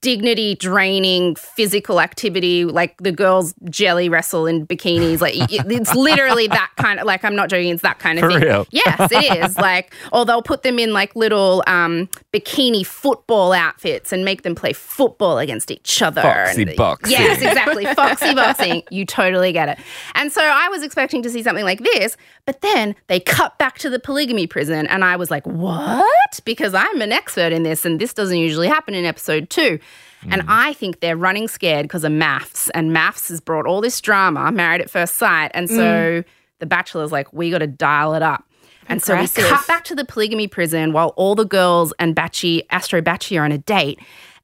dignity 0.00 0.54
draining 0.54 1.34
physical 1.36 2.00
activity 2.00 2.64
like 2.64 2.96
the 2.98 3.12
girls 3.12 3.54
jelly 3.68 4.08
wrestle 4.08 4.46
in 4.46 4.66
bikinis 4.66 5.20
like 5.20 5.34
it's 5.36 5.94
literally 5.94 6.46
that 6.48 6.70
kind 6.76 6.98
of 7.00 7.06
like 7.06 7.24
i'm 7.24 7.34
not 7.36 7.48
joking 7.48 7.70
it's 7.72 7.82
that 7.82 7.98
kind 7.98 8.18
of 8.18 8.24
For 8.24 8.38
thing. 8.38 8.48
real? 8.48 8.66
yes 8.72 9.10
it 9.12 9.44
is. 9.44 9.56
Like 9.58 9.92
or 10.12 10.24
they'll 10.24 10.42
put 10.42 10.62
them 10.62 10.78
in 10.78 10.92
like 10.92 11.14
little 11.16 11.62
um 11.66 12.08
bikini 12.32 12.84
football 12.86 13.52
outfits 13.52 14.12
and 14.12 14.24
make 14.24 14.42
them 14.42 14.54
play 14.54 14.72
football 14.72 15.38
against 15.38 15.70
each 15.70 16.02
other 16.02 16.22
Foxy 16.22 16.62
and, 16.62 16.76
boxing. 16.76 17.12
yes 17.12 17.42
exactly. 17.42 17.84
Foxy 17.94 18.34
boxing. 18.34 18.82
You 18.90 19.04
totally 19.06 19.52
get 19.52 19.68
it. 19.68 19.78
And 20.14 20.30
so 20.32 20.40
i 20.42 20.68
was 20.68 20.82
expecting 20.82 21.22
to 21.22 21.30
see 21.30 21.42
something 21.42 21.64
like 21.64 21.80
this 21.80 22.16
but 22.44 22.60
then 22.60 22.94
they 23.08 23.18
cut 23.20 23.58
back 23.58 23.78
to 23.78 23.90
the 23.90 23.98
polygamy 23.98 24.46
prison 24.46 24.86
and 24.86 25.04
i 25.04 25.16
was 25.16 25.30
like 25.30 25.46
what? 25.46 26.40
Because 26.44 26.74
i'm 26.74 27.00
an 27.00 27.12
expert 27.12 27.52
in 27.52 27.62
this 27.62 27.84
and 27.84 28.00
this 28.00 28.12
doesn't 28.14 28.38
usually 28.38 28.68
happen 28.68 28.94
in 28.94 29.04
episode 29.04 29.48
two 29.50 29.65
and 30.30 30.42
mm. 30.42 30.46
I 30.48 30.72
think 30.74 31.00
they're 31.00 31.16
running 31.16 31.48
scared 31.48 31.84
because 31.84 32.04
of 32.04 32.12
MAFS, 32.12 32.70
and 32.74 32.90
MAFS 32.90 33.28
has 33.28 33.40
brought 33.40 33.66
all 33.66 33.80
this 33.80 34.00
drama, 34.00 34.50
married 34.52 34.80
at 34.80 34.90
first 34.90 35.16
sight, 35.16 35.50
and 35.54 35.68
so 35.68 35.76
mm. 35.76 36.24
the 36.58 36.66
bachelor's 36.66 37.12
like, 37.12 37.32
we 37.32 37.50
got 37.50 37.58
to 37.58 37.66
dial 37.66 38.14
it 38.14 38.22
up. 38.22 38.44
And 38.88 39.02
so 39.02 39.14
we 39.14 39.24
Aggressive. 39.24 39.44
cut 39.44 39.66
back 39.66 39.84
to 39.84 39.94
the 39.94 40.04
polygamy 40.04 40.46
prison 40.46 40.92
while 40.92 41.08
all 41.16 41.34
the 41.34 41.44
girls 41.44 41.92
and 41.98 42.14
Batchy, 42.14 42.62
Astro 42.70 43.02
Batchy 43.02 43.40
are 43.40 43.44
on 43.44 43.52
a 43.52 43.58
date, 43.58 43.98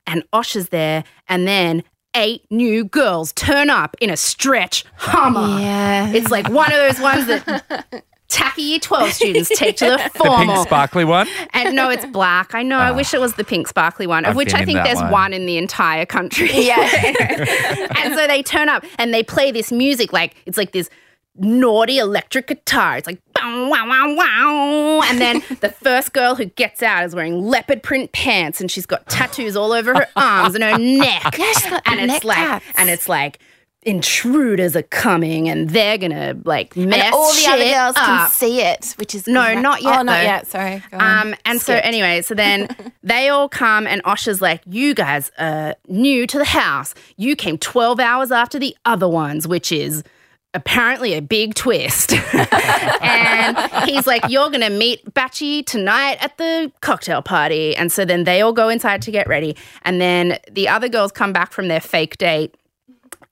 and 0.07 0.25
Osh 0.33 0.57
is 0.57 0.71
there, 0.71 1.05
and 1.29 1.47
then 1.47 1.85
eight 2.15 2.45
new 2.51 2.85
girls 2.85 3.33
turn 3.33 3.71
up 3.71 3.97
in 4.01 4.11
a 4.11 4.17
stretch 4.17 4.85
Hummer. 4.97 5.61
Yeah. 5.61 6.13
It's 6.13 6.31
like 6.31 6.49
one 6.49 6.73
of 6.73 6.79
those 6.79 7.01
ones 7.01 7.27
that 7.27 8.05
tacky 8.33 8.63
year 8.63 8.79
12 8.79 9.13
students 9.13 9.51
take 9.55 9.77
to 9.77 9.87
the 9.87 10.11
formal. 10.15 10.39
The 10.43 10.47
pink 10.55 10.67
sparkly 10.67 11.05
one. 11.05 11.29
and 11.53 11.77
no, 11.77 11.91
it's 11.91 12.07
black. 12.07 12.55
I 12.55 12.63
know. 12.63 12.79
I 12.79 12.91
ah. 12.91 12.97
wish 12.97 13.13
it 13.15 13.21
was 13.21 13.35
the 13.35 13.45
pink 13.45 13.69
sparkly 13.69 14.07
one, 14.07 14.25
of 14.25 14.31
I've 14.31 14.37
which 14.37 14.55
I 14.55 14.65
think 14.65 14.83
there's 14.83 15.01
one. 15.01 15.11
one. 15.11 15.33
in 15.33 15.47
the 15.47 15.59
entire 15.59 16.07
country. 16.07 16.51
Yeah. 16.63 16.77
and 18.05 18.15
so 18.15 18.27
they 18.27 18.43
turn 18.43 18.69
up 18.69 18.85
and 18.99 19.13
they 19.13 19.23
play 19.23 19.51
this 19.51 19.73
music 19.73 20.13
like 20.13 20.37
it's 20.47 20.57
like 20.57 20.73
this 20.73 20.89
naughty 21.37 21.99
electric 21.99 22.47
guitar. 22.47 22.99
It's 22.99 23.07
like 23.07 23.21
bow, 23.35 23.69
wow, 23.69 23.89
wow, 23.89 24.15
wow. 24.15 25.01
And 25.09 25.21
then 25.21 25.43
the 25.61 25.71
first 25.71 26.13
girl 26.13 26.35
who 26.35 26.45
gets 26.45 26.83
out 26.83 27.05
is 27.05 27.15
wearing 27.15 27.43
leopard 27.43 27.83
print 27.83 28.13
pants 28.13 28.61
and 28.61 28.71
she's 28.71 28.87
got 28.87 29.09
tattoos 29.09 29.57
all 29.57 29.73
over 29.73 29.95
her 29.95 30.07
arms 30.15 30.55
and 30.55 30.63
her 30.63 30.79
neck. 30.79 31.37
Yeah, 31.37 31.53
she's 31.53 31.71
got 31.71 31.83
and 31.87 32.11
it's 32.11 32.25
like 32.25 32.37
tats. 32.37 32.65
and 32.77 32.91
it's 32.91 33.09
like 33.09 33.39
intruders 33.85 34.77
are 34.77 34.83
coming 34.83 35.49
and 35.49 35.71
they're 35.71 35.99
gonna 35.99 36.37
like 36.45 36.77
mess 36.77 37.05
and 37.05 37.15
all 37.15 37.33
the 37.33 37.47
other 37.49 37.63
shit 37.65 37.75
girls 37.75 37.97
can 37.97 38.31
see 38.31 38.61
it, 38.61 38.95
which 38.97 39.15
is 39.15 39.27
No, 39.27 39.45
great. 39.45 39.59
not 39.61 39.83
yet, 39.83 39.99
Oh, 39.99 40.03
not 40.03 40.17
though. 40.19 40.23
yet. 40.23 40.47
Sorry. 40.47 40.83
Go 40.91 40.99
on. 40.99 41.29
Um, 41.29 41.35
and 41.45 41.61
so 41.61 41.75
anyway, 41.83 42.23
so 42.23 42.35
then 42.35 42.69
they 43.03 43.29
all 43.29 43.49
come 43.49 43.87
and 43.87 44.01
Osher's 44.05 44.41
like, 44.41 44.63
you 44.67 44.95
guys 44.95 45.33
are 45.39 45.75
new 45.89 46.27
to 46.29 46.39
the 46.39 46.45
house. 46.45 46.95
You 47.17 47.35
came 47.35 47.59
12 47.59 47.99
hours 47.99 48.31
after 48.31 48.59
the 48.59 48.77
other 48.85 49.09
ones, 49.09 49.49
which 49.49 49.73
is 49.73 50.05
apparently 50.55 51.15
a 51.15 51.23
big 51.23 51.55
twist. 51.55 52.13
and 53.03 53.57
he's 53.89 54.07
like, 54.07 54.23
you're 54.29 54.51
going 54.51 54.61
to 54.61 54.71
meet 54.71 55.05
Batchy 55.15 55.65
tonight 55.65 56.19
at 56.21 56.37
the 56.39 56.71
cocktail 56.81 57.23
party. 57.23 57.75
And 57.77 57.91
so 57.91 58.05
then 58.05 58.25
they 58.25 58.41
all 58.43 58.53
go 58.53 58.69
inside 58.69 59.03
to 59.03 59.11
get 59.11 59.27
ready. 59.27 59.57
And 59.83 60.01
then 60.01 60.39
the 60.51 60.69
other 60.69 60.89
girls 60.89 61.11
come 61.13 61.33
back 61.33 61.53
from 61.53 61.69
their 61.69 61.81
fake 61.81 62.19
date 62.19 62.55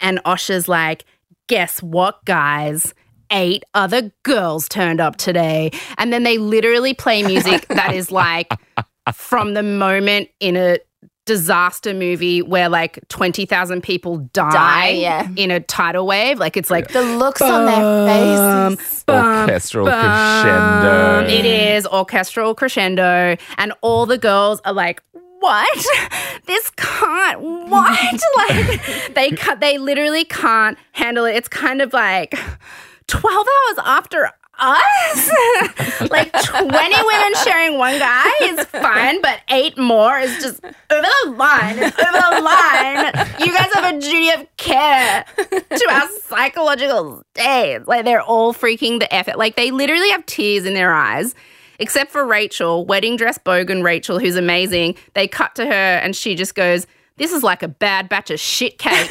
and 0.00 0.20
Osher's 0.24 0.68
like, 0.68 1.04
guess 1.48 1.82
what, 1.82 2.24
guys? 2.24 2.94
Eight 3.32 3.64
other 3.74 4.12
girls 4.24 4.68
turned 4.68 5.00
up 5.00 5.16
today. 5.16 5.70
And 5.98 6.12
then 6.12 6.24
they 6.24 6.38
literally 6.38 6.94
play 6.94 7.22
music 7.22 7.66
that 7.68 7.94
is 7.94 8.10
like 8.10 8.52
from 9.12 9.54
the 9.54 9.62
moment 9.62 10.30
in 10.40 10.56
a 10.56 10.78
disaster 11.26 11.94
movie 11.94 12.42
where 12.42 12.68
like 12.68 12.98
20,000 13.08 13.82
people 13.82 14.18
die, 14.32 14.50
Die, 14.50 14.88
yeah. 14.88 15.28
in 15.36 15.52
a 15.52 15.60
tidal 15.60 16.04
wave. 16.04 16.40
Like 16.40 16.56
it's 16.56 16.70
like 16.70 16.88
the 16.88 17.02
looks 17.02 17.40
on 17.40 17.66
their 17.66 18.76
faces. 18.76 19.04
Orchestral 19.08 19.86
crescendo. 19.86 21.26
it 21.28 21.44
is 21.44 21.86
orchestral 21.86 22.54
crescendo, 22.56 23.36
and 23.58 23.72
all 23.80 24.06
the 24.06 24.18
girls 24.18 24.60
are 24.64 24.72
like, 24.72 25.02
"What? 25.40 25.86
This 26.46 26.70
can't. 26.70 27.40
What? 27.40 28.20
like 28.36 29.14
they 29.14 29.30
cut. 29.30 29.60
They 29.60 29.78
literally 29.78 30.24
can't 30.24 30.76
handle 30.92 31.24
it. 31.26 31.36
It's 31.36 31.48
kind 31.48 31.80
of 31.80 31.92
like 31.92 32.34
twelve 33.06 33.46
hours 33.46 33.78
after." 33.84 34.30
Us 34.62 35.30
like 36.10 36.30
20 36.32 36.68
women 36.68 37.34
sharing 37.44 37.78
one 37.78 37.98
guy 37.98 38.30
is 38.42 38.62
fine, 38.66 39.22
but 39.22 39.40
eight 39.48 39.78
more 39.78 40.18
is 40.18 40.34
just 40.42 40.62
over 40.62 40.72
the 41.24 41.30
line. 41.30 41.78
Over 41.78 41.92
the 41.92 42.40
line. 42.42 43.06
You 43.38 43.54
guys 43.54 43.72
have 43.72 43.94
a 43.94 43.98
duty 43.98 44.28
of 44.32 44.46
care 44.58 45.24
to 45.38 45.86
our 45.90 46.06
psychological 46.28 47.22
states. 47.34 47.86
Like 47.86 48.04
they're 48.04 48.20
all 48.20 48.52
freaking 48.52 48.98
the 48.98 49.10
effort. 49.14 49.38
Like 49.38 49.56
they 49.56 49.70
literally 49.70 50.10
have 50.10 50.26
tears 50.26 50.66
in 50.66 50.74
their 50.74 50.92
eyes. 50.92 51.34
Except 51.80 52.12
for 52.12 52.24
Rachel, 52.26 52.84
wedding 52.86 53.16
dress 53.16 53.38
bogan 53.38 53.82
Rachel, 53.82 54.18
who's 54.20 54.36
amazing. 54.36 54.94
They 55.14 55.26
cut 55.26 55.54
to 55.56 55.64
her 55.66 55.72
and 55.72 56.14
she 56.14 56.34
just 56.36 56.54
goes, 56.54 56.86
This 57.16 57.32
is 57.32 57.42
like 57.42 57.62
a 57.64 57.68
bad 57.68 58.08
batch 58.08 58.30
of 58.30 58.38
shit 58.38 58.78
cake. 58.78 59.10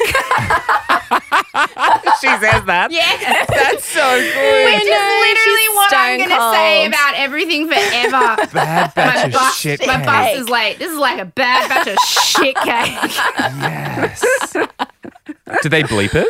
she 2.20 2.28
says 2.28 2.64
that. 2.66 2.88
yeah. 2.90 3.44
That's 3.48 3.84
so 3.84 4.00
good. 4.00 4.64
Which 4.64 4.82
is 4.82 4.88
know, 4.88 5.20
literally 5.20 5.66
she's 5.66 5.74
what 5.74 5.92
I'm 5.94 6.18
stone 6.20 6.28
going 6.28 6.30
to 6.30 6.56
say 6.56 6.80
cold. 6.82 6.88
about 6.88 7.14
everything 7.16 7.66
forever. 7.68 8.36
Bad 8.54 8.92
my 8.96 9.04
batch 9.04 9.26
of 9.26 9.32
boss, 9.32 9.58
shit. 9.58 9.80
my 9.86 9.96
cake. 9.96 10.06
boss 10.06 10.34
is 10.36 10.48
like, 10.48 10.78
this 10.78 10.90
is 10.92 10.98
like 10.98 11.18
a 11.20 11.24
bad 11.24 11.68
batch 11.68 11.88
of 11.88 11.98
shit 11.98 12.54
cake. 12.56 13.10
Yes. 13.60 14.52
Do 15.62 15.68
they 15.68 15.82
bleep 15.82 16.14
it? 16.14 16.28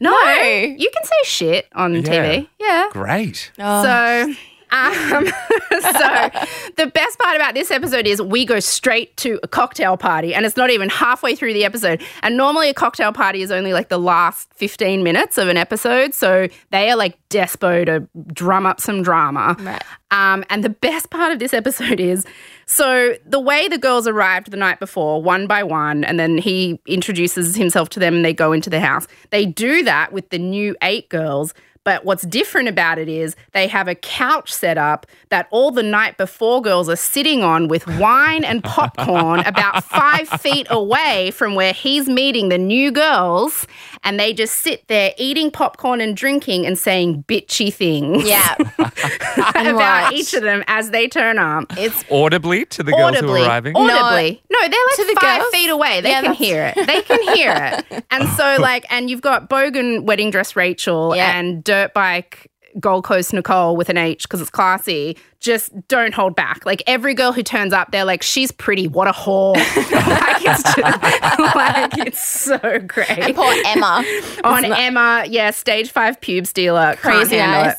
No, 0.00 0.10
No. 0.10 0.42
you 0.42 0.90
can 0.92 1.04
say 1.04 1.12
shit 1.24 1.66
on 1.74 1.94
Yeah. 1.94 2.00
TV. 2.02 2.48
Yeah. 2.58 2.88
Great. 2.92 3.52
Oh. 3.58 3.82
So, 3.84 4.34
um, 4.70 5.26
so 5.70 6.30
the 6.76 6.90
best 6.92 7.18
part 7.18 7.36
about 7.36 7.54
this 7.54 7.70
episode 7.70 8.06
is 8.06 8.20
we 8.20 8.44
go 8.44 8.60
straight 8.60 9.16
to 9.18 9.38
a 9.42 9.48
cocktail 9.48 9.96
party, 9.96 10.34
and 10.34 10.44
it's 10.44 10.56
not 10.56 10.70
even 10.70 10.88
halfway 10.88 11.34
through 11.34 11.52
the 11.52 11.64
episode. 11.64 12.02
And 12.22 12.36
normally, 12.36 12.68
a 12.68 12.74
cocktail 12.74 13.12
party 13.12 13.42
is 13.42 13.50
only 13.50 13.72
like 13.72 13.88
the 13.88 13.98
last 13.98 14.52
fifteen 14.54 15.02
minutes 15.02 15.38
of 15.38 15.48
an 15.48 15.56
episode, 15.56 16.14
so 16.14 16.48
they 16.70 16.90
are 16.90 16.96
like 16.96 17.18
despo 17.28 17.84
to 17.86 18.08
drum 18.32 18.66
up 18.66 18.80
some 18.80 19.02
drama. 19.02 19.56
Right. 19.58 19.82
Um, 20.10 20.44
and 20.48 20.64
the 20.64 20.70
best 20.70 21.10
part 21.10 21.32
of 21.32 21.38
this 21.38 21.52
episode 21.52 22.00
is 22.00 22.24
so 22.66 23.14
the 23.24 23.40
way 23.40 23.66
the 23.68 23.78
girls 23.78 24.06
arrived 24.06 24.50
the 24.50 24.56
night 24.56 24.78
before, 24.78 25.22
one 25.22 25.46
by 25.46 25.62
one, 25.62 26.04
and 26.04 26.18
then 26.18 26.38
he 26.38 26.80
introduces 26.86 27.56
himself 27.56 27.88
to 27.90 28.00
them 28.00 28.16
and 28.16 28.24
they 28.24 28.34
go 28.34 28.52
into 28.52 28.68
the 28.70 28.80
house. 28.80 29.06
They 29.30 29.46
do 29.46 29.82
that 29.84 30.12
with 30.12 30.28
the 30.28 30.38
new 30.38 30.76
eight 30.82 31.08
girls. 31.08 31.54
But 31.88 32.04
what's 32.04 32.24
different 32.26 32.68
about 32.68 32.98
it 32.98 33.08
is 33.08 33.34
they 33.52 33.66
have 33.66 33.88
a 33.88 33.94
couch 33.94 34.52
set 34.52 34.76
up 34.76 35.06
that 35.30 35.48
all 35.50 35.70
the 35.70 35.82
night 35.82 36.18
before 36.18 36.60
girls 36.60 36.86
are 36.86 36.96
sitting 36.96 37.42
on 37.42 37.66
with 37.66 37.86
wine 37.98 38.44
and 38.44 38.62
popcorn 38.62 39.40
about 39.40 39.82
five 39.84 40.28
feet 40.28 40.66
away 40.68 41.30
from 41.30 41.54
where 41.54 41.72
he's 41.72 42.06
meeting 42.06 42.50
the 42.50 42.58
new 42.58 42.90
girls. 42.90 43.66
And 44.04 44.18
they 44.18 44.32
just 44.32 44.54
sit 44.56 44.86
there 44.88 45.12
eating 45.18 45.50
popcorn 45.50 46.00
and 46.00 46.16
drinking 46.16 46.66
and 46.66 46.78
saying 46.78 47.24
bitchy 47.28 47.72
things 47.72 48.24
yeah. 48.26 48.54
about 48.78 49.74
watch. 49.74 50.12
each 50.12 50.34
of 50.34 50.42
them 50.42 50.64
as 50.66 50.90
they 50.90 51.08
turn 51.08 51.38
up. 51.38 51.66
It's 51.76 52.04
Audibly 52.10 52.64
to 52.66 52.82
the 52.82 52.92
girls 52.92 53.16
audibly, 53.16 53.40
who 53.40 53.44
are 53.46 53.48
arriving. 53.48 53.76
audibly. 53.76 54.42
No, 54.50 54.58
they're 54.60 54.70
like 54.70 54.96
To 54.96 55.04
the 55.04 55.18
five 55.20 55.40
girls? 55.40 55.54
feet 55.54 55.70
away. 55.70 56.00
They 56.00 56.10
Yeah, 56.10 56.22
can 56.22 56.30
that's- 56.32 56.38
hear 56.38 56.72
it. 56.76 56.86
They 56.86 57.02
can 57.02 57.22
hear 57.36 57.54
it. 57.90 58.04
And 58.10 58.28
so, 58.30 58.56
like, 58.60 58.86
and 58.90 59.10
you've 59.10 59.20
got 59.20 59.50
Bogan 59.50 60.02
wedding 60.04 60.30
dress 60.30 60.56
Rachel 60.56 61.14
Yeah. 61.16 61.38
and 61.38 61.62
dirt 61.64 61.94
bike 61.94 62.50
Gold 62.80 63.04
Coast 63.04 63.32
Nicole 63.32 63.76
with 63.76 63.88
an 63.88 63.96
H 63.96 64.22
because 64.24 64.40
it's 64.40 64.50
classy. 64.50 65.16
Just 65.40 65.70
don't 65.86 66.12
hold 66.12 66.34
back. 66.34 66.66
Like 66.66 66.82
every 66.86 67.14
girl 67.14 67.32
who 67.32 67.42
turns 67.42 67.72
up, 67.72 67.92
they're 67.92 68.04
like, 68.04 68.22
"She's 68.22 68.50
pretty. 68.50 68.88
What 68.88 69.06
a 69.06 69.12
whore!" 69.12 69.54
like, 69.92 70.44
it's 70.44 70.62
just, 70.62 70.78
like 71.54 71.98
it's 71.98 72.26
so 72.26 72.58
great. 72.86 73.10
And 73.10 73.36
poor 73.36 73.52
Emma. 73.64 74.04
On 74.44 74.64
Emma, 74.64 75.24
yeah, 75.28 75.50
stage 75.50 75.92
five 75.92 76.20
pubes 76.20 76.52
dealer, 76.52 76.96
can't 76.96 76.98
Crazy 76.98 77.36
handle 77.36 77.70
it 77.70 77.76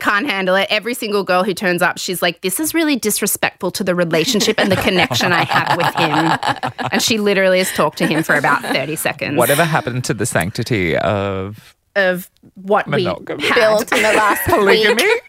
can't 0.00 0.28
handle 0.28 0.56
it. 0.56 0.66
Every 0.70 0.94
single 0.94 1.22
girl 1.22 1.44
who 1.44 1.54
turns 1.54 1.82
up, 1.82 1.98
she's 1.98 2.22
like, 2.22 2.40
This 2.40 2.58
is 2.58 2.74
really 2.74 2.96
disrespectful 2.96 3.70
to 3.72 3.84
the 3.84 3.94
relationship 3.94 4.58
and 4.58 4.72
the 4.72 4.76
connection 4.76 5.32
I 5.32 5.44
have 5.44 5.76
with 5.76 5.94
him. 5.94 6.88
And 6.90 7.02
she 7.02 7.18
literally 7.18 7.58
has 7.58 7.70
talked 7.72 7.98
to 7.98 8.06
him 8.06 8.22
for 8.22 8.34
about 8.34 8.62
30 8.62 8.96
seconds 8.96 9.36
Whatever 9.36 9.64
happened 9.64 10.04
to 10.04 10.14
the 10.14 10.26
sanctity 10.26 10.96
of 10.96 11.76
of 11.96 12.30
what 12.54 12.86
Monogamy. 12.86 13.42
we 13.42 13.48
had. 13.48 13.54
Built 13.56 13.92
in 13.92 14.02
the 14.02 14.12
last 14.12 14.42
polygamy? 14.48 15.02
week. 15.02 15.22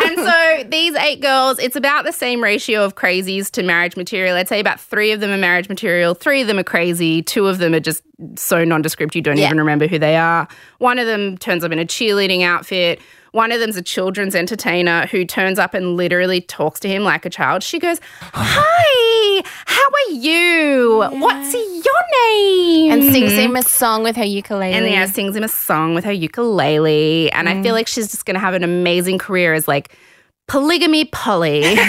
and 0.00 0.16
so 0.18 0.64
these 0.70 0.94
eight 0.94 1.20
girls, 1.20 1.58
it's 1.58 1.76
about 1.76 2.04
the 2.04 2.12
same 2.12 2.42
ratio 2.42 2.84
of 2.84 2.94
crazies 2.94 3.50
to 3.50 3.62
marriage 3.62 3.96
material. 3.96 4.36
I'd 4.36 4.48
say 4.48 4.58
about 4.60 4.80
three 4.80 5.12
of 5.12 5.20
them 5.20 5.30
are 5.30 5.36
marriage 5.36 5.68
material, 5.68 6.14
three 6.14 6.40
of 6.40 6.46
them 6.46 6.58
are 6.58 6.64
crazy, 6.64 7.22
two 7.22 7.46
of 7.46 7.58
them 7.58 7.74
are 7.74 7.80
just 7.80 8.02
so 8.36 8.64
nondescript 8.64 9.14
you 9.14 9.20
don't 9.22 9.36
Yeah. 9.36 9.46
even 9.46 9.58
remember 9.58 9.86
who 9.86 9.98
they 9.98 10.16
are. 10.16 10.48
One 10.78 10.98
of 10.98 11.06
them 11.06 11.36
turns 11.36 11.64
up 11.64 11.72
in 11.72 11.78
a 11.78 11.84
cheerleading 11.84 12.42
outfit. 12.42 13.00
One 13.32 13.50
of 13.50 13.60
them's 13.60 13.76
a 13.76 13.82
children's 13.82 14.34
entertainer 14.34 15.06
who 15.06 15.24
turns 15.24 15.58
up 15.58 15.72
and 15.72 15.96
literally 15.96 16.42
talks 16.42 16.78
to 16.80 16.88
him 16.88 17.02
like 17.02 17.24
a 17.24 17.30
child. 17.30 17.62
She 17.62 17.78
goes, 17.78 17.98
Hi, 18.20 19.42
how 19.64 19.82
are 19.82 20.14
you? 20.14 20.98
What's 21.18 21.54
your 21.54 22.02
name? 22.28 22.92
And 22.92 23.12
sings 23.12 23.32
him 23.32 23.56
a 23.56 23.62
song 23.62 24.02
with 24.02 24.16
her 24.16 24.24
ukulele. 24.24 24.74
And 24.74 24.86
yeah, 24.86 25.06
sings 25.06 25.34
him 25.34 25.44
a 25.44 25.48
song 25.48 25.94
with 25.94 26.04
her 26.04 26.12
ukulele. 26.12 27.32
And 27.32 27.48
I 27.48 27.62
feel 27.62 27.74
like 27.74 27.88
she's 27.88 28.10
just 28.10 28.26
going 28.26 28.34
to 28.34 28.40
have 28.40 28.52
an 28.54 28.64
amazing 28.64 29.18
career 29.18 29.54
as 29.54 29.66
like 29.66 29.96
polygamy 30.46 31.06
Polly. 31.06 31.62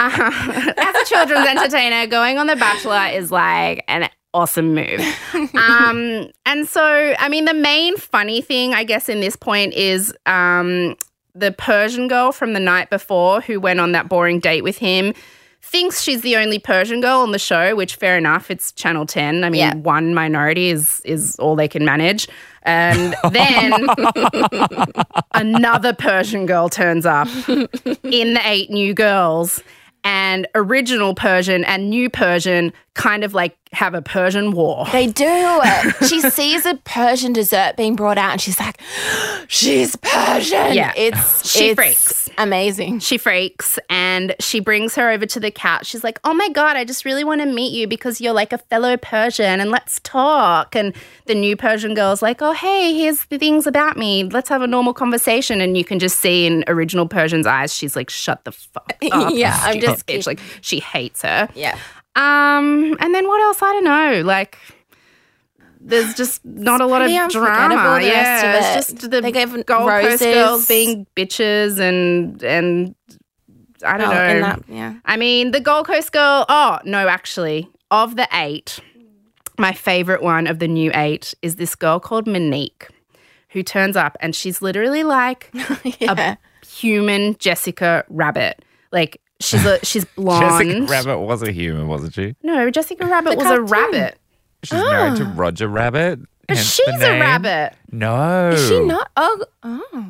Uh, 0.00 0.72
as 0.76 0.94
a 1.02 1.04
children's 1.06 1.46
entertainer, 1.46 2.06
going 2.06 2.38
on 2.38 2.46
The 2.46 2.56
Bachelor 2.56 3.06
is 3.12 3.30
like 3.30 3.84
an 3.88 4.08
awesome 4.38 4.74
move. 4.74 5.00
Um, 5.54 6.30
and 6.46 6.68
so, 6.68 7.14
I 7.18 7.28
mean, 7.28 7.44
the 7.44 7.54
main 7.54 7.96
funny 7.96 8.40
thing, 8.40 8.74
I 8.74 8.84
guess, 8.84 9.08
in 9.08 9.20
this 9.20 9.36
point 9.36 9.74
is 9.74 10.12
um, 10.26 10.96
the 11.34 11.52
Persian 11.52 12.08
girl 12.08 12.32
from 12.32 12.52
the 12.52 12.60
night 12.60 12.90
before 12.90 13.40
who 13.40 13.60
went 13.60 13.80
on 13.80 13.92
that 13.92 14.08
boring 14.08 14.40
date 14.40 14.62
with 14.62 14.78
him. 14.78 15.14
Thinks 15.62 16.02
she's 16.02 16.22
the 16.22 16.36
only 16.36 16.58
Persian 16.58 17.00
girl 17.00 17.18
on 17.20 17.32
the 17.32 17.38
show, 17.38 17.74
which 17.76 17.96
fair 17.96 18.16
enough. 18.16 18.50
It's 18.50 18.72
Channel 18.72 19.06
Ten. 19.06 19.44
I 19.44 19.50
mean, 19.50 19.60
Yeah. 19.60 19.74
one 19.74 20.14
minority 20.14 20.70
is 20.70 21.00
is 21.04 21.36
all 21.36 21.56
they 21.56 21.68
can 21.68 21.84
manage. 21.84 22.28
And 22.62 23.14
then 23.32 23.72
another 25.34 25.92
Persian 25.94 26.46
girl 26.46 26.68
turns 26.68 27.06
up 27.06 27.28
in 27.48 28.34
the 28.34 28.40
eight 28.44 28.70
new 28.70 28.94
girls, 28.94 29.62
and 30.04 30.46
original 30.54 31.14
Persian 31.14 31.64
and 31.64 31.90
new 31.90 32.08
Persian 32.08 32.72
kind 32.98 33.22
of 33.22 33.32
like 33.32 33.56
have 33.72 33.94
a 33.94 34.02
Persian 34.02 34.50
war. 34.50 34.84
They 34.90 35.06
do 35.06 35.24
it. 35.28 36.08
She 36.08 36.20
sees 36.30 36.66
a 36.66 36.74
Persian 36.84 37.32
dessert 37.32 37.76
being 37.76 37.94
brought 37.94 38.18
out 38.18 38.32
and 38.32 38.40
she's 38.40 38.58
like, 38.58 38.80
she's 39.46 39.94
Persian. 39.96 40.72
Yeah. 40.74 40.92
It's, 40.96 41.48
She 41.58 41.68
it's 41.68 41.76
freaks. 41.76 42.28
amazing. 42.38 42.98
She 42.98 43.16
freaks 43.16 43.78
and 43.88 44.34
she 44.40 44.58
brings 44.60 44.94
her 44.96 45.10
over 45.10 45.26
to 45.26 45.38
the 45.38 45.50
couch. 45.50 45.86
She's 45.86 46.02
like, 46.02 46.18
Oh 46.24 46.34
my 46.34 46.48
God, 46.48 46.76
I 46.76 46.84
just 46.84 47.04
really 47.04 47.22
want 47.24 47.40
to 47.40 47.46
meet 47.46 47.72
you 47.72 47.86
because 47.86 48.20
you're 48.20 48.32
like 48.32 48.52
a 48.52 48.58
fellow 48.58 48.96
Persian 48.96 49.60
and 49.60 49.70
let's 49.70 50.00
talk. 50.02 50.74
And 50.74 50.92
the 51.26 51.34
new 51.36 51.56
Persian 51.56 51.94
girl's 51.94 52.20
like, 52.20 52.42
Oh, 52.42 52.52
hey, 52.52 52.94
here's 52.94 53.26
the 53.26 53.38
things 53.38 53.66
about 53.66 53.96
me. 53.96 54.24
Let's 54.24 54.48
have 54.48 54.62
a 54.62 54.66
normal 54.66 54.92
conversation. 54.92 55.60
And 55.60 55.78
you 55.78 55.84
can 55.84 56.00
just 56.00 56.18
see 56.18 56.46
in 56.46 56.64
original 56.66 57.06
Persian's 57.06 57.46
eyes, 57.46 57.72
she's 57.72 57.94
like, 57.94 58.10
Shut 58.10 58.44
the 58.44 58.52
fuck 58.52 58.92
up. 59.12 59.32
Yeah, 59.34 59.56
I'm 59.62 59.80
just 59.80 60.06
bitch. 60.06 60.26
Like, 60.26 60.40
she 60.62 60.80
hates 60.80 61.22
her. 61.22 61.48
Yeah. 61.54 61.78
Um, 62.16 62.96
and 63.00 63.14
then 63.14 63.26
what 63.28 63.40
else? 63.40 63.62
I 63.62 63.72
don't 63.72 63.84
know. 63.84 64.22
Like, 64.24 64.58
there's 65.80 66.14
just 66.14 66.44
not 66.44 66.80
a 66.80 66.86
lot 66.86 67.02
of 67.02 67.08
drama. 67.30 68.00
yeah, 68.02 68.42
of 68.58 68.76
it's 68.76 68.90
just 68.92 69.10
the 69.10 69.20
They 69.20 69.30
gave 69.32 69.50
Gold 69.52 69.66
Coast 69.66 69.86
roses. 69.86 70.20
girls 70.20 70.66
being 70.68 71.06
bitches 71.16 71.78
and 71.78 72.42
and 72.42 72.94
I 73.84 73.96
don't 73.96 74.08
Oh, 74.08 74.12
know. 74.12 74.40
that- 74.40 74.62
yeah. 74.68 74.94
I 75.04 75.16
mean, 75.16 75.52
the 75.52 75.60
Gold 75.60 75.86
Coast 75.86 76.10
girl. 76.12 76.44
Oh 76.48 76.78
no, 76.84 77.06
actually, 77.08 77.68
of 77.92 78.16
the 78.16 78.26
eight, 78.32 78.80
my 79.56 79.72
favorite 79.72 80.22
one 80.22 80.46
of 80.48 80.58
the 80.58 80.66
new 80.68 80.90
eight 80.94 81.34
is 81.42 81.56
this 81.56 81.76
girl 81.76 82.00
called 82.00 82.26
Monique, 82.26 82.88
who 83.50 83.62
turns 83.62 83.96
up 83.96 84.16
and 84.20 84.34
she's 84.34 84.60
literally 84.60 85.04
like 85.04 85.50
Yeah. 86.00 86.36
a 86.62 86.66
human 86.66 87.36
Jessica 87.38 88.04
Rabbit. 88.08 88.64
Like 88.90 89.20
she's 89.40 89.64
a 89.64 89.84
she's 89.84 90.04
blonde. 90.16 90.66
Jessica 90.66 90.92
Rabbit 90.92 91.18
was 91.20 91.42
a 91.42 91.52
human, 91.52 91.88
wasn't 91.88 92.14
she? 92.14 92.34
No, 92.42 92.70
Jessica 92.70 93.06
Rabbit 93.06 93.30
The 93.30 93.36
was 93.36 93.46
a 93.46 93.48
cartoon. 93.48 93.66
rabbit. 93.66 94.18
She's 94.64 94.72
married 94.80 95.16
to 95.18 95.24
ah. 95.24 95.32
Roger 95.36 95.68
Rabbit. 95.68 96.20
But 96.48 96.56
hence 96.56 96.74
she's 96.74 96.86
a 96.88 96.98
name. 96.98 97.20
rabbit. 97.20 97.74
No. 97.92 98.50
Is 98.50 98.68
she 98.68 98.80
not? 98.80 99.10
Oh, 99.16 99.44
oh. 99.62 100.06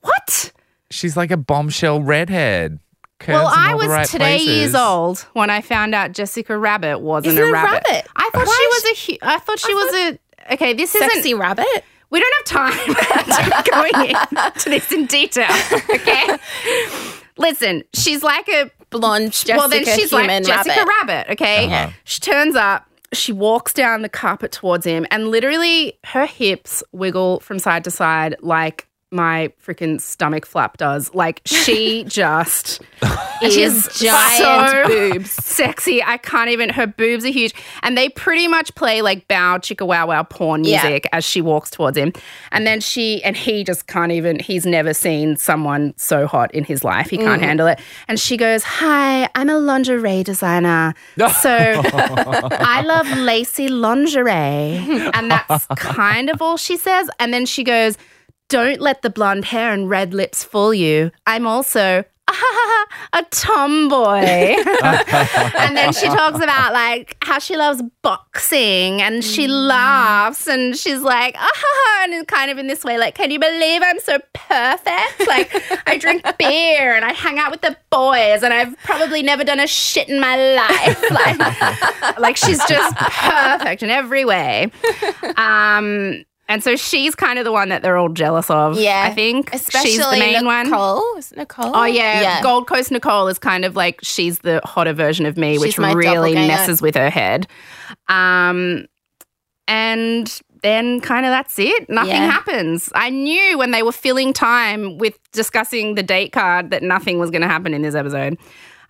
What? 0.00 0.52
She's 0.90 1.16
like 1.16 1.30
a 1.30 1.36
bombshell 1.36 2.02
redhead. 2.02 2.78
Curves 3.20 3.34
well, 3.36 3.52
in 3.52 3.58
I 3.58 3.72
all 3.72 3.78
the 3.78 3.84
was 3.86 3.88
right 3.88 4.06
today 4.06 4.36
places. 4.38 4.46
years 4.48 4.74
old 4.74 5.20
when 5.34 5.48
I 5.50 5.60
found 5.60 5.94
out 5.94 6.10
Jessica 6.12 6.58
Rabbit 6.58 6.98
wasn't 6.98 7.34
Isn't 7.34 7.44
a 7.44 7.48
a 7.48 7.52
rabbit. 7.52 7.84
rabbit? 7.88 8.06
I 8.16 8.30
thought 8.32 8.46
Why 8.46 8.56
she 8.58 8.66
was 8.66 8.84
a. 8.84 9.12
hu- 9.12 9.18
I 9.34 9.38
thought 9.38 9.58
she 9.60 9.74
was 9.74 9.94
a. 9.94 10.54
Okay, 10.54 10.72
this 10.72 10.94
isn't. 10.96 11.10
Sexy 11.10 11.34
rabbit? 11.34 11.66
We 12.10 12.18
don't 12.20 12.34
have 12.34 12.44
time 12.74 12.94
to 13.64 13.70
go 13.70 13.84
into 13.84 14.68
this 14.70 14.90
in 14.90 15.06
detail. 15.06 15.48
Okay. 15.88 16.36
Listen, 17.42 17.82
she's 17.94 18.22
like 18.22 18.48
a 18.48 18.70
Blonde 18.90 19.32
Jessica 19.32 19.52
Rabbit. 19.54 19.58
well, 19.58 19.68
then 19.68 19.98
she's 19.98 20.12
like 20.12 20.22
human 20.24 20.44
Jessica 20.44 20.84
rabbit. 20.86 20.88
Rabbit. 21.08 21.32
okay? 21.32 21.66
Uh-huh. 21.66 21.90
She 22.04 22.20
turns 22.20 22.56
up, 22.56 22.86
she 23.12 23.32
walks 23.32 23.74
down 23.74 24.02
the 24.02 24.08
carpet 24.08 24.52
towards 24.52 24.86
him, 24.86 25.06
and 25.10 25.28
literally 25.28 25.98
her 26.04 26.24
hips 26.26 26.82
wiggle 26.92 27.40
from 27.40 27.58
side 27.58 27.84
to 27.84 27.90
side 27.90 28.36
like 28.40 28.86
my 29.12 29.52
freaking 29.64 30.00
stomach 30.00 30.46
flap 30.46 30.76
does. 30.76 31.14
Like 31.14 31.42
she 31.44 32.04
just 32.08 32.80
is 33.42 33.88
She 33.92 34.06
has 34.06 34.38
giant 34.38 34.38
so 34.38 34.88
boobs. 34.88 35.30
sexy. 35.30 36.02
I 36.02 36.16
can't 36.16 36.50
even. 36.50 36.70
Her 36.70 36.86
boobs 36.86 37.24
are 37.24 37.28
huge, 37.28 37.54
and 37.82 37.96
they 37.96 38.08
pretty 38.08 38.48
much 38.48 38.74
play 38.74 39.02
like 39.02 39.28
bow 39.28 39.58
chicka 39.58 39.86
wow 39.86 40.06
wow 40.08 40.22
porn 40.22 40.64
Yeah. 40.64 40.82
music 40.82 41.08
as 41.12 41.24
she 41.24 41.40
walks 41.40 41.70
towards 41.70 41.96
him. 41.96 42.12
And 42.50 42.66
then 42.66 42.80
she 42.80 43.22
and 43.22 43.36
he 43.36 43.64
just 43.64 43.86
can't 43.86 44.12
even. 44.12 44.38
He's 44.38 44.64
never 44.64 44.94
seen 44.94 45.36
someone 45.36 45.94
so 45.96 46.26
hot 46.26 46.54
in 46.54 46.64
his 46.64 46.84
life. 46.84 47.10
He 47.10 47.18
can't 47.18 47.42
mm. 47.42 47.46
handle 47.46 47.66
it. 47.66 47.80
And 48.08 48.18
she 48.18 48.36
goes, 48.36 48.62
"Hi, 48.64 49.28
I'm 49.34 49.50
a 49.50 49.58
lingerie 49.58 50.22
designer, 50.22 50.94
so 51.18 51.82
I 51.84 52.82
love 52.86 53.08
lacy 53.18 53.68
lingerie." 53.68 55.10
And 55.14 55.30
that's 55.30 55.66
kind 55.76 56.30
of 56.30 56.40
all 56.40 56.56
she 56.56 56.76
says. 56.76 57.10
And 57.18 57.32
then 57.34 57.46
she 57.46 57.64
goes. 57.64 57.96
Don't 58.52 58.82
let 58.82 59.00
the 59.00 59.08
blonde 59.08 59.46
hair 59.46 59.72
and 59.72 59.88
red 59.88 60.12
lips 60.12 60.44
fool 60.44 60.74
you. 60.74 61.10
I'm 61.26 61.46
also 61.46 62.04
a 63.14 63.22
tomboy. 63.30 64.04
and 64.82 65.74
then 65.74 65.94
she 65.94 66.06
talks 66.08 66.36
about 66.36 66.74
like 66.74 67.16
how 67.22 67.38
she 67.38 67.56
loves 67.56 67.80
boxing 68.02 69.00
and 69.00 69.24
she 69.24 69.48
laughs 69.48 70.46
and 70.46 70.76
she's 70.76 71.00
like, 71.00 71.34
ah, 71.38 72.00
and 72.04 72.12
it's 72.12 72.26
kind 72.26 72.50
of 72.50 72.58
in 72.58 72.66
this 72.66 72.84
way, 72.84 72.98
like, 72.98 73.14
can 73.14 73.30
you 73.30 73.38
believe 73.38 73.80
I'm 73.82 73.98
so 74.00 74.18
perfect? 74.34 75.26
Like, 75.26 75.50
I 75.88 75.96
drink 75.96 76.22
beer 76.38 76.94
and 76.94 77.06
I 77.06 77.14
hang 77.14 77.38
out 77.38 77.52
with 77.52 77.62
the 77.62 77.74
boys 77.88 78.42
and 78.42 78.52
I've 78.52 78.76
probably 78.80 79.22
never 79.22 79.44
done 79.44 79.60
a 79.60 79.66
shit 79.66 80.10
in 80.10 80.20
my 80.20 80.36
life. 80.36 81.10
Like, 81.10 82.18
like 82.18 82.36
she's 82.36 82.62
just 82.66 82.96
perfect 82.98 83.82
in 83.82 83.88
every 83.88 84.26
way. 84.26 84.70
Um, 85.38 86.26
and 86.52 86.62
so 86.62 86.76
she's 86.76 87.14
kind 87.14 87.38
of 87.38 87.46
the 87.46 87.52
one 87.52 87.70
that 87.70 87.82
they're 87.82 87.96
all 87.96 88.10
jealous 88.10 88.50
of. 88.50 88.78
Yeah. 88.78 89.06
I 89.08 89.14
think 89.14 89.54
Especially 89.54 89.90
she's 89.92 89.98
the 90.04 90.18
main 90.18 90.44
one. 90.44 90.66
Nicole. 90.70 91.16
Is 91.16 91.32
it 91.32 91.38
Nicole? 91.38 91.74
Oh 91.74 91.84
yeah. 91.84 92.42
Gold 92.42 92.66
Coast 92.66 92.90
Nicole 92.90 93.28
is 93.28 93.38
kind 93.38 93.64
of 93.64 93.74
like 93.74 94.00
she's 94.02 94.40
the 94.40 94.60
hotter 94.64 94.92
version 94.92 95.24
of 95.24 95.38
me, 95.38 95.58
which 95.58 95.70
She's 95.72 95.78
my 95.78 95.92
really 95.92 96.34
messes 96.34 96.82
with 96.82 96.94
her 96.94 97.08
head. 97.08 97.46
Um, 98.08 98.84
and 99.66 100.40
then 100.62 101.00
kind 101.00 101.24
of 101.24 101.30
that's 101.30 101.58
it. 101.58 101.88
Nothing 101.88 102.10
Yeah. 102.12 102.30
happens. 102.30 102.90
I 102.94 103.08
knew 103.10 103.56
when 103.56 103.70
they 103.70 103.82
were 103.82 103.90
filling 103.90 104.32
time 104.34 104.98
with 104.98 105.18
discussing 105.32 105.94
the 105.94 106.02
date 106.02 106.32
card 106.32 106.70
that 106.70 106.82
nothing 106.82 107.18
was 107.18 107.30
going 107.30 107.42
to 107.42 107.48
happen 107.48 107.72
in 107.72 107.80
this 107.82 107.94
episode. 107.94 108.38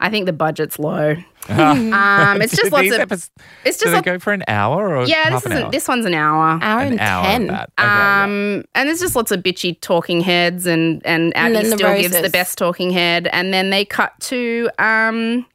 I 0.03 0.11
think 0.11 0.27
the 0.27 0.33
budget's 0.33 0.79
low. 0.81 1.13
um, 1.49 2.43
it's 2.43 2.57
just 2.61 2.73
lots 2.73 2.91
of. 2.91 3.09
epis- 3.09 3.31
It's 3.65 3.79
do 3.79 3.85
just 3.87 3.93
they 3.93 3.99
a, 3.99 4.03
go 4.03 4.19
for 4.19 4.33
an 4.33 4.43
hour 4.49 4.97
or 4.97 5.05
yeah. 5.07 5.31
half 5.31 5.45
This 5.45 5.47
an 5.47 5.53
is 5.53 5.63
hour? 5.65 5.71
this 5.71 5.89
one's 5.89 6.05
an 6.07 6.15
hour. 6.15 6.59
Hour 6.61 6.81
an 6.83 6.89
and 6.93 7.01
hour 7.01 7.25
ten. 7.25 7.43
of 7.43 7.49
that. 7.49 7.71
Okay, 7.79 7.87
yeah. 7.89 8.23
Um, 8.25 8.65
and 8.75 8.89
there's 8.89 9.01
just 9.01 9.15
lots 9.17 9.31
of 9.31 9.41
bitchy 9.43 9.81
talking 9.81 10.21
heads, 10.21 10.67
and 10.67 11.01
and 11.07 11.35
Abby 11.37 11.55
then 11.55 11.71
the 11.71 11.77
still 11.79 11.97
gives 11.97 12.21
the 12.21 12.29
best 12.31 12.59
talking 12.59 12.91
head, 12.91 13.29
and 13.33 13.55
then 13.55 13.71
they 13.71 13.85
cut 13.85 14.13
to 14.23 14.69
um, 14.79 15.47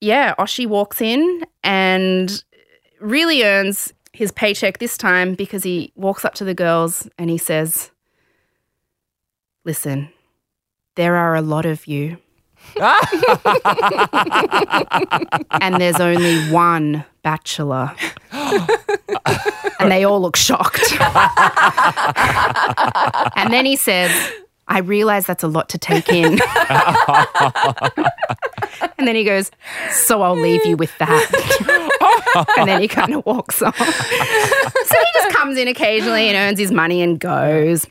yeah, 0.00 0.34
Oshi 0.38 0.66
walks 0.66 1.00
in 1.00 1.44
and 1.64 2.42
really 3.00 3.44
earns 3.44 3.92
his 4.12 4.32
paycheck 4.32 4.78
this 4.78 4.96
time 4.98 5.34
because 5.34 5.62
he 5.62 5.92
walks 5.94 6.24
up 6.24 6.34
to 6.34 6.44
the 6.44 6.54
girls 6.54 7.08
and 7.18 7.30
he 7.30 7.38
says, 7.38 7.90
"Listen, 9.64 10.08
there 10.96 11.14
are 11.16 11.34
a 11.36 11.42
lot 11.42 11.66
of 11.66 11.86
you." 11.86 12.18
And 15.60 15.80
there's 15.80 16.00
only 16.00 16.48
one 16.50 17.04
bachelor. 17.22 17.92
and 18.32 19.90
they 19.90 20.04
all 20.04 20.20
look 20.20 20.36
shocked. 20.36 20.80
and 23.36 23.52
then 23.52 23.64
he 23.64 23.76
says, 23.76 24.10
I 24.68 24.80
realize 24.80 25.26
that's 25.26 25.42
a 25.44 25.48
lot 25.48 25.68
to 25.70 25.78
take 25.78 26.08
in. 26.08 26.38
and 28.98 29.06
then 29.06 29.14
he 29.16 29.24
goes, 29.24 29.50
So 29.90 30.22
I'll 30.22 30.36
leave 30.36 30.64
you 30.66 30.76
with 30.76 30.96
that. 30.98 32.48
and 32.58 32.68
then 32.68 32.80
he 32.80 32.88
kind 32.88 33.14
of 33.14 33.24
walks 33.24 33.62
off. 33.62 33.76
so 33.78 33.84
he 33.84 35.06
just 35.14 35.36
comes 35.36 35.56
in 35.58 35.68
occasionally 35.68 36.28
and 36.28 36.36
earns 36.36 36.58
his 36.58 36.72
money 36.72 37.00
and 37.02 37.18
goes. 37.20 37.86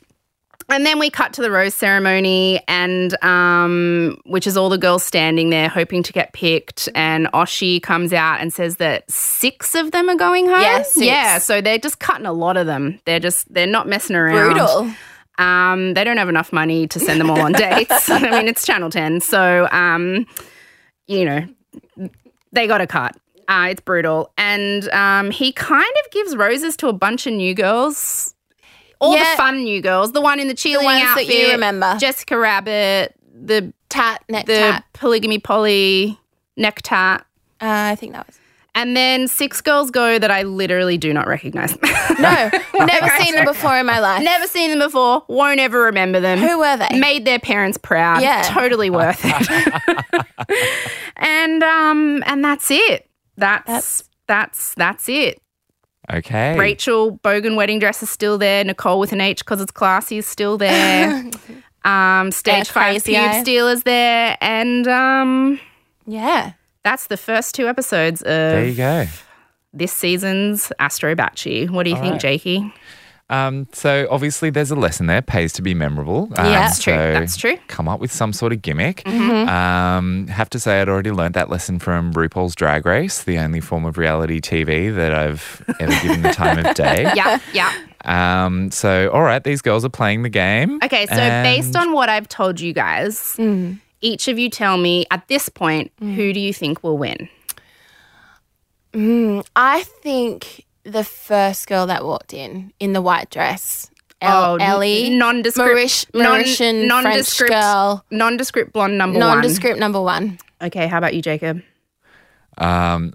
And 0.68 0.84
then 0.84 0.98
we 0.98 1.10
cut 1.10 1.32
to 1.34 1.42
the 1.42 1.50
rose 1.50 1.74
ceremony, 1.74 2.60
and 2.66 3.16
um, 3.22 4.20
which 4.26 4.46
is 4.48 4.56
all 4.56 4.68
the 4.68 4.78
girls 4.78 5.04
standing 5.04 5.50
there 5.50 5.68
hoping 5.68 6.02
to 6.02 6.12
get 6.12 6.32
picked. 6.32 6.88
And 6.94 7.28
Oshi 7.28 7.80
comes 7.80 8.12
out 8.12 8.40
and 8.40 8.52
says 8.52 8.76
that 8.76 9.08
six 9.10 9.74
of 9.76 9.92
them 9.92 10.08
are 10.08 10.16
going 10.16 10.46
home. 10.46 10.60
Yeah, 10.60 10.82
six. 10.82 11.06
yeah. 11.06 11.38
So 11.38 11.60
they're 11.60 11.78
just 11.78 12.00
cutting 12.00 12.26
a 12.26 12.32
lot 12.32 12.56
of 12.56 12.66
them. 12.66 13.00
They're 13.04 13.20
just 13.20 13.52
they're 13.52 13.66
not 13.66 13.86
messing 13.86 14.16
around. 14.16 14.54
Brutal. 14.54 14.90
Um, 15.38 15.94
they 15.94 16.02
don't 16.02 16.16
have 16.16 16.28
enough 16.28 16.52
money 16.52 16.86
to 16.88 16.98
send 16.98 17.20
them 17.20 17.30
all 17.30 17.40
on 17.40 17.52
dates. 17.52 18.10
I 18.10 18.30
mean, 18.30 18.48
it's 18.48 18.66
Channel 18.66 18.90
Ten, 18.90 19.20
so 19.20 19.68
um, 19.70 20.26
you 21.06 21.24
know 21.24 21.46
they 22.52 22.66
got 22.66 22.78
to 22.78 22.86
cut. 22.86 23.16
Uh, 23.48 23.68
it's 23.70 23.80
brutal, 23.80 24.32
and 24.36 24.88
um, 24.88 25.30
he 25.30 25.52
kind 25.52 25.84
of 26.04 26.10
gives 26.10 26.34
roses 26.34 26.76
to 26.78 26.88
a 26.88 26.92
bunch 26.92 27.26
of 27.28 27.34
new 27.34 27.54
girls. 27.54 28.34
All 28.98 29.14
Yeah. 29.14 29.30
the 29.32 29.36
fun 29.36 29.64
new 29.64 29.80
girls, 29.82 30.12
the 30.12 30.20
one 30.20 30.40
in 30.40 30.48
the 30.48 30.54
cheerleading 30.54 30.84
ones 30.84 31.14
that 31.16 31.26
you 31.26 31.50
remember. 31.52 31.96
Jessica 31.98 32.38
Rabbit, 32.38 33.14
the 33.34 33.72
Tat, 33.88 34.22
neck 34.28 34.46
the 34.46 34.54
tat. 34.56 34.84
polygamy 34.94 35.38
poly 35.38 36.18
neck 36.56 36.80
tat, 36.82 37.24
Uh, 37.60 37.66
I 37.92 37.94
think 37.94 38.12
that 38.14 38.26
was. 38.26 38.38
and 38.74 38.96
then 38.96 39.28
six 39.28 39.60
girls 39.60 39.90
go 39.90 40.18
that 40.18 40.30
I 40.30 40.42
literally 40.42 40.96
do 40.98 41.12
not 41.12 41.26
recognize. 41.26 41.76
No, 42.18 42.50
never 42.86 43.08
seen 43.22 43.34
them 43.34 43.44
before 43.44 43.76
in 43.78 43.84
my 43.84 43.98
life. 44.00 44.22
Never 44.22 44.46
seen 44.46 44.70
them 44.70 44.78
before. 44.78 45.22
Won't 45.28 45.60
ever 45.60 45.82
remember 45.82 46.18
them. 46.18 46.38
Who 46.38 46.58
were 46.60 46.78
they? 46.78 46.98
Made 46.98 47.26
their 47.26 47.38
parents 47.38 47.76
proud. 47.76 48.22
Yeah. 48.22 48.40
Totally 48.42 48.88
worth 48.88 49.20
it. 49.22 50.26
and 51.18 51.62
um 51.62 52.22
and 52.26 52.42
that's 52.42 52.70
it. 52.70 53.08
That's 53.36 53.66
That's- 53.66 54.02
that's 54.28 54.74
that's 54.76 55.08
it. 55.10 55.42
Okay. 56.12 56.58
Rachel 56.58 57.18
Bogan 57.18 57.56
wedding 57.56 57.78
dress 57.78 58.02
is 58.02 58.10
still 58.10 58.38
there. 58.38 58.62
Nicole 58.64 58.98
with 59.00 59.12
an 59.12 59.20
H 59.20 59.44
because 59.44 59.60
it's 59.60 59.70
classy 59.72 60.18
is 60.18 60.26
still 60.26 60.56
there. 60.58 61.24
um 61.84 62.30
stage 62.32 62.68
five 62.68 62.92
Crazy 63.02 63.12
pube 63.12 63.28
Eye. 63.28 63.42
steal 63.42 63.68
is 63.68 63.82
there. 63.84 64.36
And 64.40 64.86
um 64.88 65.60
Yeah. 66.06 66.52
that's 66.84 67.06
the 67.06 67.16
first 67.16 67.54
two 67.54 67.68
episodes 67.68 68.22
of. 68.22 68.26
There 68.26 68.66
you 68.66 68.74
go. 68.74 69.06
this 69.72 69.92
season's 69.92 70.72
Astro 70.78 71.14
Batchy. 71.14 71.68
What 71.70 71.82
do 71.84 71.90
you 71.90 71.96
All 71.96 72.02
think, 72.02 72.12
right. 72.14 72.20
Jakey? 72.20 72.72
Um, 73.28 73.66
so 73.72 74.06
obviously 74.08 74.50
there's 74.50 74.70
a 74.70 74.76
lesson 74.76 75.06
there. 75.06 75.20
Pays 75.20 75.52
to 75.54 75.62
be 75.62 75.74
memorable. 75.74 76.28
Um, 76.36 76.46
Yeah. 76.46 76.60
That's 76.60 76.80
true. 76.82 76.92
That's 76.94 77.36
true. 77.36 77.56
Come 77.66 77.88
up 77.88 77.98
with 77.98 78.12
some 78.12 78.32
sort 78.32 78.52
of 78.52 78.62
gimmick. 78.62 79.02
Mm-hmm. 79.04 79.48
Um, 79.48 80.28
have 80.28 80.48
to 80.50 80.60
say 80.60 80.80
I'd 80.80 80.88
already 80.88 81.10
learned 81.10 81.34
that 81.34 81.50
lesson 81.50 81.78
from 81.80 82.12
RuPaul's 82.14 82.54
Drag 82.54 82.86
Race, 82.86 83.24
the 83.24 83.38
only 83.38 83.60
form 83.60 83.84
of 83.84 83.98
reality 83.98 84.40
TV 84.40 84.94
that 84.94 85.12
I've 85.12 85.64
ever 85.80 85.92
given 86.02 86.22
the 86.22 86.32
time 86.32 86.64
of 86.64 86.74
day. 86.76 87.10
Yeah, 87.16 87.38
yeah. 87.52 87.72
Um, 88.04 88.70
so 88.70 89.10
all 89.10 89.22
right, 89.22 89.42
these 89.42 89.60
girls 89.62 89.84
are 89.84 89.88
playing 89.88 90.22
the 90.22 90.28
game. 90.28 90.78
Okay, 90.84 91.06
so 91.06 91.14
and- 91.14 91.44
based 91.44 91.74
on 91.74 91.92
what 91.92 92.08
I've 92.08 92.28
told 92.28 92.60
you 92.60 92.72
guys, 92.72 93.36
each 94.00 94.28
of 94.28 94.38
you 94.38 94.48
tell 94.50 94.76
me 94.76 95.04
at 95.10 95.26
this 95.26 95.48
point 95.48 95.90
who 95.98 96.32
do 96.32 96.38
you 96.38 96.52
think 96.52 96.84
will 96.84 96.98
win? 96.98 97.28
I 98.94 99.82
think 100.02 100.64
the 100.86 101.04
first 101.04 101.66
girl 101.66 101.86
that 101.86 102.04
walked 102.04 102.32
in 102.32 102.72
in 102.80 102.92
the 102.92 103.02
white 103.02 103.30
dress, 103.30 103.90
El- 104.20 104.52
Oh, 104.52 104.56
Ellie, 104.60 105.10
nondescript, 105.10 105.68
Maurish- 105.68 106.06
Mauritian 106.14 106.88
French 106.88 106.88
nondescript, 106.88 107.52
girl, 107.52 108.04
nondescript 108.10 108.72
blonde 108.72 108.96
number 108.96 109.18
one. 109.18 109.28
nondescript 109.28 109.78
number 109.78 110.00
one. 110.00 110.38
one. 110.60 110.68
Okay, 110.68 110.86
how 110.86 110.98
about 110.98 111.14
you, 111.14 111.20
Jacob? 111.22 111.60
Um, 112.58 113.12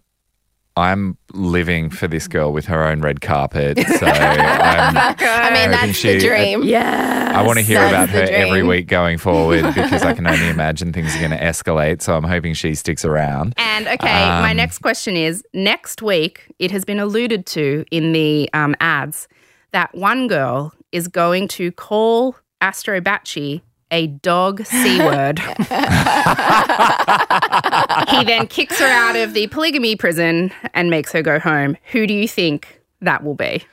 I'm 0.78 1.18
living 1.34 1.90
for 1.90 2.08
this 2.08 2.28
girl 2.28 2.54
with 2.54 2.66
her 2.66 2.84
own 2.84 3.02
red 3.02 3.22
carpet. 3.22 3.78
So 4.02 4.06
I'm, 4.08 4.98
I 4.98 5.52
mean, 5.54 5.72
that's 5.72 5.98
she- 5.98 6.14
the 6.14 6.20
dream. 6.20 6.64
Yeah. 6.64 7.34
I 7.36 7.44
want 7.46 7.60
to 7.60 7.64
hear 7.64 7.86
about 7.86 8.08
the 8.08 8.14
her 8.14 8.22
every 8.24 8.64
week 8.64 8.88
going 8.88 9.18
forward 9.28 9.64
because 9.76 10.04
I 10.04 10.14
can 10.14 10.26
only 10.28 10.48
imagine 10.50 10.92
things 10.94 11.16
are 11.16 11.20
going 11.20 11.32
to 11.32 11.40
escalate. 11.40 12.02
So 12.02 12.16
I'm 12.16 12.24
hoping 12.24 12.54
she 12.54 12.74
sticks 12.76 13.06
around. 13.06 13.54
And 13.58 13.88
okay, 13.88 14.26
my 14.26 14.52
Um, 14.52 14.58
next 14.58 14.80
question 14.80 15.16
is 15.16 15.44
next 15.54 16.02
week, 16.02 16.52
it 16.60 16.72
has 16.72 16.84
been 16.86 17.00
alluded 17.00 17.46
to 17.48 17.86
in 17.92 18.12
the 18.14 18.50
um, 18.54 18.76
ads 18.80 19.28
that 19.72 19.94
one 19.96 20.28
girl 20.28 20.74
is 20.92 21.08
going 21.08 21.48
to 21.50 21.72
call 21.72 22.36
Astro 22.62 23.00
Batchy 23.02 23.62
a 23.92 24.08
dog 24.08 24.66
C 24.66 25.00
word. 25.00 25.40
he 28.10 28.24
then 28.26 28.48
kicks 28.48 28.80
her 28.80 28.88
out 28.88 29.16
of 29.16 29.34
the 29.34 29.48
polygamy 29.48 29.96
prison 29.96 30.52
and 30.74 30.90
makes 30.90 31.12
her 31.12 31.22
go 31.22 31.40
home. 31.40 31.78
Who 31.92 32.08
do 32.08 32.14
you 32.14 32.28
think 32.28 32.82
that 33.02 33.24
will 33.24 33.36
be? 33.36 33.64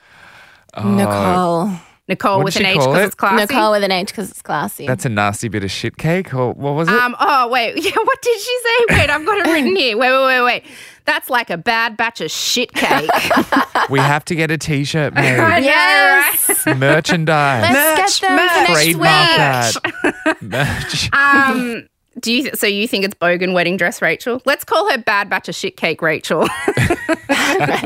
Nicole. 0.77 1.69
Uh, 1.69 1.79
Nicole 2.09 2.43
What'd 2.43 2.55
with 2.61 2.67
an 2.67 2.67
H 2.67 2.79
because 2.79 2.97
it? 2.99 3.05
it's 3.07 3.15
classy. 3.15 3.37
Nicole 3.37 3.71
with 3.73 3.85
an 3.85 3.93
H 3.93 4.09
because 4.09 4.31
it's 4.31 4.41
classy. 4.43 4.87
That's 4.87 5.05
a 5.05 5.09
nasty 5.11 5.49
bit 5.49 5.63
of 5.63 5.71
shit 5.71 5.99
cake, 5.99 6.33
or 6.35 6.53
what 6.55 6.75
was 6.75 6.89
it? 6.89 6.95
Um. 6.95 7.15
Oh 7.21 7.49
wait. 7.49 7.75
Yeah. 7.85 7.93
What 8.03 8.23
did 8.23 8.41
she 8.41 8.59
say? 8.63 8.97
Wait. 8.99 9.11
I've 9.11 9.27
got 9.27 9.39
it 9.47 9.51
written 9.51 9.77
here. 9.77 9.97
Wait. 9.99 10.11
Wait. 10.11 10.25
Wait. 10.27 10.43
Wait. 10.43 10.65
That's 11.05 11.31
like 11.31 11.49
a 11.51 11.57
bad 11.59 11.97
batch 11.97 12.21
of 12.21 12.31
shit 12.31 12.73
cake. 12.75 13.11
we 13.91 13.99
have 13.99 14.25
to 14.27 14.35
get 14.35 14.51
a 14.51 14.59
T-shirt 14.59 15.13
I 15.17 15.21
made, 15.23 15.37
know, 15.39 15.57
Yes. 15.57 16.67
right? 16.67 16.77
merchandise, 16.77 17.73
Let's 17.73 18.21
get 18.21 18.29
them 18.29 18.37
merch, 18.37 18.53
for 18.53 18.61
next 18.61 18.73
trademark 18.73 19.85
week. 19.85 20.13
that. 20.43 20.43
Merch. 20.43 21.13
Um. 21.13 21.89
Do 22.21 22.33
you? 22.33 22.51
so 22.55 22.67
you 22.67 22.89
think 22.89 23.05
it's 23.05 23.15
Bogan 23.15 23.53
wedding 23.53 23.77
dress 23.77 24.01
Rachel? 24.03 24.41
Let's 24.45 24.65
call 24.65 24.91
her 24.91 24.99
bad 24.99 25.29
batch 25.31 25.49
of 25.49 25.55
shit 25.55 25.77
cake 25.77 26.03
Rachel 26.03 26.47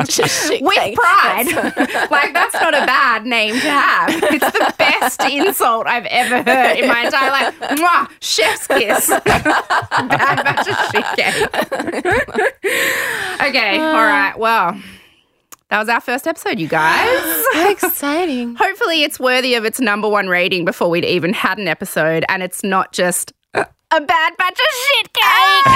shit 0.08 0.62
with 0.62 0.74
cake. 0.74 0.96
pride. 0.96 1.46
like 2.10 2.32
that's 2.32 2.54
not 2.54 2.74
a 2.74 2.86
bad 2.86 3.26
name 3.26 3.54
to 3.54 3.70
have. 3.70 4.10
It's 4.10 4.52
the 4.52 4.74
best 4.78 5.22
insult 5.22 5.86
I've 5.86 6.06
ever 6.06 6.42
heard 6.42 6.76
in 6.78 6.88
my 6.88 7.04
entire 7.04 7.30
life. 7.30 7.60
Mwah, 7.78 8.08
chef's 8.20 8.66
kiss. 8.66 9.08
bad 9.08 10.44
batch 10.44 10.68
of 10.68 10.76
shit 10.90 11.04
cake. 11.16 11.48
okay. 13.48 13.78
Uh. 13.78 13.82
All 13.84 14.04
right. 14.04 14.38
Well, 14.38 14.80
that 15.68 15.78
was 15.78 15.88
our 15.88 16.00
first 16.00 16.26
episode, 16.26 16.58
you 16.58 16.68
guys. 16.68 17.44
How 17.54 17.70
exciting. 17.70 18.54
Hopefully, 18.56 19.02
it's 19.02 19.18
worthy 19.18 19.54
of 19.54 19.64
its 19.64 19.80
number 19.80 20.08
one 20.08 20.28
rating 20.28 20.64
before 20.64 20.90
we'd 20.90 21.04
even 21.04 21.32
had 21.32 21.58
an 21.58 21.66
episode, 21.68 22.24
and 22.28 22.42
it's 22.42 22.62
not 22.62 22.92
just 22.92 23.32
a 23.92 24.00
bad 24.00 24.36
batch 24.38 24.58
of 24.58 24.66
shit 24.74 25.12
cake. 25.12 25.66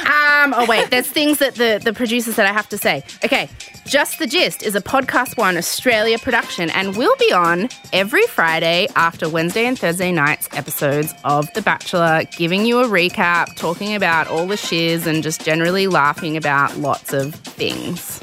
um, 0.10 0.54
oh 0.54 0.66
wait, 0.68 0.90
there's 0.90 1.08
things 1.08 1.38
that 1.38 1.54
the 1.54 1.80
the 1.82 1.92
producer 1.92 2.32
said 2.32 2.46
I 2.46 2.52
have 2.52 2.68
to 2.68 2.78
say. 2.78 3.02
Okay, 3.24 3.48
just 3.86 4.18
the 4.18 4.26
gist 4.26 4.62
is 4.62 4.74
a 4.74 4.80
podcast 4.80 5.38
one 5.38 5.56
Australia 5.56 6.18
production, 6.18 6.68
and 6.70 6.96
will 6.96 7.16
be 7.18 7.32
on 7.32 7.68
every 7.92 8.26
Friday 8.26 8.88
after 8.94 9.28
Wednesday 9.28 9.64
and 9.64 9.78
Thursday 9.78 10.12
nights 10.12 10.48
episodes 10.52 11.14
of 11.24 11.52
The 11.54 11.62
Bachelor, 11.62 12.24
giving 12.36 12.66
you 12.66 12.80
a 12.80 12.86
recap, 12.86 13.56
talking 13.56 13.94
about 13.94 14.28
all 14.28 14.46
the 14.46 14.56
shiz, 14.56 15.06
and 15.06 15.22
just 15.22 15.44
generally 15.44 15.86
laughing 15.86 16.36
about 16.36 16.76
lots 16.76 17.14
of 17.14 17.34
things. 17.34 18.20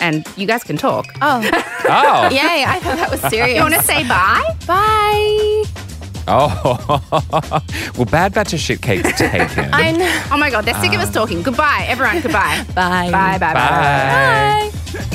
And 0.00 0.26
you 0.36 0.46
guys 0.46 0.64
can 0.64 0.76
talk. 0.76 1.06
Oh, 1.20 1.40
Oh. 1.92 2.28
yay. 2.30 2.64
I 2.66 2.78
thought 2.80 2.96
that 2.96 3.10
was 3.10 3.20
serious. 3.30 3.56
You 3.56 3.62
want 3.62 3.74
to 3.74 3.82
say 3.82 4.06
bye? 4.08 4.42
Bye. 4.66 5.64
Oh. 6.28 7.02
well, 7.96 8.04
Bad 8.06 8.32
Batch 8.34 8.52
of 8.52 8.60
Shit 8.60 8.80
Cake's 8.82 9.18
taken. 9.18 9.68
I 9.72 9.90
know. 9.92 10.22
Oh 10.32 10.36
my 10.38 10.50
god, 10.50 10.64
they're 10.64 10.74
sick 10.80 10.92
of 10.94 11.00
us 11.00 11.08
um. 11.08 11.12
talking. 11.14 11.42
Goodbye, 11.42 11.84
everyone. 11.88 12.20
Goodbye. 12.20 12.64
Bye. 12.74 13.10
Bye, 13.10 13.38
bye, 13.38 13.52
bye. 13.52 13.54
Bye. 13.54 14.70
Bye. 14.72 15.10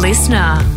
Listener. 0.00 0.75